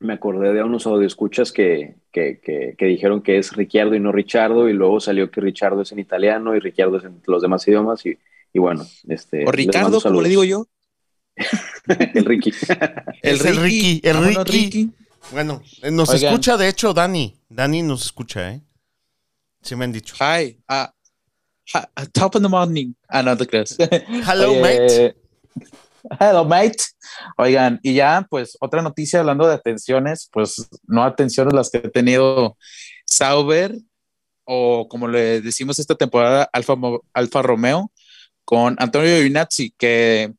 me 0.00 0.14
acordé 0.14 0.52
de 0.52 0.62
unos 0.62 0.86
audioscuchas 0.86 1.52
que, 1.52 1.96
que, 2.12 2.40
que, 2.40 2.74
que 2.78 2.86
dijeron 2.86 3.22
que 3.22 3.38
es 3.38 3.54
Ricciardo 3.54 3.94
y 3.94 4.00
no 4.00 4.12
Richardo, 4.12 4.68
y 4.68 4.72
luego 4.72 5.00
salió 5.00 5.30
que 5.30 5.40
Richardo 5.40 5.82
es 5.82 5.92
en 5.92 5.98
italiano 5.98 6.54
y 6.54 6.60
Ricciardo 6.60 6.98
es 6.98 7.04
en 7.04 7.20
los 7.26 7.42
demás 7.42 7.66
idiomas, 7.66 8.06
y, 8.06 8.16
y 8.52 8.58
bueno, 8.58 8.86
este. 9.08 9.46
O 9.46 9.52
Ricardo, 9.52 10.00
como 10.00 10.22
le 10.22 10.28
digo 10.28 10.44
yo. 10.44 10.66
el 12.14 12.24
Ricky. 12.24 12.52
el, 13.22 13.38
Ricky, 13.38 14.00
el 14.02 14.44
Ricky. 14.44 14.90
Bueno, 15.32 15.62
eh, 15.82 15.90
nos 15.90 16.12
escucha 16.14 16.56
de 16.56 16.68
hecho 16.68 16.92
Dani. 16.92 17.34
Dani 17.48 17.82
nos 17.82 18.04
escucha, 18.04 18.52
¿eh? 18.52 18.60
Sí 19.62 19.76
me 19.76 19.84
han 19.84 19.92
dicho. 19.92 20.14
Hi. 20.20 20.58
Uh, 20.68 20.86
top 22.12 22.34
of 22.34 22.42
the 22.42 22.48
morning. 22.48 22.94
Ah, 23.08 23.22
no 23.22 23.36
te 23.36 23.46
crees. 23.46 23.76
Hello, 24.26 24.54
mate. 24.60 25.14
Hello, 26.18 26.44
mate. 26.44 26.84
Oigan, 27.36 27.80
y 27.82 27.94
ya, 27.94 28.26
pues, 28.28 28.56
otra 28.60 28.82
noticia 28.82 29.20
hablando 29.20 29.46
de 29.46 29.54
atenciones, 29.54 30.28
pues, 30.32 30.68
no 30.86 31.02
atenciones 31.04 31.54
las 31.54 31.70
que 31.70 31.78
ha 31.78 31.90
tenido 31.90 32.56
Sauber, 33.04 33.76
o 34.44 34.88
como 34.88 35.08
le 35.08 35.40
decimos 35.40 35.78
esta 35.78 35.94
temporada, 35.94 36.48
Alfa, 36.52 36.74
Alfa 37.12 37.42
Romeo, 37.42 37.92
con 38.44 38.76
Antonio 38.78 39.14
Giovinazzi, 39.14 39.74
que 39.76 40.32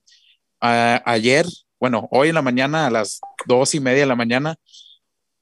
ayer, 0.59 1.45
bueno, 1.79 2.07
hoy 2.11 2.29
en 2.29 2.35
la 2.35 2.41
mañana, 2.41 2.87
a 2.87 2.89
las 2.89 3.21
dos 3.45 3.75
y 3.75 3.79
media 3.79 4.01
de 4.01 4.07
la 4.07 4.15
mañana, 4.15 4.55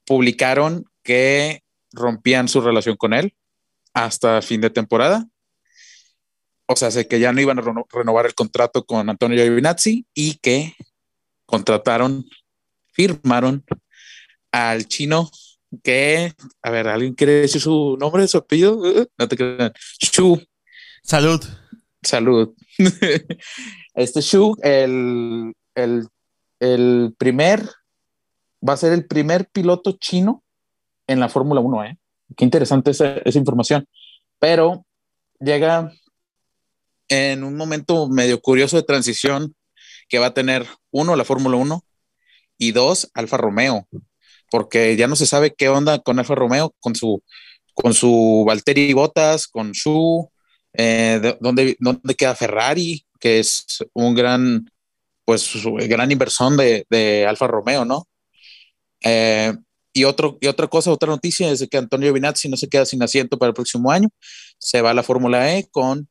publicaron 0.04 0.84
que 1.02 1.62
rompían 1.92 2.48
su 2.48 2.60
relación 2.60 2.96
con 2.96 3.14
él 3.14 3.34
hasta 3.94 4.42
fin 4.42 4.60
de 4.60 4.70
temporada. 4.70 5.26
O 6.70 6.76
sea, 6.76 6.90
sé 6.90 7.08
que 7.08 7.18
ya 7.18 7.32
no 7.32 7.40
iban 7.40 7.58
a 7.58 7.62
renovar 7.90 8.26
el 8.26 8.34
contrato 8.34 8.84
con 8.84 9.08
Antonio 9.08 9.42
Giovinazzi 9.42 10.06
y 10.12 10.34
que 10.34 10.74
contrataron, 11.46 12.26
firmaron 12.92 13.64
al 14.52 14.86
chino 14.86 15.30
que, 15.82 16.32
a 16.62 16.70
ver, 16.70 16.88
¿alguien 16.88 17.14
quiere 17.14 17.40
decir 17.40 17.62
su 17.62 17.96
nombre, 17.98 18.28
su 18.28 18.36
apellido? 18.36 18.82
No 19.16 19.28
te 19.28 19.36
crean. 19.36 19.72
Shu. 19.98 20.38
Salud. 21.02 21.42
Salud. 22.02 22.54
Este 23.94 24.20
Shu, 24.20 24.54
el, 24.62 25.52
el, 25.74 27.14
primer, 27.18 27.68
va 28.66 28.74
a 28.74 28.76
ser 28.76 28.92
el 28.92 29.06
primer 29.06 29.48
piloto 29.48 29.96
chino 29.98 30.44
en 31.08 31.18
la 31.18 31.28
Fórmula 31.28 31.60
1, 31.60 31.84
¿eh? 31.84 31.98
Qué 32.36 32.44
interesante 32.44 32.92
esa, 32.92 33.16
esa 33.24 33.38
información. 33.40 33.88
Pero 34.38 34.86
llega 35.40 35.90
en 37.08 37.44
un 37.44 37.56
momento 37.56 38.08
medio 38.08 38.40
curioso 38.40 38.76
de 38.76 38.82
transición 38.82 39.54
que 40.08 40.18
va 40.18 40.26
a 40.26 40.34
tener 40.34 40.66
uno 40.90 41.16
la 41.16 41.24
Fórmula 41.24 41.56
1 41.56 41.84
y 42.58 42.72
dos 42.72 43.10
Alfa 43.14 43.36
Romeo, 43.36 43.86
porque 44.50 44.96
ya 44.96 45.06
no 45.06 45.16
se 45.16 45.26
sabe 45.26 45.54
qué 45.54 45.68
onda 45.68 45.98
con 46.00 46.18
Alfa 46.18 46.34
Romeo, 46.34 46.74
con 46.80 46.94
su 46.94 47.22
con 47.74 47.94
su 47.94 48.44
Valtteri 48.46 48.92
Bottas, 48.92 49.46
con 49.46 49.70
Shu, 49.70 50.28
eh, 50.72 51.36
dónde, 51.40 51.76
queda 52.16 52.34
Ferrari, 52.34 53.06
que 53.20 53.38
es 53.38 53.64
un 53.92 54.16
gran, 54.16 54.68
pues, 55.24 55.52
gran 55.88 56.10
inversión 56.10 56.56
de, 56.56 56.86
de 56.90 57.24
Alfa 57.24 57.46
Romeo, 57.46 57.84
¿no? 57.84 58.08
Eh, 59.00 59.54
y, 59.92 60.04
otro, 60.04 60.38
y 60.40 60.48
otra 60.48 60.66
cosa, 60.66 60.90
otra 60.90 61.08
noticia 61.08 61.50
es 61.50 61.66
que 61.70 61.76
Antonio 61.78 62.12
Binazzi 62.12 62.48
no 62.48 62.56
se 62.56 62.68
queda 62.68 62.84
sin 62.84 63.00
asiento 63.02 63.38
para 63.38 63.50
el 63.50 63.54
próximo 63.54 63.92
año. 63.92 64.08
Se 64.58 64.82
va 64.82 64.90
a 64.90 64.94
la 64.94 65.04
Fórmula 65.04 65.56
E 65.56 65.68
con 65.70 66.08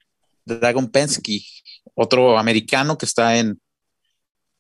Dragon 0.47 0.89
Penske, 0.89 1.41
otro 1.95 2.37
americano 2.37 2.97
que 2.97 3.05
está 3.05 3.37
en, 3.37 3.59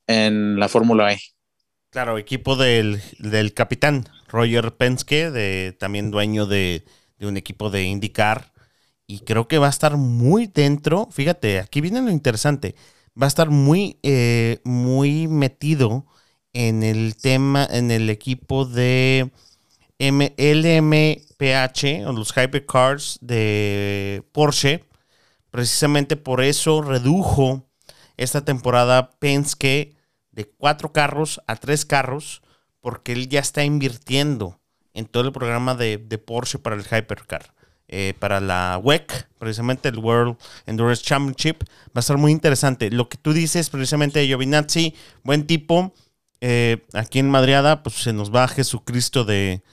en 0.07 0.59
la 0.59 0.67
Fórmula 0.69 1.13
E. 1.13 1.19
Claro, 1.89 2.17
equipo 2.17 2.55
del, 2.55 3.01
del 3.19 3.53
capitán 3.53 4.07
Roger 4.27 4.75
Penske, 4.75 5.31
de, 5.31 5.75
también 5.79 6.11
dueño 6.11 6.45
de, 6.45 6.83
de 7.17 7.27
un 7.27 7.37
equipo 7.37 7.69
de 7.69 7.83
IndyCar 7.83 8.51
y 9.07 9.21
creo 9.21 9.47
que 9.47 9.57
va 9.57 9.67
a 9.67 9.71
estar 9.71 9.97
muy 9.97 10.47
dentro. 10.47 11.07
Fíjate, 11.11 11.59
aquí 11.59 11.81
viene 11.81 12.01
lo 12.01 12.11
interesante. 12.11 12.75
Va 13.19 13.25
a 13.25 13.29
estar 13.29 13.49
muy, 13.49 13.97
eh, 14.03 14.59
muy 14.65 15.27
metido 15.27 16.05
en 16.53 16.83
el 16.83 17.15
tema, 17.15 17.65
en 17.71 17.89
el 17.91 18.09
equipo 18.09 18.65
de 18.65 19.31
LMPH 19.99 22.05
o 22.07 22.13
los 22.13 22.31
Hypercars 22.37 23.19
de 23.21 24.23
Porsche. 24.33 24.85
Precisamente 25.57 26.17
por 26.17 26.43
eso 26.43 26.83
redujo 26.83 27.67
esta 28.15 28.45
temporada 28.45 29.09
Penske 29.17 29.95
de 30.29 30.45
cuatro 30.45 30.93
carros 30.93 31.41
a 31.47 31.55
tres 31.55 31.83
carros 31.83 32.43
porque 32.79 33.13
él 33.13 33.27
ya 33.27 33.39
está 33.39 33.63
invirtiendo 33.63 34.59
en 34.93 35.07
todo 35.07 35.23
el 35.23 35.31
programa 35.31 35.73
de, 35.73 35.97
Porsche 36.23 36.59
para 36.59 36.75
el 36.75 36.83
Hypercar. 36.83 37.55
Eh, 37.87 38.13
para 38.19 38.39
la 38.39 38.79
WEC, 38.83 39.29
precisamente 39.39 39.89
el 39.89 39.97
World 39.97 40.37
Endurance 40.67 41.01
Championship, 41.03 41.63
va 41.87 41.93
a 41.95 41.99
estar 42.01 42.17
muy 42.17 42.31
interesante. 42.31 42.91
Lo 42.91 43.09
que 43.09 43.17
tú 43.17 43.33
dices 43.33 43.71
precisamente 43.71 44.19
de 44.19 44.27
Giovinazzi, 44.27 44.93
buen 45.23 45.47
tipo, 45.47 45.91
eh, 46.39 46.85
aquí 46.93 47.17
en 47.17 47.31
Madriada, 47.31 47.81
pues 47.81 47.95
se 47.95 48.13
nos 48.13 48.31
va 48.31 48.47
Jesucristo 48.47 49.25
de, 49.25 49.63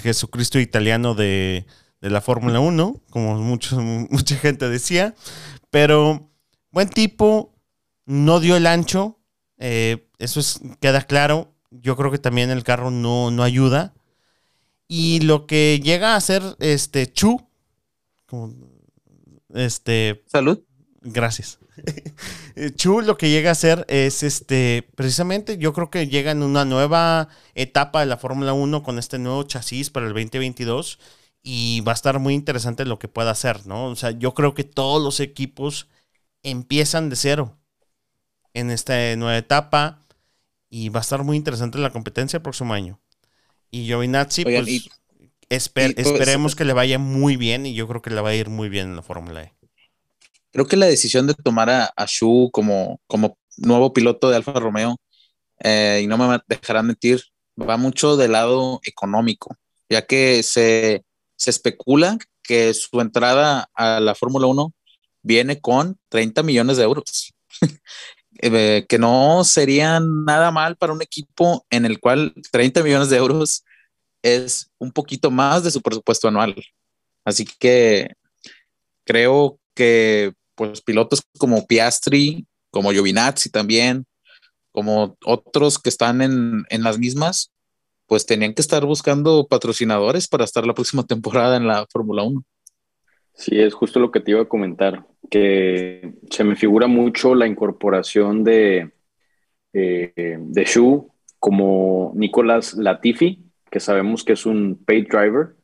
Jesucristo 0.00 0.60
italiano 0.60 1.16
de, 1.16 1.66
la 2.10 2.20
Fórmula 2.20 2.60
1, 2.60 3.00
como 3.10 3.36
mucha 3.38 4.36
gente 4.36 4.68
decía, 4.68 5.14
pero 5.70 6.28
buen 6.70 6.88
tipo, 6.88 7.54
no 8.06 8.40
dio 8.40 8.56
el 8.56 8.66
ancho, 8.66 9.18
eh, 9.58 10.08
eso 10.18 10.40
es, 10.40 10.60
queda 10.80 11.02
claro. 11.02 11.54
Yo 11.70 11.96
creo 11.96 12.10
que 12.10 12.18
también 12.18 12.50
el 12.50 12.64
carro 12.64 12.90
no, 12.90 13.30
no 13.30 13.42
ayuda. 13.42 13.94
Y 14.88 15.20
lo 15.20 15.46
que 15.46 15.80
llega 15.82 16.12
a 16.12 16.16
hacer 16.16 16.42
este 16.58 17.10
Chu, 17.10 17.40
este. 19.54 20.24
Salud. 20.26 20.60
Gracias. 21.00 21.58
Chu 22.76 23.00
lo 23.00 23.16
que 23.16 23.30
llega 23.30 23.50
a 23.50 23.52
hacer 23.52 23.86
es 23.88 24.22
este, 24.22 24.88
precisamente 24.94 25.56
yo 25.56 25.72
creo 25.72 25.90
que 25.90 26.08
llega 26.08 26.30
en 26.30 26.42
una 26.42 26.64
nueva 26.64 27.28
etapa 27.54 28.00
de 28.00 28.06
la 28.06 28.18
Fórmula 28.18 28.52
1 28.52 28.82
con 28.82 28.98
este 28.98 29.18
nuevo 29.18 29.42
chasis 29.44 29.90
para 29.90 30.06
el 30.06 30.12
2022 30.12 30.98
y 31.42 31.80
va 31.80 31.92
a 31.92 31.94
estar 31.94 32.18
muy 32.18 32.34
interesante 32.34 32.84
lo 32.84 32.98
que 32.98 33.08
pueda 33.08 33.30
hacer, 33.30 33.66
¿no? 33.66 33.86
O 33.86 33.96
sea, 33.96 34.12
yo 34.12 34.34
creo 34.34 34.54
que 34.54 34.64
todos 34.64 35.02
los 35.02 35.20
equipos 35.20 35.88
empiezan 36.42 37.10
de 37.10 37.16
cero 37.16 37.58
en 38.54 38.70
esta 38.70 39.16
nueva 39.16 39.36
etapa 39.36 40.06
y 40.70 40.88
va 40.88 41.00
a 41.00 41.02
estar 41.02 41.24
muy 41.24 41.36
interesante 41.36 41.78
la 41.78 41.90
competencia 41.90 42.36
el 42.36 42.42
próximo 42.42 42.74
año. 42.74 43.00
Y 43.70 43.84
Giovinazzi, 43.86 44.44
pues, 44.44 44.90
esperemos 45.48 46.54
que 46.54 46.64
le 46.64 46.72
vaya 46.72 46.98
muy 46.98 47.36
bien 47.36 47.66
y 47.66 47.74
yo 47.74 47.88
creo 47.88 48.02
que 48.02 48.10
le 48.10 48.20
va 48.20 48.30
a 48.30 48.34
ir 48.34 48.48
muy 48.48 48.68
bien 48.68 48.88
en 48.88 48.96
la 48.96 49.02
Fórmula 49.02 49.42
E. 49.42 49.52
Creo 50.52 50.66
que 50.66 50.76
la 50.76 50.86
decisión 50.86 51.26
de 51.26 51.34
tomar 51.34 51.70
a, 51.70 51.92
a 51.96 52.06
Shu 52.06 52.50
como, 52.52 53.00
como 53.06 53.38
nuevo 53.56 53.92
piloto 53.92 54.30
de 54.30 54.36
Alfa 54.36 54.52
Romeo, 54.52 54.96
eh, 55.60 56.00
y 56.02 56.06
no 56.06 56.18
me 56.18 56.38
dejarán 56.46 56.86
mentir, 56.86 57.22
va 57.60 57.76
mucho 57.76 58.16
del 58.16 58.32
lado 58.32 58.80
económico, 58.84 59.56
ya 59.88 60.02
que 60.02 60.42
se, 60.42 61.04
se 61.42 61.50
especula 61.50 62.18
que 62.44 62.72
su 62.72 63.00
entrada 63.00 63.68
a 63.74 63.98
la 63.98 64.14
Fórmula 64.14 64.46
1 64.46 64.72
viene 65.22 65.60
con 65.60 65.98
30 66.08 66.44
millones 66.44 66.76
de 66.76 66.84
euros. 66.84 67.32
Eh, 68.44 68.86
que 68.88 68.98
no 68.98 69.44
sería 69.44 70.00
nada 70.00 70.50
mal 70.50 70.76
para 70.76 70.94
un 70.94 71.02
equipo 71.02 71.64
en 71.68 71.84
el 71.84 72.00
cual 72.00 72.34
30 72.50 72.82
millones 72.82 73.10
de 73.10 73.18
euros 73.18 73.62
es 74.22 74.70
un 74.78 74.90
poquito 74.90 75.30
más 75.30 75.62
de 75.62 75.70
su 75.70 75.82
presupuesto 75.82 76.28
anual. 76.28 76.56
Así 77.26 77.44
que 77.44 78.14
creo 79.04 79.60
que 79.76 80.32
pues 80.56 80.80
pilotos 80.80 81.22
como 81.38 81.66
Piastri, 81.66 82.46
como 82.70 82.90
Giovinazzi 82.90 83.50
también, 83.50 84.06
como 84.72 85.16
otros 85.24 85.78
que 85.78 85.90
están 85.90 86.22
en, 86.22 86.64
en 86.70 86.82
las 86.82 86.98
mismas, 86.98 87.52
pues 88.06 88.26
tenían 88.26 88.54
que 88.54 88.62
estar 88.62 88.84
buscando 88.84 89.46
patrocinadores 89.46 90.28
para 90.28 90.44
estar 90.44 90.66
la 90.66 90.74
próxima 90.74 91.02
temporada 91.06 91.56
en 91.56 91.66
la 91.66 91.86
Fórmula 91.90 92.22
1. 92.22 92.42
Sí, 93.34 93.60
es 93.60 93.74
justo 93.74 93.98
lo 93.98 94.10
que 94.10 94.20
te 94.20 94.32
iba 94.32 94.42
a 94.42 94.48
comentar, 94.48 95.06
que 95.30 96.14
se 96.30 96.44
me 96.44 96.54
figura 96.54 96.86
mucho 96.86 97.34
la 97.34 97.46
incorporación 97.46 98.44
de, 98.44 98.92
eh, 99.72 100.36
de 100.38 100.64
Shu 100.64 101.10
como 101.38 102.12
Nicolás 102.14 102.74
Latifi, 102.74 103.42
que 103.70 103.80
sabemos 103.80 104.22
que 104.22 104.34
es 104.34 104.44
un 104.44 104.84
paid 104.84 105.08
driver, 105.08 105.56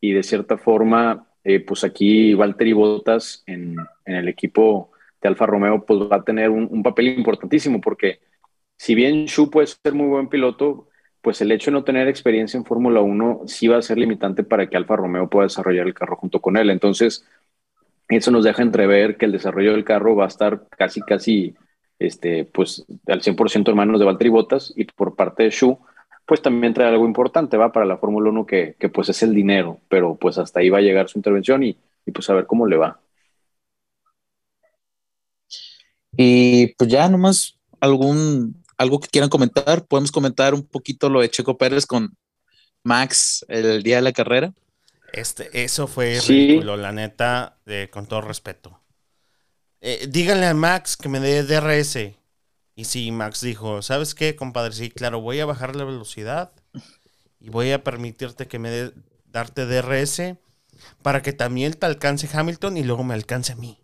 y 0.00 0.12
de 0.12 0.24
cierta 0.24 0.58
forma, 0.58 1.28
eh, 1.44 1.60
pues 1.60 1.84
aquí 1.84 2.34
Valtteri 2.34 2.72
Bottas 2.72 3.44
en, 3.46 3.76
en, 4.04 4.14
el 4.16 4.28
equipo 4.28 4.90
de 5.22 5.28
Alfa 5.28 5.46
Romeo, 5.46 5.86
pues 5.86 6.00
va 6.00 6.16
a 6.16 6.24
tener 6.24 6.50
un, 6.50 6.68
un 6.70 6.82
papel 6.82 7.06
importantísimo, 7.16 7.80
porque 7.80 8.20
si 8.76 8.96
bien 8.96 9.26
Shu 9.26 9.48
puede 9.48 9.68
ser 9.68 9.94
muy 9.94 10.08
buen 10.08 10.28
piloto, 10.28 10.88
pues 11.22 11.40
el 11.40 11.52
hecho 11.52 11.70
de 11.70 11.76
no 11.76 11.84
tener 11.84 12.08
experiencia 12.08 12.58
en 12.58 12.64
Fórmula 12.64 13.00
1 13.00 13.42
sí 13.46 13.68
va 13.68 13.78
a 13.78 13.82
ser 13.82 13.96
limitante 13.98 14.42
para 14.44 14.68
que 14.68 14.76
Alfa 14.76 14.96
Romeo 14.96 15.30
pueda 15.30 15.46
desarrollar 15.46 15.86
el 15.86 15.94
carro 15.94 16.16
junto 16.16 16.40
con 16.40 16.56
él. 16.56 16.68
Entonces, 16.70 17.24
eso 18.08 18.30
nos 18.30 18.44
deja 18.44 18.62
entrever 18.62 19.16
que 19.16 19.26
el 19.26 19.32
desarrollo 19.32 19.72
del 19.72 19.84
carro 19.84 20.16
va 20.16 20.24
a 20.24 20.28
estar 20.28 20.66
casi, 20.70 21.00
casi, 21.02 21.54
este, 21.98 22.44
pues, 22.44 22.84
al 23.06 23.22
100% 23.22 23.70
en 23.70 23.76
manos 23.76 24.00
de 24.00 24.06
Valtteri 24.06 24.30
Bottas 24.30 24.72
y 24.76 24.84
por 24.84 25.14
parte 25.14 25.44
de 25.44 25.50
Shu, 25.50 25.78
pues 26.26 26.42
también 26.42 26.74
trae 26.74 26.88
algo 26.88 27.06
importante, 27.06 27.56
va 27.56 27.72
para 27.72 27.86
la 27.86 27.98
Fórmula 27.98 28.30
1 28.30 28.46
que, 28.46 28.76
que, 28.78 28.88
pues 28.88 29.08
es 29.08 29.22
el 29.22 29.34
dinero, 29.34 29.80
pero 29.88 30.16
pues 30.16 30.38
hasta 30.38 30.60
ahí 30.60 30.70
va 30.70 30.78
a 30.78 30.82
llegar 30.82 31.08
su 31.08 31.18
intervención 31.18 31.62
y, 31.62 31.76
y 32.06 32.10
pues 32.12 32.28
a 32.30 32.34
ver 32.34 32.46
cómo 32.46 32.66
le 32.66 32.76
va. 32.76 33.00
Y 36.16 36.74
pues 36.74 36.90
ya 36.90 37.08
nomás 37.08 37.58
algún 37.80 38.61
algo 38.76 39.00
que 39.00 39.08
quieran 39.08 39.30
comentar, 39.30 39.86
podemos 39.86 40.12
comentar 40.12 40.54
un 40.54 40.66
poquito 40.66 41.08
lo 41.08 41.20
de 41.20 41.30
Checo 41.30 41.58
Pérez 41.58 41.86
con 41.86 42.16
Max 42.82 43.44
el 43.48 43.82
día 43.82 43.96
de 43.96 44.02
la 44.02 44.12
carrera. 44.12 44.52
Este, 45.12 45.62
eso 45.62 45.86
fue 45.86 46.18
ridículo, 46.26 46.76
la 46.76 46.92
neta, 46.92 47.58
con 47.90 48.06
todo 48.06 48.22
respeto. 48.22 48.80
Eh, 49.80 50.06
díganle 50.08 50.46
a 50.46 50.54
Max 50.54 50.96
que 50.96 51.08
me 51.08 51.20
dé 51.20 51.42
DRS. 51.42 52.14
Y 52.74 52.84
sí, 52.84 53.10
Max 53.12 53.42
dijo, 53.42 53.82
¿sabes 53.82 54.14
qué, 54.14 54.34
compadre? 54.34 54.72
Sí, 54.72 54.90
claro, 54.90 55.20
voy 55.20 55.40
a 55.40 55.46
bajar 55.46 55.76
la 55.76 55.84
velocidad 55.84 56.52
y 57.38 57.50
voy 57.50 57.72
a 57.72 57.84
permitirte 57.84 58.46
que 58.46 58.58
me 58.58 58.70
dé 58.70 58.92
darte 59.26 59.66
DRS 59.66 60.36
para 61.02 61.20
que 61.20 61.32
también 61.32 61.74
te 61.74 61.84
alcance 61.86 62.28
Hamilton 62.32 62.76
y 62.78 62.84
luego 62.84 63.04
me 63.04 63.14
alcance 63.14 63.52
a 63.52 63.56
mí. 63.56 63.78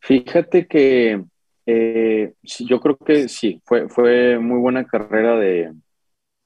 Fíjate 0.00 0.66
que 0.66 1.24
eh, 1.70 2.32
yo 2.60 2.80
creo 2.80 2.96
que 2.96 3.28
sí, 3.28 3.60
fue, 3.66 3.90
fue 3.90 4.38
muy 4.38 4.58
buena 4.58 4.86
carrera 4.86 5.36
de, 5.36 5.74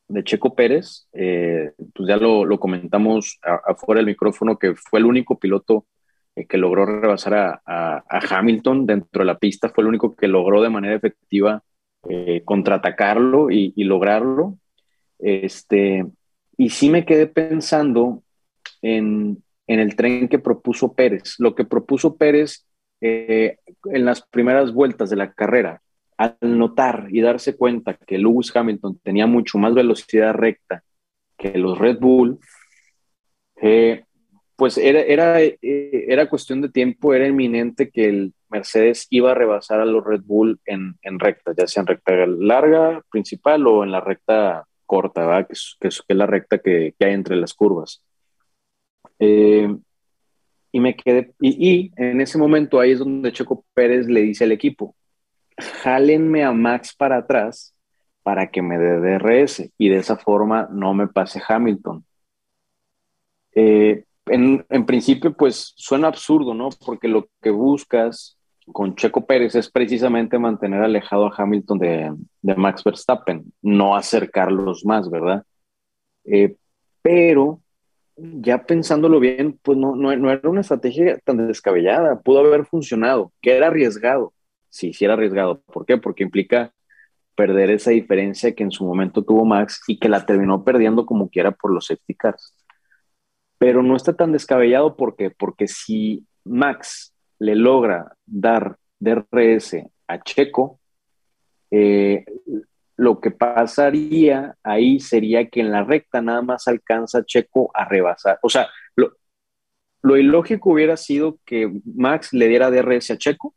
de 0.08 0.24
Checo 0.24 0.56
Pérez. 0.56 1.06
Eh, 1.12 1.70
pues 1.94 2.08
ya 2.08 2.16
lo, 2.16 2.44
lo 2.44 2.58
comentamos 2.58 3.38
afuera 3.40 4.00
del 4.00 4.06
micrófono, 4.06 4.58
que 4.58 4.74
fue 4.74 4.98
el 4.98 5.06
único 5.06 5.38
piloto 5.38 5.86
eh, 6.34 6.44
que 6.48 6.58
logró 6.58 6.86
rebasar 6.86 7.34
a, 7.34 7.62
a, 7.64 8.02
Hamilton 8.30 8.84
dentro 8.84 9.20
de 9.20 9.26
la 9.26 9.38
pista, 9.38 9.68
fue 9.68 9.82
el 9.82 9.88
único 9.88 10.16
que 10.16 10.26
logró 10.26 10.60
de 10.60 10.70
manera 10.70 10.96
efectiva 10.96 11.62
contraatacarlo 12.44 13.48
y, 13.52 13.72
y, 13.76 13.84
lograrlo. 13.84 14.58
Este, 15.20 16.04
y 16.56 16.70
sí 16.70 16.90
me 16.90 17.04
quedé 17.04 17.28
pensando 17.28 18.24
en, 18.80 19.40
en 19.68 19.78
el 19.78 19.94
tren 19.94 20.26
que 20.26 20.40
propuso 20.40 20.94
Pérez. 20.94 21.36
Lo 21.38 21.54
que 21.54 21.64
propuso 21.64 22.16
Pérez 22.16 22.66
eh, 23.04 23.56
en 23.86 24.04
las 24.04 24.22
primeras 24.22 24.72
vueltas 24.72 25.10
de 25.10 25.16
la 25.16 25.32
carrera, 25.32 25.82
al 26.16 26.36
notar 26.40 27.08
y 27.10 27.20
darse 27.20 27.56
cuenta 27.56 27.94
que 27.94 28.16
Lewis 28.16 28.54
Hamilton 28.54 29.00
tenía 29.02 29.26
mucho 29.26 29.58
más 29.58 29.74
velocidad 29.74 30.34
recta 30.34 30.84
que 31.36 31.58
los 31.58 31.76
Red 31.80 31.98
Bull, 31.98 32.38
eh, 33.56 34.04
pues 34.54 34.78
era, 34.78 35.00
era, 35.00 35.42
eh, 35.42 35.58
era 35.60 36.28
cuestión 36.28 36.60
de 36.60 36.68
tiempo, 36.68 37.12
era 37.12 37.26
inminente 37.26 37.90
que 37.90 38.08
el 38.08 38.34
Mercedes 38.48 39.08
iba 39.10 39.32
a 39.32 39.34
rebasar 39.34 39.80
a 39.80 39.84
los 39.84 40.04
Red 40.04 40.22
Bull 40.24 40.60
en, 40.64 40.94
en 41.02 41.18
recta, 41.18 41.52
ya 41.58 41.66
sea 41.66 41.80
en 41.80 41.88
recta 41.88 42.12
larga, 42.26 43.02
principal 43.10 43.66
o 43.66 43.82
en 43.82 43.90
la 43.90 44.00
recta 44.00 44.64
corta, 44.86 45.44
Que, 45.48 45.54
es, 45.54 45.76
que, 45.80 45.88
es, 45.88 46.04
la 46.06 46.26
recta 46.26 46.58
que, 46.58 46.94
que, 46.96 47.04
hay 47.04 47.14
entre 47.14 47.34
las 47.34 47.52
curvas. 47.52 48.04
Y 50.72 50.80
me 50.80 50.96
quedé, 50.96 51.34
y, 51.40 51.92
en 51.96 52.20
ese 52.20 52.38
momento 52.38 52.80
ahí 52.80 52.92
es 52.92 52.98
donde 52.98 53.32
Checo 53.32 53.64
Pérez 53.74 54.06
le 54.06 54.22
dice 54.22 54.44
al 54.44 54.52
equipo, 54.52 54.96
jálenme 55.58 56.44
a 56.44 56.52
Max 56.52 56.94
para 56.96 57.18
atrás 57.18 57.74
para 58.22 58.50
que 58.50 58.62
me 58.62 58.78
dé 58.78 58.98
DRS 58.98 59.70
y 59.76 59.88
de 59.90 59.98
esa 59.98 60.16
forma 60.16 60.68
no 60.72 60.94
me 60.94 61.08
pase 61.08 61.42
Hamilton. 61.46 62.04
Eh, 63.54 64.04
en, 64.26 64.64
en, 64.70 64.86
principio, 64.86 65.34
pues 65.34 65.74
suena 65.76 66.08
absurdo, 66.08 66.54
¿no? 66.54 66.70
Porque 66.84 67.08
lo 67.08 67.28
que 67.42 67.50
buscas 67.50 68.38
con 68.72 68.94
Checo 68.94 69.26
Pérez 69.26 69.54
es 69.56 69.70
precisamente 69.70 70.38
mantener 70.38 70.82
alejado 70.82 71.26
a 71.26 71.34
Hamilton 71.36 71.78
de, 71.78 72.14
de 72.40 72.54
Max 72.54 72.84
Verstappen, 72.84 73.52
no 73.60 73.96
acercarlos 73.96 74.84
más, 74.84 75.10
¿verdad? 75.10 75.44
Eh, 76.24 76.56
pero 77.02 77.61
ya 78.16 78.64
pensándolo 78.64 79.20
bien, 79.20 79.58
pues 79.62 79.78
no, 79.78 79.96
no, 79.96 80.12
era 80.12 80.48
una 80.48 80.60
estrategia 80.60 81.18
tan 81.24 81.46
descabellada, 81.48 82.20
pudo 82.20 82.40
haber 82.40 82.66
funcionado, 82.66 83.32
que 83.40 83.56
era 83.56 83.68
arriesgado. 83.68 84.32
Sí, 84.68 84.92
sí 84.92 85.04
era 85.04 85.14
arriesgado. 85.14 85.62
¿Por 85.62 85.86
qué? 85.86 85.98
Porque 85.98 86.22
implica 86.24 86.72
perder 87.34 87.70
esa 87.70 87.90
diferencia 87.90 88.54
que 88.54 88.62
en 88.62 88.70
su 88.70 88.84
momento 88.84 89.22
tuvo 89.24 89.44
Max 89.44 89.82
y 89.86 89.98
que 89.98 90.08
la 90.08 90.26
terminó 90.26 90.64
perdiendo 90.64 91.06
como 91.06 91.28
quiera 91.28 91.52
por 91.52 91.72
los 91.72 91.86
safety 91.86 92.14
cars. 92.14 92.54
Pero 93.58 93.82
no 93.82 93.96
está 93.96 94.14
tan 94.14 94.32
descabellado 94.32 94.96
porque, 94.96 95.30
porque 95.30 95.68
si 95.68 96.26
Max 96.44 97.14
le 97.38 97.54
logra 97.54 98.14
dar 98.26 98.76
DRS 98.98 99.84
a 100.06 100.22
Checo, 100.22 100.80
eh, 101.70 102.24
lo 103.02 103.20
que 103.20 103.32
pasaría 103.32 104.54
ahí 104.62 105.00
sería 105.00 105.48
que 105.48 105.58
en 105.58 105.72
la 105.72 105.82
recta 105.82 106.22
nada 106.22 106.40
más 106.40 106.68
alcanza 106.68 107.24
Checo 107.24 107.68
a 107.74 107.84
rebasar. 107.84 108.38
O 108.42 108.48
sea, 108.48 108.68
lo, 108.94 110.16
ilógico 110.16 110.70
hubiera 110.70 110.96
sido 110.96 111.40
que 111.44 111.68
Max 111.84 112.32
le 112.32 112.46
diera 112.46 112.70
DRS 112.70 113.10
a 113.10 113.18
Checo 113.18 113.56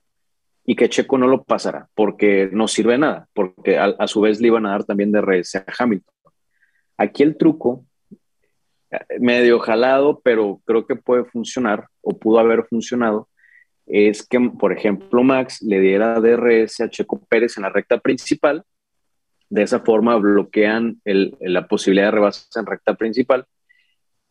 y 0.63 0.75
que 0.75 0.89
Checo 0.89 1.19
no 1.19 1.27
lo 1.27 1.43
pasara, 1.43 1.87
porque 1.93 2.49
no 2.51 2.67
sirve 2.67 2.97
nada, 2.97 3.27
porque 3.33 3.77
a, 3.77 4.07
su 4.07 4.19
vez 4.19 4.41
le 4.41 4.47
iban 4.47 4.65
a 4.65 4.71
dar 4.71 4.83
también 4.83 5.11
DRS 5.11 5.57
a 5.57 5.65
Hamilton. 5.77 6.15
Aquí 6.97 7.21
el 7.21 7.37
truco, 7.37 7.85
medio 9.19 9.59
jalado, 9.59 10.21
pero 10.23 10.59
creo 10.65 10.87
que 10.87 10.95
puede 10.95 11.23
funcionar 11.23 11.87
o 12.01 12.17
pudo 12.17 12.39
haber 12.39 12.65
funcionado, 12.65 13.29
es 13.85 14.25
que, 14.27 14.39
por 14.39 14.73
ejemplo, 14.73 15.21
Max 15.21 15.61
le 15.61 15.79
diera 15.79 16.19
DRS 16.19 16.81
a 16.81 16.89
Checo 16.89 17.23
Pérez 17.29 17.57
en 17.57 17.63
la 17.63 17.69
recta 17.69 17.99
principal. 17.99 18.65
De 19.49 19.63
esa 19.63 19.79
forma 19.81 20.15
bloquean 20.15 21.01
la 21.03 21.67
posibilidad 21.67 22.07
de 22.07 22.11
rebase 22.11 22.59
en 22.59 22.65
recta 22.65 22.95
principal. 22.95 23.45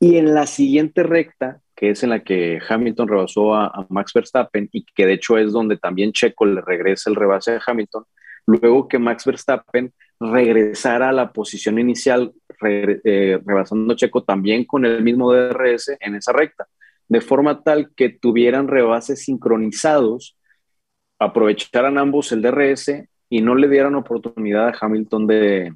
Y 0.01 0.17
en 0.17 0.35
la 0.35 0.47
siguiente 0.47 1.03
recta, 1.03 1.61
que 1.75 1.91
es 1.91 2.03
en 2.03 2.11
la 2.11 2.23
que 2.23 2.61
Hamilton 2.69 3.09
rebasó 3.09 3.55
a, 3.55 3.87
Max 3.89 4.13
Verstappen 4.13 4.69
y 4.73 4.85
que 4.85 5.07
de 5.07 5.15
hecho 5.15 5.39
es 5.39 5.53
donde 5.53 5.77
también 5.77 6.13
Checo 6.13 6.45
le 6.45 6.61
regresa 6.61 7.11
el 7.11 7.17
rebase 7.17 7.53
a 7.53 7.63
Hamilton, 7.65 8.05
luego 8.47 8.89
que 8.89 8.99
Max 8.99 9.25
Verstappen 9.25 9.93
regresara 10.21 11.09
a 11.09 11.13
la 11.13 11.33
posición 11.33 11.79
inicial, 11.79 12.33
eh, 12.63 13.39
rebasando 13.45 13.95
Checo 13.95 14.23
también 14.25 14.65
con 14.65 14.85
el 14.85 15.03
mismo 15.03 15.33
DRS 15.33 15.97
en 16.01 16.15
esa 16.17 16.33
recta, 16.33 16.67
de 17.09 17.21
forma 17.21 17.63
tal 17.63 17.93
que 17.95 18.09
tuvieran 18.09 18.69
rebases 18.69 19.25
sincronizados, 19.25 20.37
aprovecharan 21.19 21.99
ambos 21.99 22.33
el 22.33 22.43
DRS 22.43 23.05
y 23.35 23.41
no 23.41 23.57
le 23.57 23.69
dieran 23.69 23.97
oportunidad 23.97 24.69
a 24.69 24.75
Hamilton 24.81 25.27
de, 25.27 25.75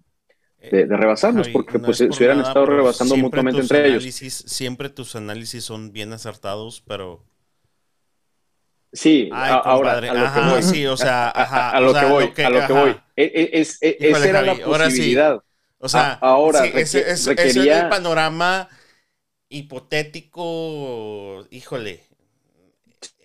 de, 0.70 0.86
rebasarnos, 0.86 1.48
porque 1.48 1.80
pues 1.80 1.96
se 1.96 2.04
hubieran 2.04 2.38
estado 2.38 2.66
rebasando 2.66 3.16
mutuamente 3.16 3.62
entre 3.62 3.88
ellos. 3.88 4.04
Siempre 4.04 4.90
tus 4.90 5.16
análisis 5.16 5.64
son 5.64 5.92
bien 5.92 6.12
acertados, 6.12 6.84
pero... 6.86 7.24
Sí, 8.92 9.28
ahora 9.32 9.98
a 9.98 10.00
lo 10.00 10.32
que 10.32 10.40
voy. 10.52 10.62
Sí, 10.62 10.86
o 10.86 10.96
sea, 10.96 11.30
a, 11.30 11.80
lo 11.80 11.92
que 11.92 12.04
voy, 12.04 12.32
a 12.44 12.50
lo 12.50 12.66
que 12.68 12.72
voy. 12.72 12.96
Es, 13.16 13.78
esa 13.80 14.28
era 14.28 14.42
la 14.42 14.54
posibilidad. 14.54 15.42
O 15.78 15.88
sea, 15.88 16.12
ahora 16.12 16.64
ese, 16.64 17.10
es 17.10 17.26
el 17.26 17.88
panorama 17.88 18.68
hipotético, 19.48 21.44
híjole. 21.50 22.04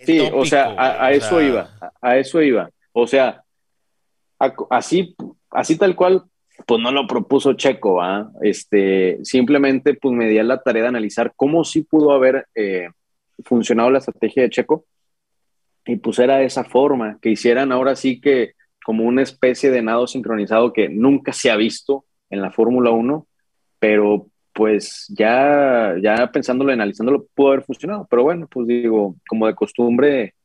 Sí, 0.03 0.27
o 0.33 0.43
sea, 0.43 0.73
a, 0.75 1.11
eso 1.11 1.39
iba, 1.39 1.69
a, 2.01 2.17
eso 2.17 2.41
iba. 2.41 2.71
O 2.93 3.05
sea, 3.05 3.42
así, 4.69 5.15
así 5.51 5.77
tal 5.77 5.95
cual 5.95 6.23
pues 6.65 6.81
no 6.81 6.91
lo 6.91 7.07
propuso 7.07 7.53
Checo, 7.53 7.99
este, 8.41 9.19
simplemente 9.23 9.95
pues 9.95 10.13
me 10.13 10.27
di 10.27 10.41
la 10.41 10.61
tarea 10.61 10.83
de 10.83 10.89
analizar 10.89 11.33
cómo 11.35 11.63
sí 11.63 11.81
pudo 11.83 12.11
haber 12.11 12.47
eh, 12.55 12.89
funcionado 13.43 13.89
la 13.89 13.99
estrategia 13.99 14.43
de 14.43 14.49
Checo. 14.49 14.85
Y 15.85 15.97
pues 15.97 16.19
era 16.19 16.37
de 16.37 16.45
esa 16.45 16.63
forma, 16.63 17.17
que 17.21 17.29
hicieran 17.29 17.71
ahora 17.71 17.95
sí 17.95 18.21
que 18.21 18.53
como 18.85 19.03
una 19.03 19.21
especie 19.21 19.71
de 19.71 19.81
nado 19.81 20.07
sincronizado 20.07 20.71
que 20.71 20.89
nunca 20.89 21.33
se 21.33 21.51
ha 21.51 21.55
visto 21.57 22.05
en 22.29 22.41
la 22.41 22.51
Fórmula 22.51 22.91
1, 22.91 23.27
pero 23.79 24.27
pues 24.53 25.07
ya, 25.09 25.95
ya 26.01 26.31
pensándolo, 26.31 26.71
analizándolo, 26.71 27.25
pudo 27.33 27.49
haber 27.49 27.63
funcionado, 27.63 28.07
pero 28.09 28.23
bueno, 28.23 28.47
pues 28.47 28.67
digo, 28.67 29.15
como 29.27 29.47
de 29.47 29.55
costumbre, 29.55 30.35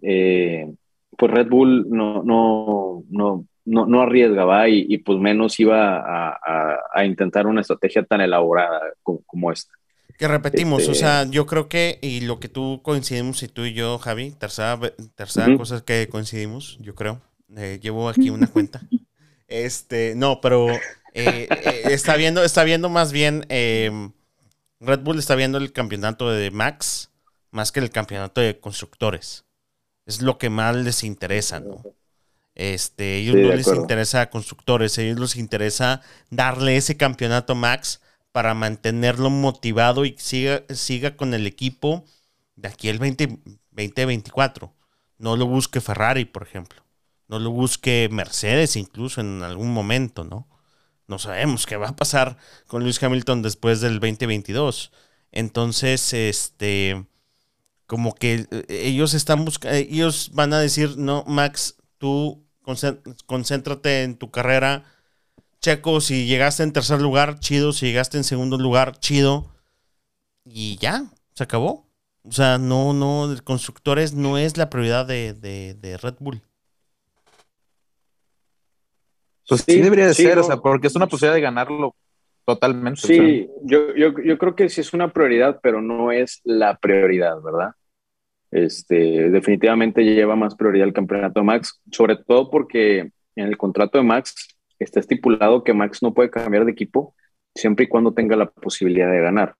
eh, 0.00 0.72
pues 1.18 1.32
Red 1.32 1.48
Bull 1.48 1.86
no, 1.90 2.22
no, 2.22 3.02
no, 3.10 3.44
no, 3.64 3.86
no 3.86 4.00
arriesgaba 4.00 4.68
y, 4.68 4.86
y, 4.88 4.98
pues 4.98 5.18
menos 5.18 5.58
iba 5.58 5.98
a, 5.98 6.78
a, 6.94 7.04
intentar 7.04 7.46
una 7.46 7.60
estrategia 7.60 8.04
tan 8.04 8.20
elaborada 8.20 8.80
como, 9.02 9.52
esta. 9.52 9.72
Que 10.16 10.28
repetimos, 10.28 10.86
o 10.86 10.92
este, 10.92 11.04
sea, 11.04 11.28
yo 11.28 11.46
creo 11.46 11.68
que, 11.68 11.98
y 12.00 12.20
lo 12.20 12.38
que 12.38 12.48
tú 12.48 12.80
coincidimos, 12.82 13.42
y 13.42 13.48
tú 13.48 13.64
y 13.64 13.74
yo, 13.74 13.98
Javi, 13.98 14.30
tercera, 14.30 14.78
tercera 15.16 15.56
cosa 15.56 15.84
que 15.84 16.08
coincidimos, 16.08 16.78
yo 16.80 16.94
creo, 16.94 17.20
eh, 17.56 17.78
llevo 17.82 18.08
aquí 18.08 18.30
una 18.30 18.46
cuenta. 18.46 18.80
Este, 19.50 20.12
no, 20.14 20.42
pero 20.42 20.68
eh, 21.14 21.48
eh, 21.48 21.82
está 21.86 22.16
viendo, 22.16 22.44
está 22.44 22.64
viendo 22.64 22.90
más 22.90 23.12
bien, 23.12 23.46
em, 23.48 24.12
Red 24.78 25.00
Bull 25.00 25.18
está 25.18 25.36
viendo 25.36 25.56
el 25.56 25.72
campeonato 25.72 26.30
de 26.30 26.50
Max 26.50 27.10
más 27.50 27.72
que 27.72 27.80
el 27.80 27.88
campeonato 27.88 28.42
de 28.42 28.60
constructores. 28.60 29.47
Es 30.08 30.22
lo 30.22 30.38
que 30.38 30.50
más 30.50 30.74
les 30.74 31.04
interesa, 31.04 31.60
¿no? 31.60 31.84
Este, 32.54 33.18
ellos 33.18 33.36
no 33.36 33.54
les 33.54 33.68
interesa 33.68 34.22
a 34.22 34.30
constructores, 34.30 34.98
ellos 34.98 35.20
les 35.20 35.36
interesa 35.36 36.00
darle 36.30 36.76
ese 36.76 36.96
campeonato 36.96 37.54
Max 37.54 38.00
para 38.32 38.52
mantenerlo 38.54 39.30
motivado 39.30 40.04
y 40.04 40.16
siga, 40.18 40.64
siga 40.70 41.16
con 41.16 41.34
el 41.34 41.46
equipo 41.46 42.04
de 42.56 42.68
aquí 42.68 42.88
el 42.88 42.98
2024. 42.98 44.74
No 45.18 45.36
lo 45.36 45.46
busque 45.46 45.80
Ferrari, 45.80 46.24
por 46.24 46.42
ejemplo. 46.42 46.82
No 47.28 47.38
lo 47.38 47.50
busque 47.50 48.08
Mercedes 48.10 48.74
incluso 48.76 49.20
en 49.20 49.42
algún 49.42 49.72
momento, 49.72 50.24
¿no? 50.24 50.48
No 51.06 51.18
sabemos 51.18 51.64
qué 51.64 51.76
va 51.76 51.90
a 51.90 51.96
pasar 51.96 52.38
con 52.66 52.82
Luis 52.82 53.00
Hamilton 53.00 53.42
después 53.42 53.80
del 53.80 54.00
2022. 54.00 54.90
Entonces, 55.30 56.12
este, 56.12 57.06
como 57.88 58.14
que 58.14 58.46
eh, 58.50 58.64
ellos 58.68 59.14
están 59.14 59.44
buscando, 59.44 59.76
ellos 59.76 60.30
van 60.34 60.52
a 60.52 60.60
decir, 60.60 60.96
no, 60.98 61.24
Max, 61.26 61.76
tú 61.96 62.44
concéntrate 63.26 64.02
en 64.02 64.16
tu 64.16 64.30
carrera. 64.30 64.84
Checo, 65.60 66.00
si 66.02 66.26
llegaste 66.26 66.62
en 66.62 66.74
tercer 66.74 67.00
lugar, 67.00 67.40
chido. 67.40 67.72
Si 67.72 67.86
llegaste 67.86 68.18
en 68.18 68.24
segundo 68.24 68.58
lugar, 68.58 68.98
chido. 68.98 69.50
Y 70.44 70.76
ya, 70.76 71.06
se 71.32 71.44
acabó. 71.44 71.88
O 72.24 72.32
sea, 72.32 72.58
no, 72.58 72.92
no, 72.92 73.34
constructores 73.42 74.12
no 74.12 74.36
es 74.36 74.58
la 74.58 74.68
prioridad 74.68 75.06
de, 75.06 75.98
Red 76.02 76.16
Bull. 76.20 76.42
Pues 79.48 79.62
sí, 79.66 79.80
debería 79.80 80.08
de 80.08 80.14
ser, 80.14 80.38
o 80.38 80.44
sea, 80.44 80.58
porque 80.58 80.88
es 80.88 80.94
una 80.94 81.06
posibilidad 81.06 81.36
de 81.36 81.40
ganarlo 81.40 81.96
totalmente. 82.44 83.00
Sí, 83.00 83.48
yo, 83.62 83.94
yo, 83.94 84.12
yo 84.22 84.36
creo 84.36 84.54
que 84.54 84.68
sí 84.68 84.82
es 84.82 84.92
una 84.92 85.10
prioridad, 85.10 85.58
pero 85.62 85.80
no 85.80 86.12
es 86.12 86.42
la 86.44 86.76
prioridad, 86.76 87.40
¿verdad? 87.40 87.70
Este, 88.50 89.30
definitivamente 89.30 90.02
lleva 90.04 90.36
más 90.36 90.54
prioridad 90.54 90.88
el 90.88 90.94
campeonato 90.94 91.44
Max, 91.44 91.80
sobre 91.90 92.16
todo 92.16 92.50
porque 92.50 93.10
en 93.36 93.46
el 93.46 93.56
contrato 93.58 93.98
de 93.98 94.04
Max 94.04 94.56
está 94.78 95.00
estipulado 95.00 95.64
que 95.64 95.74
Max 95.74 96.02
no 96.02 96.14
puede 96.14 96.30
cambiar 96.30 96.64
de 96.64 96.72
equipo 96.72 97.14
siempre 97.54 97.84
y 97.84 97.88
cuando 97.88 98.14
tenga 98.14 98.36
la 98.36 98.46
posibilidad 98.50 99.10
de 99.10 99.20
ganar. 99.20 99.56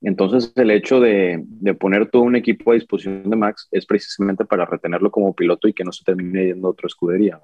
Entonces, 0.00 0.52
el 0.54 0.70
hecho 0.70 1.00
de, 1.00 1.44
poner 1.80 2.08
todo 2.10 2.22
un 2.22 2.36
equipo 2.36 2.70
a 2.70 2.74
disposición 2.74 3.28
de 3.28 3.36
Max 3.36 3.66
es 3.72 3.84
precisamente 3.84 4.44
para 4.44 4.64
retenerlo 4.64 5.10
como 5.10 5.34
piloto 5.34 5.66
y 5.66 5.72
que 5.72 5.82
no 5.82 5.92
se 5.92 6.04
termine 6.04 6.46
yendo 6.46 6.68
a 6.68 6.70
otra 6.70 6.86
escudería. 6.86 7.40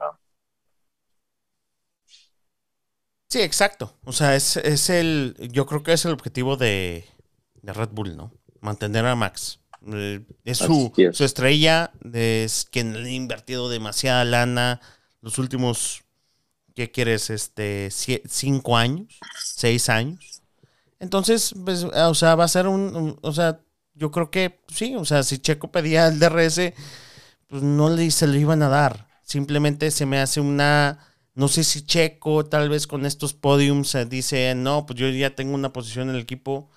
Sí, 3.28 3.40
exacto. 3.40 3.94
O 4.04 4.12
sea, 4.12 4.36
es, 4.36 4.56
el, 4.90 5.34
yo 5.50 5.66
creo 5.66 5.82
que 5.82 5.94
es 5.94 6.04
el 6.04 6.12
objetivo 6.12 6.56
de, 6.56 7.04
de 7.62 7.72
Red 7.72 7.88
Bull, 7.90 8.16
¿no? 8.16 8.30
Mantener 8.60 9.04
a 9.06 9.16
Max. 9.16 9.63
Eh, 9.92 10.20
es 10.44 10.58
su, 10.58 10.92
estrella, 11.20 11.92
es 12.12 12.66
quien 12.70 13.02
le 13.02 13.10
ha 13.10 13.12
invertido 13.12 13.68
demasiada 13.68 14.24
lana 14.24 14.80
los 15.20 15.38
últimos, 15.38 16.04
¿qué 16.74 16.90
quieres? 16.90 17.30
Este, 17.30 17.88
cinco 17.90 18.76
años, 18.76 19.18
seis 19.42 19.88
años. 19.88 20.42
Entonces, 21.00 21.54
pues, 21.64 21.84
o 21.84 22.14
sea, 22.14 22.34
va 22.34 22.44
a 22.44 22.48
ser 22.48 22.66
un, 22.66 23.18
o 23.20 23.32
sea, 23.32 23.60
yo 23.94 24.10
creo 24.10 24.30
que 24.30 24.60
sí, 24.68 24.94
o 24.96 25.04
sea, 25.04 25.22
si 25.22 25.38
Checo 25.38 25.70
pedía 25.70 26.06
el 26.08 26.18
DRS, 26.18 26.72
pues 27.46 27.62
no 27.62 27.90
le, 27.90 28.10
se 28.10 28.26
lo 28.26 28.36
iban 28.36 28.62
a 28.62 28.68
dar. 28.68 29.08
Simplemente 29.22 29.90
se 29.90 30.06
me 30.06 30.18
hace 30.18 30.40
una, 30.40 30.98
no 31.34 31.48
sé 31.48 31.64
si 31.64 31.82
Checo 31.84 32.46
tal 32.46 32.68
vez 32.68 32.86
con 32.86 33.06
estos 33.06 33.34
podiums 33.34 33.96
dice, 34.08 34.54
no, 34.54 34.86
pues 34.86 34.98
yo 34.98 35.08
ya 35.08 35.34
tengo 35.34 35.54
una 35.54 35.72
posición 35.72 36.10
en 36.10 36.16
el 36.16 36.22
equipo. 36.22 36.70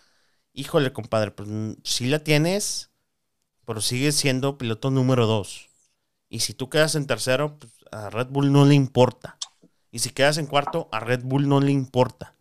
Híjole, 0.54 0.94
compadre, 0.94 1.32
pues 1.32 1.50
si 1.84 2.08
la 2.08 2.20
tienes, 2.20 2.90
pero 3.68 3.82
sigue 3.82 4.14
siendo 4.14 4.58
piloto 4.58 4.92
número 4.92 5.28
dos. 5.28 5.70
Y 6.30 6.40
si 6.40 6.54
tú 6.54 6.70
quedas 6.70 6.96
en 6.96 7.06
tercero, 7.06 7.60
pues, 7.60 7.74
a 7.92 8.10
Red 8.10 8.28
Bull 8.28 8.54
no 8.54 8.66
le 8.66 8.76
importa. 8.76 9.38
Y 9.92 10.00
si 10.00 10.12
quedas 10.12 10.38
en 10.38 10.46
cuarto, 10.46 10.88
a 10.94 11.02
Red 11.02 11.24
Bull 11.24 11.50
no 11.50 11.60
le 11.60 11.74
importa. 11.74 12.34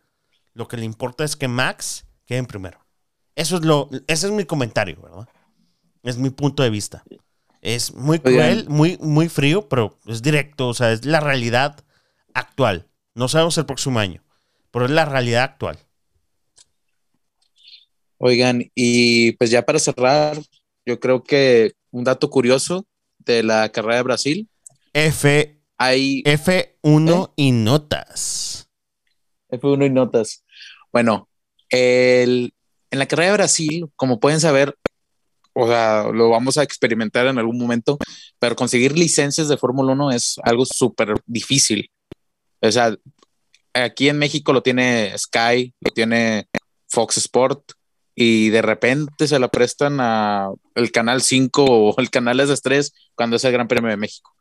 Lo 0.53 0.69
que 0.69 0.77
le 0.77 0.85
importa 0.85 1.25
es 1.25 1.35
que 1.35 1.49
Max 1.49 2.05
quede 2.25 2.37
en 2.37 2.45
primero. 2.45 2.79
Eso 3.35 3.57
es 3.57 3.65
lo, 3.65 3.89
ese 4.07 4.27
es 4.27 4.31
mi 4.31 4.45
comentario, 4.45 5.01
¿verdad? 5.01 5.27
Es 6.01 6.17
mi 6.17 6.29
punto 6.29 6.63
de 6.63 6.69
vista. 6.69 7.03
Es 7.59 7.93
muy 7.93 8.19
cruel, 8.19 8.69
muy, 8.69 8.97
muy 9.01 9.27
frío, 9.27 9.67
pero 9.67 9.99
es 10.05 10.21
directo, 10.21 10.69
o 10.69 10.73
sea, 10.73 10.93
es 10.93 11.03
la 11.05 11.19
realidad 11.19 11.83
actual. 12.33 12.87
No 13.15 13.27
sabemos 13.27 13.57
el 13.57 13.65
próximo 13.65 13.99
año, 13.99 14.23
pero 14.71 14.85
es 14.85 14.91
la 14.91 15.03
realidad 15.03 15.43
actual. 15.43 15.77
Oigan, 18.17 18.71
y 18.73 19.33
pues 19.33 19.51
ya 19.51 19.63
para 19.63 19.77
cerrar, 19.77 20.37
yo 20.87 20.99
creo 21.01 21.21
que 21.21 21.73
un 21.91 22.05
dato 22.05 22.29
curioso 22.29 22.87
de 23.19 23.43
la 23.43 23.69
carrera 23.69 23.97
de 23.97 24.03
Brasil. 24.03 24.49
F 24.93 25.61
hay 25.77 26.23
F1 26.23 27.33
y 27.35 27.51
notas. 27.51 28.69
F1 29.49 29.85
y 29.85 29.89
notas. 29.89 30.45
Bueno, 30.93 31.29
el, 31.69 32.53
en 32.89 32.99
la 32.99 33.05
carrera 33.05 33.31
de 33.31 33.37
Brasil, 33.37 33.85
como 33.97 34.21
pueden 34.21 34.39
saber, 34.39 34.77
o 35.53 35.67
sea, 35.67 36.07
lo 36.13 36.29
vamos 36.29 36.57
a 36.57 36.63
experimentar 36.63 37.27
en 37.27 37.37
algún 37.37 37.57
momento, 37.57 37.97
pero 38.39 38.55
conseguir 38.55 38.97
licencias 38.97 39.49
de 39.49 39.57
Fórmula 39.57 39.91
1 39.91 40.11
es 40.11 40.39
algo 40.43 40.65
súper 40.65 41.15
difícil. 41.25 41.91
O 42.61 42.71
sea, 42.71 42.95
aquí 43.73 44.07
en 44.07 44.17
México 44.17 44.53
lo 44.53 44.63
tiene 44.63 45.13
Sky, 45.17 45.73
lo 45.81 45.91
tiene 45.91 46.47
Fox 46.87 47.17
Sport, 47.17 47.73
y 48.19 48.49
de 48.49 48.63
repente 48.63 49.27
se 49.27 49.37
la 49.37 49.47
prestan 49.47 49.99
a 49.99 50.49
el 50.73 50.91
canal 50.91 51.21
5 51.21 51.63
o 51.63 52.01
el 52.01 52.09
canal 52.09 52.39
s 52.39 52.59
3 52.63 52.91
cuando 53.13 53.35
es 53.35 53.43
el 53.43 53.51
Gran 53.51 53.67
Premio 53.67 53.91
de 53.91 53.97
México. 53.97 54.33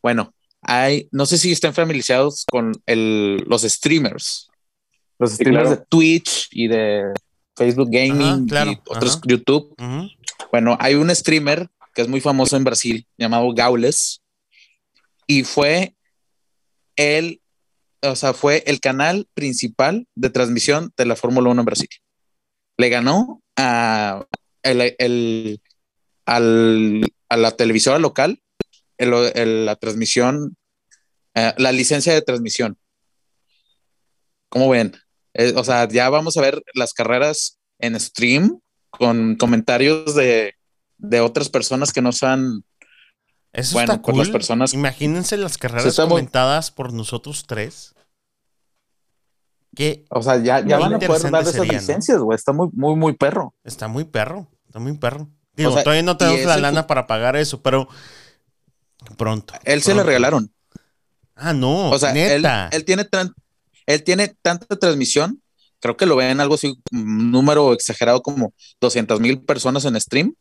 Bueno, 0.00 0.32
hay, 0.62 1.08
no 1.10 1.26
sé 1.26 1.36
si 1.36 1.50
están 1.50 1.74
familiarizados 1.74 2.44
con 2.48 2.70
el, 2.86 3.38
los 3.48 3.62
streamers, 3.62 4.48
los 5.18 5.32
streamers 5.32 5.70
de 5.70 5.76
Twitch 5.88 6.48
y 6.52 6.68
de 6.68 7.12
Facebook 7.56 7.88
Gaming 7.90 8.46
y 8.48 8.78
otros 8.86 9.20
YouTube. 9.24 9.74
Bueno, 10.52 10.76
hay 10.78 10.94
un 10.94 11.12
streamer 11.12 11.68
que 11.94 12.02
es 12.02 12.08
muy 12.08 12.20
famoso 12.20 12.56
en 12.56 12.62
Brasil 12.62 13.08
llamado 13.18 13.52
Gaules 13.52 14.22
y 15.26 15.42
fue 15.42 15.96
el, 16.94 17.40
o 18.02 18.14
sea, 18.14 18.34
fue 18.34 18.62
el 18.68 18.78
canal 18.78 19.26
principal 19.34 20.06
de 20.14 20.30
transmisión 20.30 20.92
de 20.96 21.06
la 21.06 21.16
Fórmula 21.16 21.50
1 21.50 21.62
en 21.62 21.66
Brasil 21.66 21.88
le 22.76 22.88
ganó 22.88 23.42
a, 23.56 24.26
el, 24.62 25.60
a 26.26 27.36
la 27.36 27.50
televisora 27.52 27.98
local 27.98 28.40
la 28.98 29.76
transmisión, 29.76 30.56
eh, 31.34 31.54
la 31.58 31.72
licencia 31.72 32.14
de 32.14 32.22
transmisión. 32.22 32.78
¿Cómo 34.48 34.68
ven? 34.68 34.96
Eh, 35.34 35.52
o 35.56 35.64
sea, 35.64 35.88
ya 35.88 36.08
vamos 36.08 36.36
a 36.36 36.40
ver 36.40 36.62
las 36.74 36.94
carreras 36.94 37.58
en 37.78 37.98
stream 38.00 38.60
con 38.90 39.36
comentarios 39.36 40.14
de, 40.14 40.54
otras 41.20 41.48
personas 41.48 41.92
que 41.92 42.00
no 42.00 42.12
sean. 42.12 42.64
Eso 43.52 43.74
bueno, 43.74 43.94
está 43.94 44.02
cool. 44.02 44.18
las 44.18 44.30
personas. 44.30 44.72
Imagínense 44.74 45.36
las 45.36 45.58
carreras 45.58 45.96
comentadas 45.96 46.70
por 46.70 46.92
nosotros 46.92 47.44
tres 47.46 47.95
o 50.10 50.22
sea, 50.22 50.36
ya, 50.42 50.64
ya 50.64 50.78
van 50.78 50.94
a 50.94 50.98
poder 50.98 51.30
dar 51.30 51.42
esas 51.42 51.68
licencias, 51.68 52.18
güey. 52.18 52.36
Está 52.36 52.52
muy, 52.52 52.68
muy, 52.72 52.96
muy 52.96 53.12
perro. 53.14 53.54
Está 53.64 53.88
muy 53.88 54.04
perro. 54.04 54.48
Está 54.66 54.78
muy 54.78 54.96
perro. 54.96 55.28
Digo, 55.54 55.70
todavía 55.70 56.02
no 56.02 56.16
tenemos 56.16 56.44
la 56.44 56.56
lana 56.58 56.86
para 56.86 57.06
pagar 57.06 57.36
eso, 57.36 57.62
pero 57.62 57.88
pronto. 59.16 59.54
Él 59.64 59.82
se 59.82 59.94
le 59.94 60.02
regalaron. 60.02 60.52
Ah, 61.34 61.52
no. 61.52 61.90
O 61.90 61.98
sea, 61.98 62.12
neta. 62.12 62.68
Él, 62.72 62.84
tiene 62.84 63.08
él 63.86 64.02
tiene 64.02 64.28
tanta 64.42 64.76
transmisión. 64.76 65.42
Creo 65.80 65.96
que 65.96 66.06
lo 66.06 66.16
ven 66.16 66.40
algo 66.40 66.54
así, 66.54 66.78
un 66.90 67.30
número 67.30 67.72
exagerado 67.72 68.22
como 68.22 68.52
200 68.80 69.20
mil 69.20 69.40
personas 69.42 69.84
en 69.84 70.00
stream. 70.00 70.34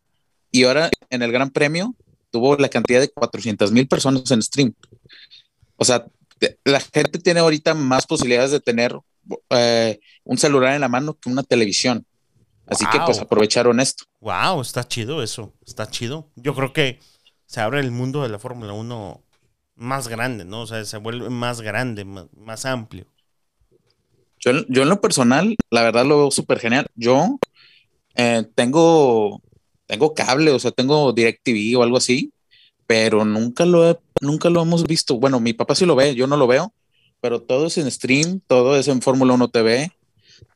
Y 0.52 0.64
ahora 0.64 0.90
en 1.10 1.22
el 1.22 1.32
Gran 1.32 1.50
Premio 1.50 1.94
tuvo 2.32 2.56
la 2.56 2.70
cantidad 2.70 3.02
de 3.02 3.10
400 3.10 3.72
mil 3.72 3.88
personas 3.88 4.30
en 4.32 4.42
stream. 4.42 4.74
O 5.76 5.86
sea, 5.86 6.06
la 6.64 6.80
gente 6.80 7.20
tiene 7.20 7.42
ahorita 7.42 7.74
más 7.74 8.06
posibilidades 8.06 8.52
de 8.52 8.60
tener 8.60 8.98
eh, 9.50 10.00
un 10.24 10.38
celular 10.38 10.74
en 10.74 10.82
la 10.82 10.90
mano 10.90 11.18
que 11.18 11.30
una 11.30 11.44
televisión. 11.44 12.06
Así 12.68 12.86
que 12.92 13.00
pues 13.06 13.20
aprovecharon 13.20 13.80
esto. 13.80 14.06
Wow, 14.22 14.62
está 14.62 14.88
chido 14.88 15.22
eso, 15.22 15.54
está 15.66 15.88
chido. 15.88 16.32
Yo 16.36 16.56
creo 16.56 16.74
que 16.74 17.00
se 17.46 17.62
abre 17.62 17.80
el 17.80 17.92
mundo 17.92 18.24
de 18.24 18.30
la 18.30 18.40
Fórmula 18.40 18.74
1 18.74 19.24
más 19.76 20.08
grande, 20.08 20.46
¿no? 20.46 20.62
O 20.62 20.68
sea, 20.68 20.84
se 20.84 20.98
vuelve 20.98 21.30
más 21.30 21.62
grande, 21.62 22.06
más, 22.06 22.66
amplio. 22.66 23.06
Yo, 24.40 24.52
yo, 24.68 24.84
en 24.84 24.90
lo 24.90 25.02
personal, 25.02 25.56
la 25.70 25.84
verdad 25.84 26.06
lo 26.06 26.18
veo 26.18 26.32
súper 26.32 26.60
genial. 26.60 26.88
Yo 26.96 27.38
eh, 28.16 28.46
tengo, 28.56 29.42
tengo 29.86 30.14
cable, 30.14 30.52
o 30.52 30.60
sea, 30.60 30.72
tengo 30.72 31.14
DirecTV 31.14 31.78
o 31.78 31.84
algo 31.84 31.98
así, 31.98 32.34
pero 32.88 33.26
nunca 33.26 33.66
lo, 33.66 34.02
nunca 34.22 34.50
lo 34.50 34.62
hemos 34.62 34.86
visto. 34.86 35.20
Bueno, 35.20 35.40
mi 35.40 35.54
papá 35.54 35.76
sí 35.76 35.86
lo 35.86 35.96
ve, 35.96 36.16
yo 36.16 36.28
no 36.28 36.38
lo 36.38 36.48
veo, 36.48 36.74
pero 37.26 37.42
todo 37.42 37.66
es 37.66 37.80
en 37.80 37.90
stream, 37.90 38.40
todo 38.46 38.78
es 38.78 38.88
en 38.88 39.02
Fórmula 39.02 39.34
1 39.34 39.48
TV, 39.48 39.92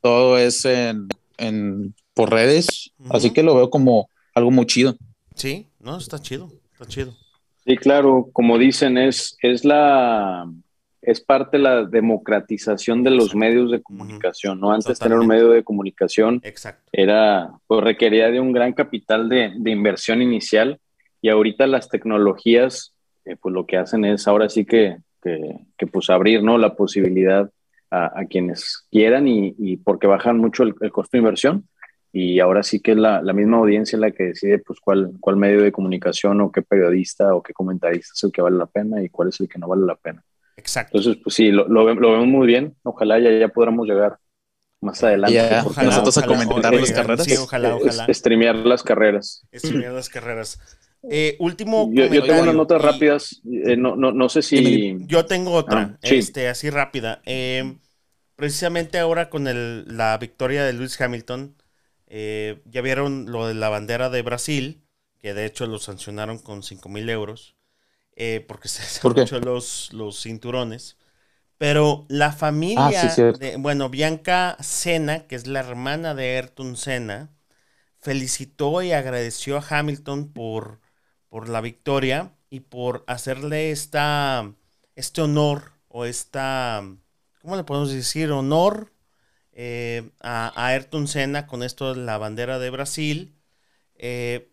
todo 0.00 0.38
es 0.38 0.64
en, 0.64 1.94
por 2.14 2.30
redes, 2.30 2.92
así 3.08 3.32
que 3.32 3.42
lo 3.42 3.56
veo 3.56 3.70
como 3.70 4.08
algo 4.36 4.52
muy 4.52 4.66
chido. 4.66 4.94
Sí, 5.34 5.66
no, 5.80 5.98
está 5.98 6.20
chido, 6.20 6.48
está 6.72 6.86
chido. 6.86 7.12
Sí, 7.66 7.76
claro, 7.76 8.28
como 8.32 8.56
dicen, 8.56 8.98
es, 8.98 9.36
es 9.42 9.64
la 9.64 10.48
es 11.02 11.20
parte 11.20 11.56
de 11.56 11.64
la 11.64 11.84
democratización 11.86 13.02
de 13.02 13.10
los 13.10 13.34
medios 13.34 13.72
de 13.72 13.82
comunicación, 13.82 14.60
¿no? 14.60 14.72
Antes 14.72 15.00
tener 15.00 15.18
un 15.18 15.26
medio 15.26 15.48
de 15.48 15.64
comunicación 15.64 16.40
era, 16.92 17.50
pues 17.66 17.82
requería 17.82 18.30
de 18.30 18.38
un 18.38 18.52
gran 18.52 18.74
capital 18.74 19.28
de, 19.28 19.50
inversión 19.64 20.22
inicial 20.22 20.78
y 21.20 21.30
ahorita 21.30 21.66
las 21.66 21.88
tecnologías, 21.88 22.94
eh, 23.24 23.34
pues 23.34 23.52
lo 23.52 23.66
que 23.66 23.76
hacen 23.76 24.04
es 24.04 24.28
ahora 24.28 24.48
sí 24.48 24.64
que 24.64 24.98
que, 25.22 25.86
pues 25.86 26.10
abrir 26.10 26.42
¿no? 26.42 26.58
la 26.58 26.74
posibilidad 26.74 27.50
a, 27.90 28.24
quienes 28.26 28.86
quieran 28.90 29.26
y, 29.26 29.76
porque 29.78 30.06
bajan 30.06 30.38
mucho 30.38 30.62
el, 30.62 30.74
costo 30.92 31.10
de 31.12 31.18
inversión 31.18 31.68
y 32.12 32.40
ahora 32.40 32.62
sí 32.62 32.80
que 32.80 32.92
es 32.92 32.96
la, 32.96 33.20
misma 33.32 33.58
audiencia 33.58 33.98
la 33.98 34.10
que 34.10 34.24
decide 34.24 34.58
pues 34.58 34.78
cuál, 34.80 35.12
cuál 35.20 35.36
medio 35.36 35.62
de 35.62 35.72
comunicación 35.72 36.40
o 36.40 36.52
qué 36.52 36.62
periodista 36.62 37.34
o 37.34 37.42
qué 37.42 37.52
comentarista 37.52 38.12
es 38.14 38.24
el 38.24 38.32
que 38.32 38.42
vale 38.42 38.56
la 38.56 38.66
pena 38.66 39.02
y 39.02 39.08
cuál 39.08 39.28
es 39.28 39.40
el 39.40 39.48
que 39.48 39.58
no 39.58 39.68
vale 39.68 39.86
la 39.86 39.96
pena. 39.96 40.24
Exacto. 40.56 40.98
Entonces, 40.98 41.22
pues 41.22 41.34
sí, 41.34 41.50
lo, 41.50 41.66
lo, 41.68 41.84
vemos 41.84 42.26
muy 42.26 42.46
bien. 42.46 42.76
Ojalá 42.82 43.18
ya, 43.18 43.30
ya 43.30 43.48
podamos 43.48 43.88
llegar 43.88 44.18
más 44.80 45.02
adelante. 45.02 45.40
nosotros 45.82 46.18
a 46.18 46.26
comentar 46.26 46.74
las 46.74 46.92
carreras. 46.92 47.24
Sí, 47.24 47.36
ojalá, 47.36 47.76
ojalá. 47.76 48.06
Streamear 48.12 48.56
las 48.56 48.82
carreras. 48.82 49.46
Streamear 49.52 49.92
las 49.92 50.08
carreras. 50.08 50.60
Eh, 51.08 51.36
último 51.38 51.88
yo, 51.92 52.06
yo, 52.06 52.22
tengo 52.22 52.42
unas 52.42 52.54
notas 52.54 52.82
rápidas. 52.82 53.40
Eh, 53.44 53.76
no, 53.76 53.96
no, 53.96 54.12
no, 54.12 54.28
sé 54.28 54.42
si. 54.42 54.96
Yo 55.06 55.24
tengo 55.24 55.52
otra, 55.52 55.92
ah, 55.94 55.98
este, 56.02 56.48
así 56.48 56.68
rápida. 56.68 57.22
Eh, 57.24 57.76
precisamente 58.36 58.98
ahora 58.98 59.30
con 59.30 59.48
el, 59.48 59.84
la 59.96 60.16
victoria 60.18 60.64
de 60.64 60.72
Lewis 60.72 61.00
Hamilton, 61.00 61.56
ya 62.08 62.82
vieron 62.82 63.30
lo 63.30 63.46
de 63.46 63.54
la 63.54 63.68
bandera 63.68 64.10
de 64.10 64.22
Brasil, 64.22 64.82
que 65.18 65.32
de 65.32 65.46
hecho 65.46 65.66
lo 65.66 65.78
sancionaron 65.78 66.38
con 66.38 66.62
5 66.62 66.88
mil 66.88 67.08
euros, 67.08 67.54
porque 68.46 68.68
se 68.68 69.06
han 69.06 69.18
hecho 69.18 69.40
los, 69.40 69.92
los 69.92 70.20
cinturones. 70.22 70.96
Pero 71.56 72.06
la 72.08 72.32
familia, 72.32 73.02
ah, 73.02 73.32
de, 73.38 73.56
bueno, 73.58 73.90
Bianca 73.90 74.56
Sena, 74.60 75.26
que 75.26 75.36
es 75.36 75.46
la 75.46 75.60
hermana 75.60 76.14
de 76.14 76.36
Ayrton 76.36 76.74
Senna, 76.74 77.30
felicitó 77.98 78.82
y 78.82 78.92
agradeció 78.92 79.58
a 79.58 79.64
Hamilton 79.68 80.32
por 80.32 80.79
por 81.30 81.48
la 81.48 81.62
victoria 81.62 82.32
y 82.50 82.60
por 82.60 83.04
hacerle 83.06 83.70
esta, 83.70 84.52
este 84.96 85.22
honor 85.22 85.72
o 85.88 86.04
esta, 86.04 86.84
¿cómo 87.40 87.56
le 87.56 87.64
podemos 87.64 87.90
decir? 87.90 88.30
Honor 88.30 88.92
eh, 89.52 90.10
a, 90.20 90.52
Ayrton 90.66 91.08
Senna 91.08 91.46
con 91.46 91.62
esto 91.62 91.94
de 91.94 92.00
la 92.02 92.18
bandera 92.18 92.58
de 92.58 92.70
Brasil. 92.70 93.34
Eh, 93.94 94.52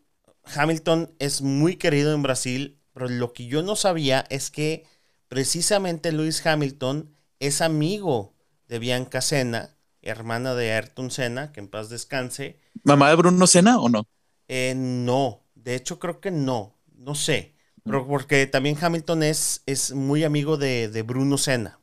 Hamilton 0.55 1.13
es 1.19 1.41
muy 1.41 1.75
querido 1.75 2.13
en 2.13 2.23
Brasil, 2.23 2.79
pero 2.93 3.09
lo 3.09 3.33
que 3.33 3.47
yo 3.47 3.63
no 3.63 3.75
sabía 3.75 4.25
es 4.29 4.51
que 4.51 4.85
precisamente 5.27 6.11
Lewis 6.11 6.45
Hamilton 6.45 7.13
es 7.39 7.61
amigo 7.61 8.33
de 8.67 8.79
Bianca 8.79 9.21
Senna, 9.21 9.75
hermana 10.01 10.55
de 10.55 10.73
Ayrton 10.73 11.11
Senna, 11.11 11.51
que 11.51 11.59
en 11.59 11.67
paz 11.67 11.89
descanse. 11.89 12.59
¿Mamá 12.83 13.09
de 13.09 13.15
Bruno 13.15 13.47
Senna 13.47 13.79
o 13.79 13.89
no? 13.89 14.07
Eh, 14.47 14.73
no, 14.75 15.46
de 15.67 15.75
hecho, 15.75 15.99
creo 15.99 16.21
que 16.21 16.31
no. 16.31 16.77
No 16.95 17.13
sé. 17.13 17.53
Pero 17.83 18.07
porque 18.07 18.47
también 18.47 18.77
Hamilton 18.79 19.21
es, 19.21 19.63
es 19.65 19.91
muy 19.91 20.23
amigo 20.23 20.55
de, 20.55 21.03
Bruno 21.05 21.37
Senna, 21.37 21.77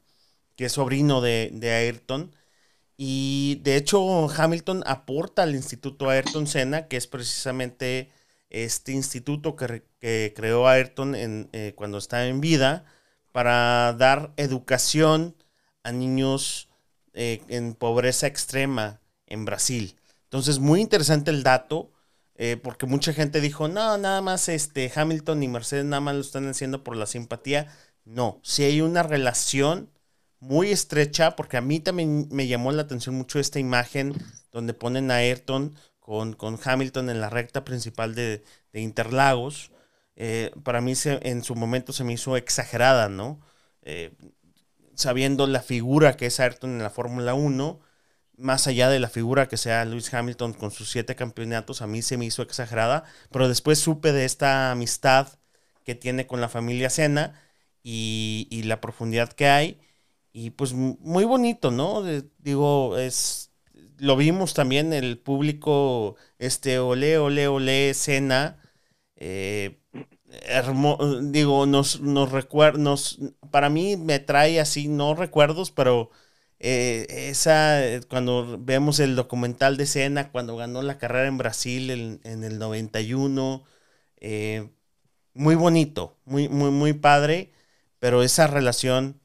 que 0.56 0.64
es 0.66 0.72
sobrino 0.72 1.20
de, 1.20 1.50
Ayrton. 1.62 2.34
Y 2.96 3.60
de 3.62 3.76
hecho, 3.76 4.30
Hamilton 4.30 4.84
aporta 4.86 5.42
al 5.42 5.54
Instituto 5.54 6.08
Ayrton 6.08 6.46
Senna, 6.46 6.88
que 6.88 6.96
es 6.96 7.06
precisamente 7.06 8.10
este 8.48 8.92
instituto 8.92 9.54
que, 9.54 9.82
creó 10.34 10.66
Ayrton 10.66 11.14
en, 11.14 11.50
eh, 11.52 11.74
cuando 11.76 11.98
está 11.98 12.26
en 12.26 12.40
vida, 12.40 12.86
para 13.32 13.92
dar 13.98 14.32
educación 14.38 15.36
a 15.82 15.92
niños 15.92 16.70
eh, 17.12 17.42
en 17.48 17.74
pobreza 17.74 18.26
extrema 18.28 19.02
en 19.26 19.44
Brasil. 19.44 19.96
Entonces, 20.22 20.58
muy 20.58 20.80
interesante 20.80 21.30
el 21.30 21.42
dato. 21.42 21.93
Eh, 22.36 22.56
porque 22.62 22.86
mucha 22.86 23.12
gente 23.12 23.40
dijo, 23.40 23.68
no, 23.68 23.96
nada 23.98 24.20
más 24.20 24.48
este 24.48 24.90
Hamilton 24.94 25.42
y 25.42 25.48
Mercedes 25.48 25.84
nada 25.84 26.00
más 26.00 26.14
lo 26.14 26.20
están 26.20 26.48
haciendo 26.48 26.82
por 26.84 26.96
la 26.96 27.06
simpatía. 27.06 27.72
No, 28.04 28.40
si 28.42 28.64
hay 28.64 28.80
una 28.80 29.02
relación 29.02 29.90
muy 30.40 30.70
estrecha, 30.70 31.36
porque 31.36 31.56
a 31.56 31.60
mí 31.60 31.80
también 31.80 32.28
me 32.30 32.46
llamó 32.46 32.72
la 32.72 32.82
atención 32.82 33.14
mucho 33.14 33.38
esta 33.38 33.58
imagen 33.60 34.14
donde 34.52 34.74
ponen 34.74 35.10
a 35.10 35.16
Ayrton 35.16 35.74
con, 36.00 36.34
con 36.34 36.58
Hamilton 36.62 37.10
en 37.10 37.20
la 37.20 37.30
recta 37.30 37.64
principal 37.64 38.14
de, 38.14 38.44
Interlagos. 38.74 39.70
eh, 40.16 40.50
para 40.64 40.80
mí 40.80 40.94
en 41.04 41.44
su 41.44 41.54
momento 41.54 41.92
se 41.92 42.04
me 42.04 42.12
hizo 42.14 42.36
exagerada, 42.36 43.08
¿no? 43.08 43.40
Eh, 43.82 44.12
sabiendo 44.94 45.46
la 45.46 45.60
figura 45.62 46.16
que 46.16 46.26
es 46.26 46.40
Ayrton 46.40 46.70
en 46.70 46.82
la 46.82 46.90
Fórmula 46.90 47.34
1, 47.34 47.80
más 48.36 48.66
allá 48.66 48.88
de 48.88 49.00
la 49.00 49.08
figura 49.08 49.48
que 49.48 49.56
sea 49.56 49.84
Lewis 49.84 50.12
Hamilton 50.12 50.54
con 50.54 50.70
sus 50.70 50.90
siete 50.90 51.16
campeonatos, 51.16 51.82
a 51.82 51.86
mí 51.86 52.02
se 52.02 52.16
me 52.16 52.26
hizo 52.26 52.42
exagerada, 52.42 53.04
pero 53.30 53.48
después 53.48 53.78
supe 53.78 54.12
de 54.12 54.24
esta 54.24 54.70
amistad 54.72 55.28
que 55.84 55.94
tiene 55.94 56.26
con 56.26 56.40
la 56.40 56.48
familia 56.48 56.90
Sena 56.90 57.40
y, 57.82 58.48
y 58.50 58.64
la 58.64 58.80
profundidad 58.80 59.32
que 59.32 59.48
hay, 59.48 59.80
y 60.32 60.50
pues 60.50 60.72
muy 60.74 61.24
bonito, 61.24 61.70
¿no? 61.70 62.02
digo, 62.38 62.98
es 62.98 63.52
lo 63.98 64.16
vimos 64.16 64.54
también 64.54 64.92
el 64.92 65.18
público, 65.18 66.16
este, 66.38 66.78
ole, 66.78 67.18
ole, 67.18 67.48
ole, 67.48 67.94
cena, 67.94 68.58
eh, 69.16 69.80
digo, 71.22 71.66
nos, 71.66 72.00
nos 72.00 72.32
recuerdos, 72.32 73.18
para 73.50 73.70
mí 73.70 73.96
me 73.96 74.18
trae 74.18 74.60
así, 74.60 74.88
no 74.88 75.14
recuerdos, 75.14 75.70
pero 75.70 76.10
eh, 76.60 77.06
esa, 77.30 77.80
cuando 78.08 78.58
vemos 78.60 79.00
el 79.00 79.16
documental 79.16 79.76
de 79.76 79.86
Cena, 79.86 80.30
cuando 80.32 80.56
ganó 80.56 80.82
la 80.82 80.98
carrera 80.98 81.28
en 81.28 81.38
Brasil 81.38 81.90
en, 81.90 82.44
el 82.44 82.58
91, 82.58 83.64
eh, 84.18 84.70
muy 85.34 85.54
bonito, 85.56 86.18
muy, 86.24 86.48
muy, 86.48 86.70
muy 86.70 86.92
padre, 86.94 87.52
pero 87.98 88.22
esa 88.22 88.46
relación 88.46 89.20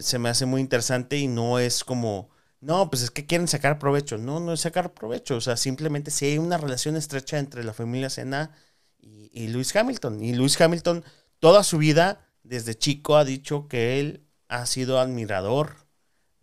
se 0.00 0.18
me 0.18 0.28
hace 0.28 0.44
muy 0.44 0.60
interesante 0.60 1.18
y 1.18 1.28
no 1.28 1.60
es 1.60 1.84
como 1.84 2.30
no, 2.60 2.90
pues 2.90 3.02
es 3.02 3.10
que 3.10 3.26
quieren 3.26 3.48
sacar 3.48 3.78
provecho. 3.78 4.18
No, 4.18 4.40
no 4.40 4.52
es 4.52 4.60
sacar 4.60 4.92
provecho. 4.94 5.36
O 5.36 5.40
sea, 5.40 5.56
simplemente 5.56 6.10
si 6.10 6.26
hay 6.26 6.38
una 6.38 6.58
relación 6.58 6.96
estrecha 6.96 7.38
entre 7.38 7.64
la 7.64 7.72
familia 7.72 8.10
Sena 8.10 8.52
y, 8.98 9.30
y 9.32 9.48
Lewis 9.48 9.74
Hamilton. 9.74 10.22
Y 10.22 10.34
Lewis 10.34 10.60
Hamilton, 10.60 11.04
toda 11.38 11.62
su 11.64 11.78
vida, 11.78 12.28
desde 12.42 12.76
chico, 12.76 13.16
ha 13.16 13.24
dicho 13.24 13.68
que 13.68 14.00
él 14.00 14.26
ha 14.48 14.66
sido 14.66 14.98
admirador 15.00 15.87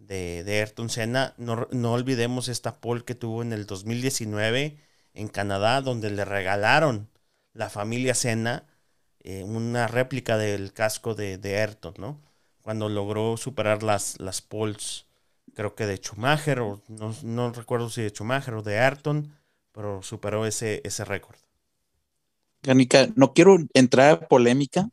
de, 0.08 0.44
de 0.44 0.60
Ayrton 0.60 0.90
Senna. 0.90 1.34
No, 1.38 1.68
no, 1.72 1.94
olvidemos 1.94 2.48
esta 2.48 2.80
pole 2.80 3.04
que 3.04 3.16
tuvo 3.16 3.42
en 3.42 3.54
el 3.54 3.66
2019 3.66 4.78
en 5.14 5.28
Canadá, 5.28 5.82
donde 5.82 6.12
le 6.12 6.26
regalaron 6.26 7.10
la 7.54 7.70
familia 7.70 8.16
Senna 8.16 8.66
eh, 9.22 9.44
una 9.44 9.88
réplica 9.88 10.38
del 10.38 10.74
casco 10.74 11.16
de, 11.16 11.38
de 11.38 11.60
Ayrton, 11.62 11.96
¿no? 11.98 12.22
Cuando 12.62 12.90
logró 12.90 13.38
superar 13.38 13.84
las, 13.84 14.20
las 14.20 14.42
poles 14.42 15.06
creo 15.56 15.74
que 15.74 15.88
de 15.88 15.98
Schumacher, 15.98 16.60
o 16.60 16.84
no, 17.24 17.52
recuerdo 17.52 17.90
si 17.90 18.02
de 18.02 18.10
Schumacher 18.10 18.54
o 18.56 18.62
de 18.62 18.78
Ayrton, 18.78 19.34
pero 19.72 20.04
superó 20.04 20.46
ese, 20.46 20.82
ese 20.84 21.06
récord. 21.06 21.38
Ganica, 22.62 23.08
no 23.16 23.34
quiero 23.34 23.58
entrar 23.74 24.12
a 24.12 24.28
polémica, 24.28 24.90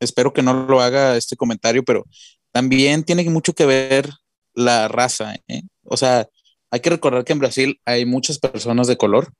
espero 0.00 0.32
que 0.32 0.42
no 0.42 0.54
lo 0.66 0.80
haga 0.80 1.16
este 1.16 1.36
comentario, 1.36 1.84
pero 1.84 2.04
también 2.50 3.04
tiene 3.04 3.28
mucho 3.30 3.52
que 3.52 3.66
ver 3.66 4.10
la 4.54 4.88
raza. 4.88 5.34
¿eh? 5.48 5.62
O 5.84 5.96
sea, 5.96 6.28
hay 6.70 6.80
que 6.80 6.90
recordar 6.90 7.24
que 7.24 7.32
en 7.32 7.38
Brasil 7.38 7.80
hay 7.84 8.06
muchas 8.06 8.38
personas 8.38 8.86
de 8.86 8.96
color 8.96 9.32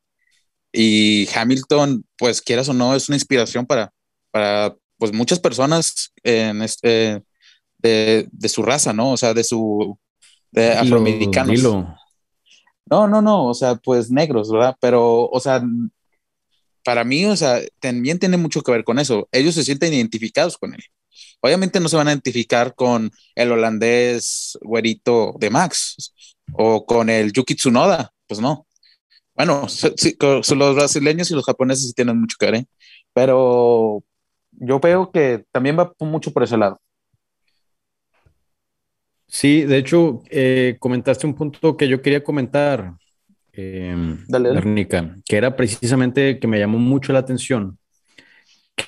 y 0.73 1.29
Hamilton, 1.35 2.05
pues 2.17 2.41
quieras 2.41 2.69
o 2.69 2.75
no, 2.75 2.95
es 2.95 3.09
una 3.09 3.17
inspiración 3.17 3.67
para, 3.67 3.93
para 4.31 4.75
pues 4.99 5.13
muchas 5.13 5.39
personas 5.39 6.13
en 6.23 6.63
este, 6.63 7.23
de, 7.79 8.29
de, 8.31 8.49
su 8.49 8.63
raza, 8.63 8.93
¿no? 8.93 9.13
O 9.13 9.17
sea, 9.17 9.35
de 9.35 9.45
su 9.45 9.99
de 10.51 10.73
afroamericanos. 10.73 11.63
No, 11.63 13.09
no, 13.09 13.23
no, 13.23 13.47
o 13.47 13.55
sea, 13.55 13.77
pues 13.77 14.11
negros, 14.11 14.51
¿verdad? 14.51 14.77
Pero, 14.81 15.27
o 15.27 15.41
sea, 15.41 15.63
para 16.85 17.05
mí, 17.05 17.25
o 17.25 17.37
sea, 17.37 17.61
también 17.81 18.19
tiene 18.19 18.37
mucho 18.37 18.63
que 18.63 18.73
ver 18.73 18.85
con 18.85 18.99
eso. 18.99 19.29
Ellos 19.33 19.55
se 19.55 19.65
sienten 19.65 19.95
identificados 19.95 20.59
con 20.59 20.75
él. 20.75 20.83
Obviamente 21.45 21.80
no 21.80 21.88
se 21.88 21.97
van 21.97 22.07
a 22.07 22.12
identificar 22.12 22.74
con 22.74 23.11
el 23.34 23.51
holandés 23.51 24.57
güerito 24.62 25.34
de 25.38 25.51
Max 25.51 26.14
o 26.53 26.86
con 26.86 27.11
el 27.11 27.32
Yuki 27.32 27.57
Tsunoda, 27.57 28.12
pues 28.28 28.40
no. 28.40 28.66
Bueno, 29.34 29.66
los 29.66 30.74
brasileños 30.76 31.30
y 31.30 31.34
los 31.34 31.45
japoneses 31.45 31.88
sí 31.88 31.95
tienen 31.95 32.20
mucho 32.20 32.36
que 32.38 32.47
ver, 32.47 32.55
¿eh? 32.55 32.66
pero 33.12 34.05
yo 34.53 34.78
veo 34.78 35.11
que 35.11 35.45
también 35.51 35.76
va 35.76 35.93
mucho 35.99 36.32
por 36.32 36.45
ese 36.45 36.57
lado. 36.57 36.80
Sí, 39.26 39.62
de 39.62 39.78
hecho, 39.78 40.22
eh, 40.30 40.76
comentaste 40.78 41.26
un 41.26 41.34
punto 41.34 41.76
que 41.76 41.88
yo 41.88 42.03
quería 42.03 42.22
comentar, 42.22 42.93
eh, 43.53 43.97
que 45.24 45.36
era 45.36 45.57
precisamente 45.57 46.38
que 46.38 46.47
me 46.47 46.59
llamó 46.59 46.78
mucho 46.78 47.12
la 47.12 47.20
atención 47.20 47.78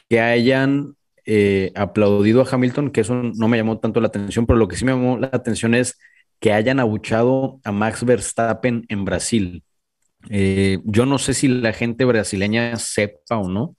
que 0.08 0.20
hayan 0.20 0.94
eh, 1.26 1.72
aplaudido 1.74 2.42
a 2.42 2.48
Hamilton, 2.50 2.90
que 2.90 3.00
eso 3.02 3.14
no 3.14 3.48
me 3.48 3.56
llamó 3.56 3.78
tanto 3.78 4.00
la 4.00 4.08
atención, 4.08 4.46
pero 4.46 4.58
lo 4.58 4.68
que 4.68 4.76
sí 4.76 4.84
me 4.84 4.92
llamó 4.92 5.18
la 5.18 5.30
atención 5.32 5.74
es 5.74 5.98
que 6.40 6.52
hayan 6.52 6.80
abuchado 6.80 7.60
a 7.64 7.72
Max 7.72 8.04
Verstappen 8.04 8.84
en 8.88 9.04
Brasil. 9.04 9.64
Eh, 10.30 10.78
yo 10.84 11.06
no 11.06 11.18
sé 11.18 11.34
si 11.34 11.48
la 11.48 11.72
gente 11.72 12.04
brasileña 12.04 12.76
sepa 12.76 13.38
o 13.38 13.48
no, 13.48 13.76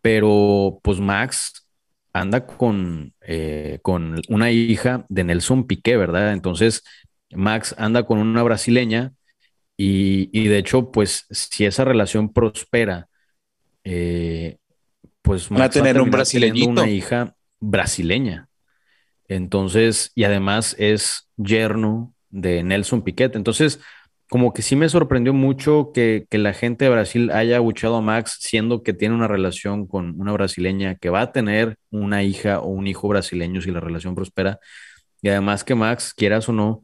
pero 0.00 0.80
pues 0.82 1.00
Max 1.00 1.66
anda 2.12 2.46
con, 2.46 3.12
eh, 3.22 3.78
con 3.82 4.20
una 4.28 4.50
hija 4.50 5.04
de 5.08 5.24
Nelson 5.24 5.66
Piqué, 5.66 5.96
¿verdad? 5.96 6.32
Entonces, 6.32 6.82
Max 7.32 7.74
anda 7.78 8.04
con 8.04 8.18
una 8.18 8.42
brasileña 8.42 9.12
y, 9.76 10.48
de 10.48 10.58
hecho, 10.58 10.92
pues 10.92 11.26
si 11.30 11.64
esa 11.66 11.84
relación 11.84 12.32
prospera, 12.32 13.08
eh, 13.84 14.58
pues 15.24 15.50
Max 15.50 15.60
va 15.60 15.64
a 15.64 15.70
tener 15.70 16.00
un 16.02 16.10
brasileñito. 16.10 16.68
una 16.68 16.88
hija 16.88 17.34
brasileña. 17.58 18.46
Entonces, 19.26 20.12
y 20.14 20.24
además 20.24 20.76
es 20.78 21.30
yerno 21.38 22.14
de 22.28 22.62
Nelson 22.62 23.00
Piquet. 23.00 23.34
Entonces, 23.34 23.80
como 24.28 24.52
que 24.52 24.60
sí 24.60 24.76
me 24.76 24.86
sorprendió 24.90 25.32
mucho 25.32 25.92
que, 25.94 26.26
la 26.30 26.52
gente 26.52 26.84
de 26.84 26.90
Brasil 26.90 27.30
haya 27.30 27.56
abuchado 27.56 27.96
a 27.96 28.02
Max, 28.02 28.36
siendo 28.38 28.82
que 28.82 28.92
tiene 28.92 29.14
una 29.14 29.26
relación 29.26 29.86
con 29.86 30.20
una 30.20 30.32
brasileña 30.32 30.96
que 30.96 31.08
va 31.08 31.22
a 31.22 31.32
tener 31.32 31.78
una 31.90 32.22
hija 32.22 32.60
o 32.60 32.66
un 32.66 32.86
hijo 32.86 33.08
brasileño 33.08 33.62
si 33.62 33.70
la 33.70 33.80
relación 33.80 34.14
prospera. 34.14 34.60
Y 35.22 35.30
además 35.30 35.64
que 35.64 35.74
Max, 35.74 36.12
quieras 36.14 36.50
o 36.50 36.52
no, 36.52 36.82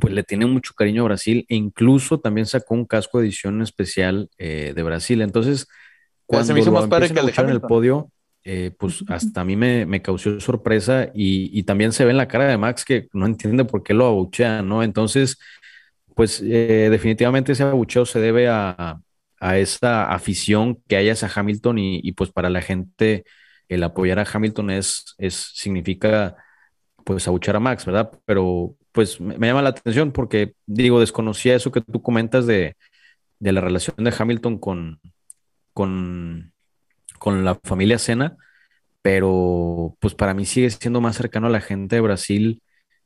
pues 0.00 0.14
le 0.14 0.22
tiene 0.22 0.46
mucho 0.46 0.74
cariño 0.74 1.02
a 1.02 1.06
Brasil 1.06 1.44
e 1.48 1.56
incluso 1.56 2.20
también 2.20 2.46
sacó 2.46 2.74
un 2.74 2.86
casco 2.86 3.18
de 3.18 3.24
edición 3.26 3.62
especial 3.62 4.30
eh, 4.38 4.74
de 4.76 4.82
Brasil. 4.84 5.22
Entonces, 5.22 5.66
cuando 6.36 6.62
se 6.62 6.70
más 6.70 6.86
padre 6.86 7.10
que 7.10 7.20
en 7.20 7.48
el 7.50 7.60
podio, 7.60 8.10
eh, 8.44 8.72
pues 8.78 9.04
hasta 9.08 9.42
a 9.42 9.44
mí 9.44 9.56
me, 9.56 10.02
causó 10.02 10.40
sorpresa 10.40 11.10
y, 11.14 11.56
y, 11.58 11.62
también 11.62 11.92
se 11.92 12.04
ve 12.04 12.10
en 12.10 12.16
la 12.16 12.28
cara 12.28 12.46
de 12.46 12.58
Max 12.58 12.84
que 12.84 13.08
no 13.12 13.26
entiende 13.26 13.64
por 13.64 13.82
qué 13.82 13.94
lo 13.94 14.06
abuchea, 14.06 14.62
¿no? 14.62 14.82
Entonces, 14.82 15.38
pues 16.14 16.40
eh, 16.42 16.88
definitivamente 16.90 17.52
ese 17.52 17.62
abucheo 17.64 18.06
se 18.06 18.20
debe 18.20 18.48
a, 18.48 19.00
esa 19.40 20.12
afición 20.12 20.80
que 20.86 20.96
hay 20.96 21.08
hacia 21.10 21.30
Hamilton 21.34 21.76
y, 21.78 22.12
pues 22.12 22.30
para 22.30 22.48
la 22.48 22.62
gente 22.62 23.24
el 23.68 23.82
apoyar 23.82 24.20
a 24.20 24.26
Hamilton 24.30 24.70
es, 24.70 25.16
es 25.18 25.34
significa 25.54 26.36
pues 27.04 27.26
abuchar 27.26 27.56
a 27.56 27.60
Max, 27.60 27.84
¿verdad? 27.84 28.12
Pero 28.24 28.76
pues 28.92 29.20
me, 29.20 29.34
llama 29.44 29.62
la 29.62 29.70
atención 29.70 30.12
porque 30.12 30.54
digo, 30.66 31.00
desconocía 31.00 31.56
eso 31.56 31.72
que 31.72 31.80
tú 31.80 32.02
comentas 32.02 32.46
de, 32.46 32.76
la 33.40 33.60
relación 33.60 33.96
de 33.98 34.14
Hamilton 34.16 34.58
con, 34.58 35.00
con, 35.72 36.52
con 37.18 37.44
la 37.44 37.58
familia 37.64 37.98
Sena, 37.98 38.36
pero 39.02 39.96
pues 40.00 40.14
para 40.14 40.34
mí 40.34 40.44
sigue 40.46 40.70
siendo 40.70 41.00
más 41.00 41.16
cercano 41.16 41.46
a 41.48 41.50
la 41.50 41.60
gente 41.60 41.96
de 41.96 42.02
Brasil. 42.02 42.62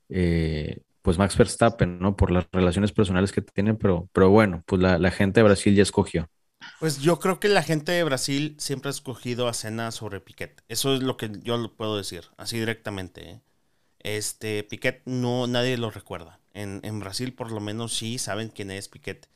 Eh, 0.08 0.82
pues 1.06 1.18
Max 1.18 1.36
Verstappen, 1.36 2.00
¿no? 2.00 2.16
Por 2.16 2.32
las 2.32 2.48
relaciones 2.50 2.90
personales 2.90 3.30
que 3.30 3.40
tienen, 3.40 3.76
pero, 3.76 4.08
pero 4.12 4.28
bueno, 4.30 4.64
pues 4.66 4.82
la, 4.82 5.10
gente 5.12 5.38
de 5.38 5.44
Brasil 5.44 5.72
ya 5.72 5.84
escogió. 5.84 6.28
Pues 6.80 6.98
yo 6.98 7.20
creo 7.20 7.38
que 7.38 7.46
la 7.46 7.62
gente 7.62 7.92
de 7.92 8.02
Brasil 8.02 8.56
siempre 8.58 8.88
ha 8.88 8.90
escogido 8.90 9.46
a 9.46 9.54
Senna 9.54 9.92
sobre 9.92 10.20
Piquet. 10.20 10.64
Eso 10.66 10.96
es 10.96 11.04
lo 11.04 11.16
que 11.16 11.30
yo 11.44 11.76
puedo 11.76 11.96
decir, 11.96 12.24
así 12.36 12.58
directamente. 12.58 13.30
¿eh? 13.30 13.40
Este, 14.00 14.64
Piquet 14.64 15.02
no, 15.04 15.46
nadie 15.46 15.78
lo 15.78 15.92
recuerda. 15.92 16.40
En, 16.54 16.98
Brasil 16.98 17.32
por 17.34 17.52
lo 17.52 17.60
menos 17.60 17.96
sí 17.96 18.18
saben 18.18 18.48
quién 18.48 18.72
es 18.72 18.88
Piquet. 18.88 19.28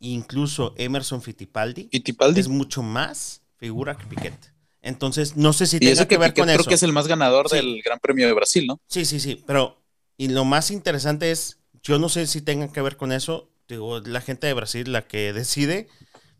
Incluso 0.00 0.74
Emerson 0.78 1.22
Fittipaldi, 1.22 1.88
Fittipaldi. 1.92 2.40
es 2.40 2.48
mucho 2.48 2.82
más 2.82 3.42
figura 3.56 3.96
que 3.96 4.06
Piquet. 4.06 4.52
Entonces, 4.82 5.36
no 5.36 5.52
sé 5.52 5.66
si 5.66 5.78
tiene 5.78 6.08
que, 6.08 6.16
ver 6.16 6.32
con 6.32 6.48
eso. 6.48 6.58
Creo 6.58 6.68
que 6.68 6.74
es 6.74 6.82
el 6.82 6.92
más 6.92 7.06
ganador 7.06 7.50
del 7.50 7.82
Gran 7.82 7.98
Premio 7.98 8.26
de 8.26 8.32
Brasil, 8.32 8.66
¿no? 8.66 8.80
Sí, 8.86 9.04
sí, 9.04 9.20
sí, 9.20 9.42
pero 9.46 9.80
y 10.16 10.28
lo 10.28 10.44
más 10.44 10.70
interesante 10.70 11.30
es, 11.30 11.58
yo 11.82 11.98
no 11.98 12.08
sé 12.08 12.26
si 12.26 12.40
tenga 12.40 12.72
que 12.72 12.80
ver 12.82 12.96
con 12.96 13.12
eso, 13.12 13.50
digo, 13.68 14.00
la 14.00 14.20
gente 14.20 14.46
de 14.46 14.54
Brasil 14.54 14.92
la 14.92 15.06
que 15.06 15.32
decide, 15.32 15.88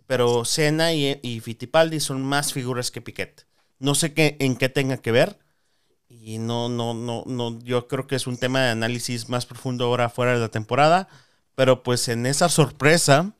pero 0.06 0.44
Senna 0.44 0.92
y, 0.92 1.40
Fittipaldi 1.40 2.00
son 2.00 2.22
más 2.22 2.52
figuras 2.52 2.90
que 2.90 3.00
Piquet. 3.00 3.46
No 3.78 3.94
sé 3.94 4.12
qué, 4.12 4.36
en 4.40 4.56
qué 4.56 4.68
tenga 4.68 4.96
que 4.96 5.12
ver. 5.12 5.38
Y 6.08 6.38
no, 6.38 6.68
no, 6.68 6.94
no, 6.94 7.22
no, 7.26 7.58
yo 7.60 7.88
creo 7.88 8.06
que 8.06 8.16
es 8.16 8.26
un 8.26 8.36
tema 8.36 8.60
de 8.62 8.70
análisis 8.70 9.28
más 9.28 9.46
profundo 9.46 9.84
ahora 9.84 10.08
fuera 10.08 10.34
de 10.34 10.40
la 10.40 10.48
temporada. 10.48 11.08
Pero 11.54 11.82
pues 11.82 12.08
en 12.08 12.26
esa 12.26 12.48
sorpresa 12.48 13.34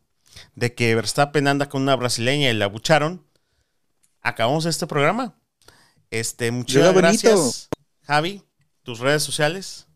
de 0.55 0.75
que 0.75 0.95
Verstappen 0.95 1.47
anda 1.47 1.69
con 1.69 1.83
una 1.83 1.97
brasileña 1.97 2.51
y 2.51 2.55
la 2.55 2.67
abucharon, 2.67 3.25
acabamos 4.21 4.67
este 4.67 4.87
programa. 4.87 5.35
Este, 6.11 6.51
muchas 6.51 6.95
gracias, 6.95 7.69
Javi. 8.03 8.43
Tus 8.83 8.99
redes 8.99 9.23
sociales. 9.23 9.87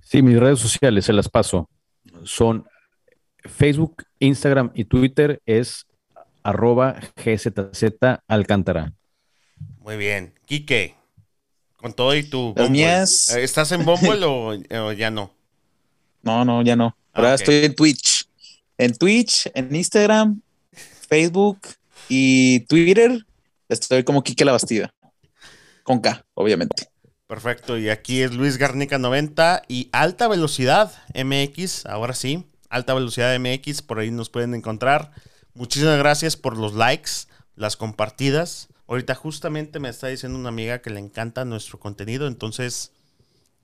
Sí, 0.00 0.22
mis 0.22 0.38
redes 0.38 0.58
sociales 0.58 1.04
se 1.04 1.12
las 1.12 1.28
paso. 1.28 1.68
Son 2.24 2.66
Facebook, 3.44 4.04
Instagram 4.18 4.70
y 4.74 4.84
Twitter 4.84 5.42
es 5.44 5.86
arroba 6.42 6.98
GZZ 7.16 7.84
Alcántara. 8.26 8.94
Muy 9.80 9.96
bien. 9.96 10.34
Quique, 10.46 10.94
con 11.76 11.92
todo 11.92 12.14
y 12.14 12.22
tu... 12.22 12.54
Las 12.56 12.70
mías... 12.70 13.34
¿Estás 13.34 13.72
en 13.72 13.84
Bumble 13.84 14.24
o, 14.24 14.92
ya 14.92 15.10
no? 15.10 15.34
No, 16.22 16.44
no, 16.44 16.62
ya 16.62 16.74
no. 16.76 16.96
Ahora 17.12 17.34
estoy 17.34 17.64
en 17.64 17.74
Twitch. 17.74 18.07
En 18.78 18.94
Twitch, 18.94 19.50
en 19.54 19.74
Instagram, 19.74 20.40
Facebook 21.08 21.58
y 22.08 22.60
Twitter 22.60 23.26
estoy 23.68 24.04
como 24.04 24.22
Quique 24.22 24.44
La 24.44 24.52
Bastida. 24.52 24.94
Con 25.82 26.00
K, 26.00 26.24
obviamente. 26.34 26.88
Perfecto, 27.26 27.76
y 27.76 27.90
aquí 27.90 28.22
es 28.22 28.32
Luis 28.32 28.56
Garnica 28.56 28.96
90 28.96 29.64
y 29.68 29.88
Alta 29.92 30.28
Velocidad 30.28 30.92
MX, 31.12 31.86
ahora 31.86 32.14
sí, 32.14 32.46
Alta 32.70 32.94
Velocidad 32.94 33.36
MX, 33.38 33.82
por 33.82 33.98
ahí 33.98 34.10
nos 34.12 34.30
pueden 34.30 34.54
encontrar. 34.54 35.10
Muchísimas 35.54 35.98
gracias 35.98 36.36
por 36.36 36.56
los 36.56 36.74
likes, 36.74 37.10
las 37.56 37.76
compartidas. 37.76 38.68
Ahorita 38.86 39.16
justamente 39.16 39.80
me 39.80 39.88
está 39.88 40.06
diciendo 40.06 40.38
una 40.38 40.50
amiga 40.50 40.80
que 40.80 40.90
le 40.90 41.00
encanta 41.00 41.44
nuestro 41.44 41.80
contenido, 41.80 42.28
entonces, 42.28 42.92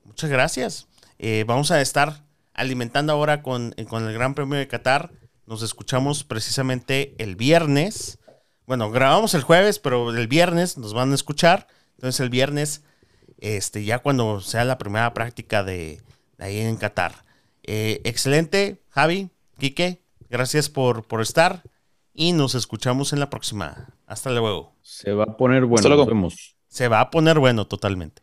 muchas 0.04 0.28
gracias. 0.28 0.88
Eh, 1.20 1.44
vamos 1.46 1.70
a 1.70 1.80
estar 1.80 2.23
alimentando 2.54 3.12
ahora 3.12 3.42
con, 3.42 3.74
con 3.88 4.06
el 4.06 4.14
Gran 4.14 4.34
Premio 4.34 4.58
de 4.58 4.68
Qatar. 4.68 5.10
Nos 5.46 5.62
escuchamos 5.62 6.24
precisamente 6.24 7.14
el 7.18 7.36
viernes. 7.36 8.18
Bueno, 8.66 8.90
grabamos 8.90 9.34
el 9.34 9.42
jueves, 9.42 9.78
pero 9.78 10.10
el 10.10 10.28
viernes 10.28 10.78
nos 10.78 10.94
van 10.94 11.12
a 11.12 11.14
escuchar. 11.14 11.66
Entonces 11.96 12.20
el 12.20 12.30
viernes 12.30 12.82
este, 13.38 13.84
ya 13.84 13.98
cuando 13.98 14.40
sea 14.40 14.64
la 14.64 14.78
primera 14.78 15.12
práctica 15.12 15.62
de, 15.62 16.00
ahí 16.38 16.58
en 16.60 16.76
Qatar. 16.76 17.24
Eh, 17.62 18.00
excelente, 18.04 18.82
Javi, 18.90 19.30
Quique, 19.58 20.02
gracias 20.30 20.68
por, 20.68 21.04
por 21.04 21.20
estar 21.20 21.62
y 22.14 22.32
nos 22.32 22.54
escuchamos 22.54 23.12
en 23.12 23.20
la 23.20 23.30
próxima. 23.30 23.88
Hasta 24.06 24.30
luego. 24.30 24.74
Se 24.82 25.12
va 25.12 25.24
a 25.24 25.36
poner 25.36 25.64
bueno. 25.64 25.82
Nos 25.82 25.88
Se 26.68 26.88
va 26.88 27.00
a 27.00 27.10
poner 27.10 27.38
bueno 27.38 27.66
totalmente. 27.66 28.22